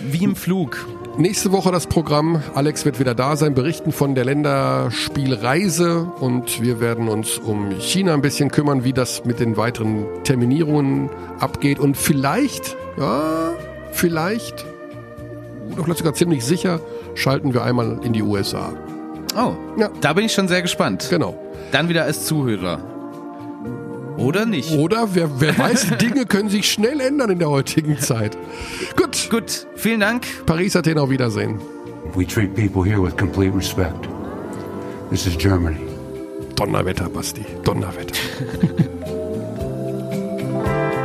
[0.09, 0.85] Wie im Flug.
[1.17, 2.43] Nächste Woche das Programm.
[2.53, 8.13] Alex wird wieder da sein, berichten von der Länderspielreise und wir werden uns um China
[8.13, 11.09] ein bisschen kümmern, wie das mit den weiteren Terminierungen
[11.39, 13.51] abgeht und vielleicht, ja,
[13.91, 14.65] vielleicht,
[15.75, 16.79] vielleicht sogar ziemlich sicher,
[17.15, 18.73] schalten wir einmal in die USA.
[19.35, 19.89] Oh, Ja.
[20.01, 21.07] da bin ich schon sehr gespannt.
[21.09, 21.37] Genau.
[21.71, 22.79] Dann wieder als Zuhörer.
[24.17, 24.71] Oder nicht?
[24.77, 28.37] Oder wer, wer weiß, Dinge können sich schnell ändern in der heutigen Zeit.
[28.95, 30.25] Gut, Gut, vielen Dank.
[30.45, 31.59] Paris, Athen, auf Wiedersehen.
[32.15, 34.07] We treat people here with complete respect.
[35.11, 35.77] This is Germany.
[36.55, 37.45] Donnerwetter, Basti.
[37.63, 38.15] Donnerwetter.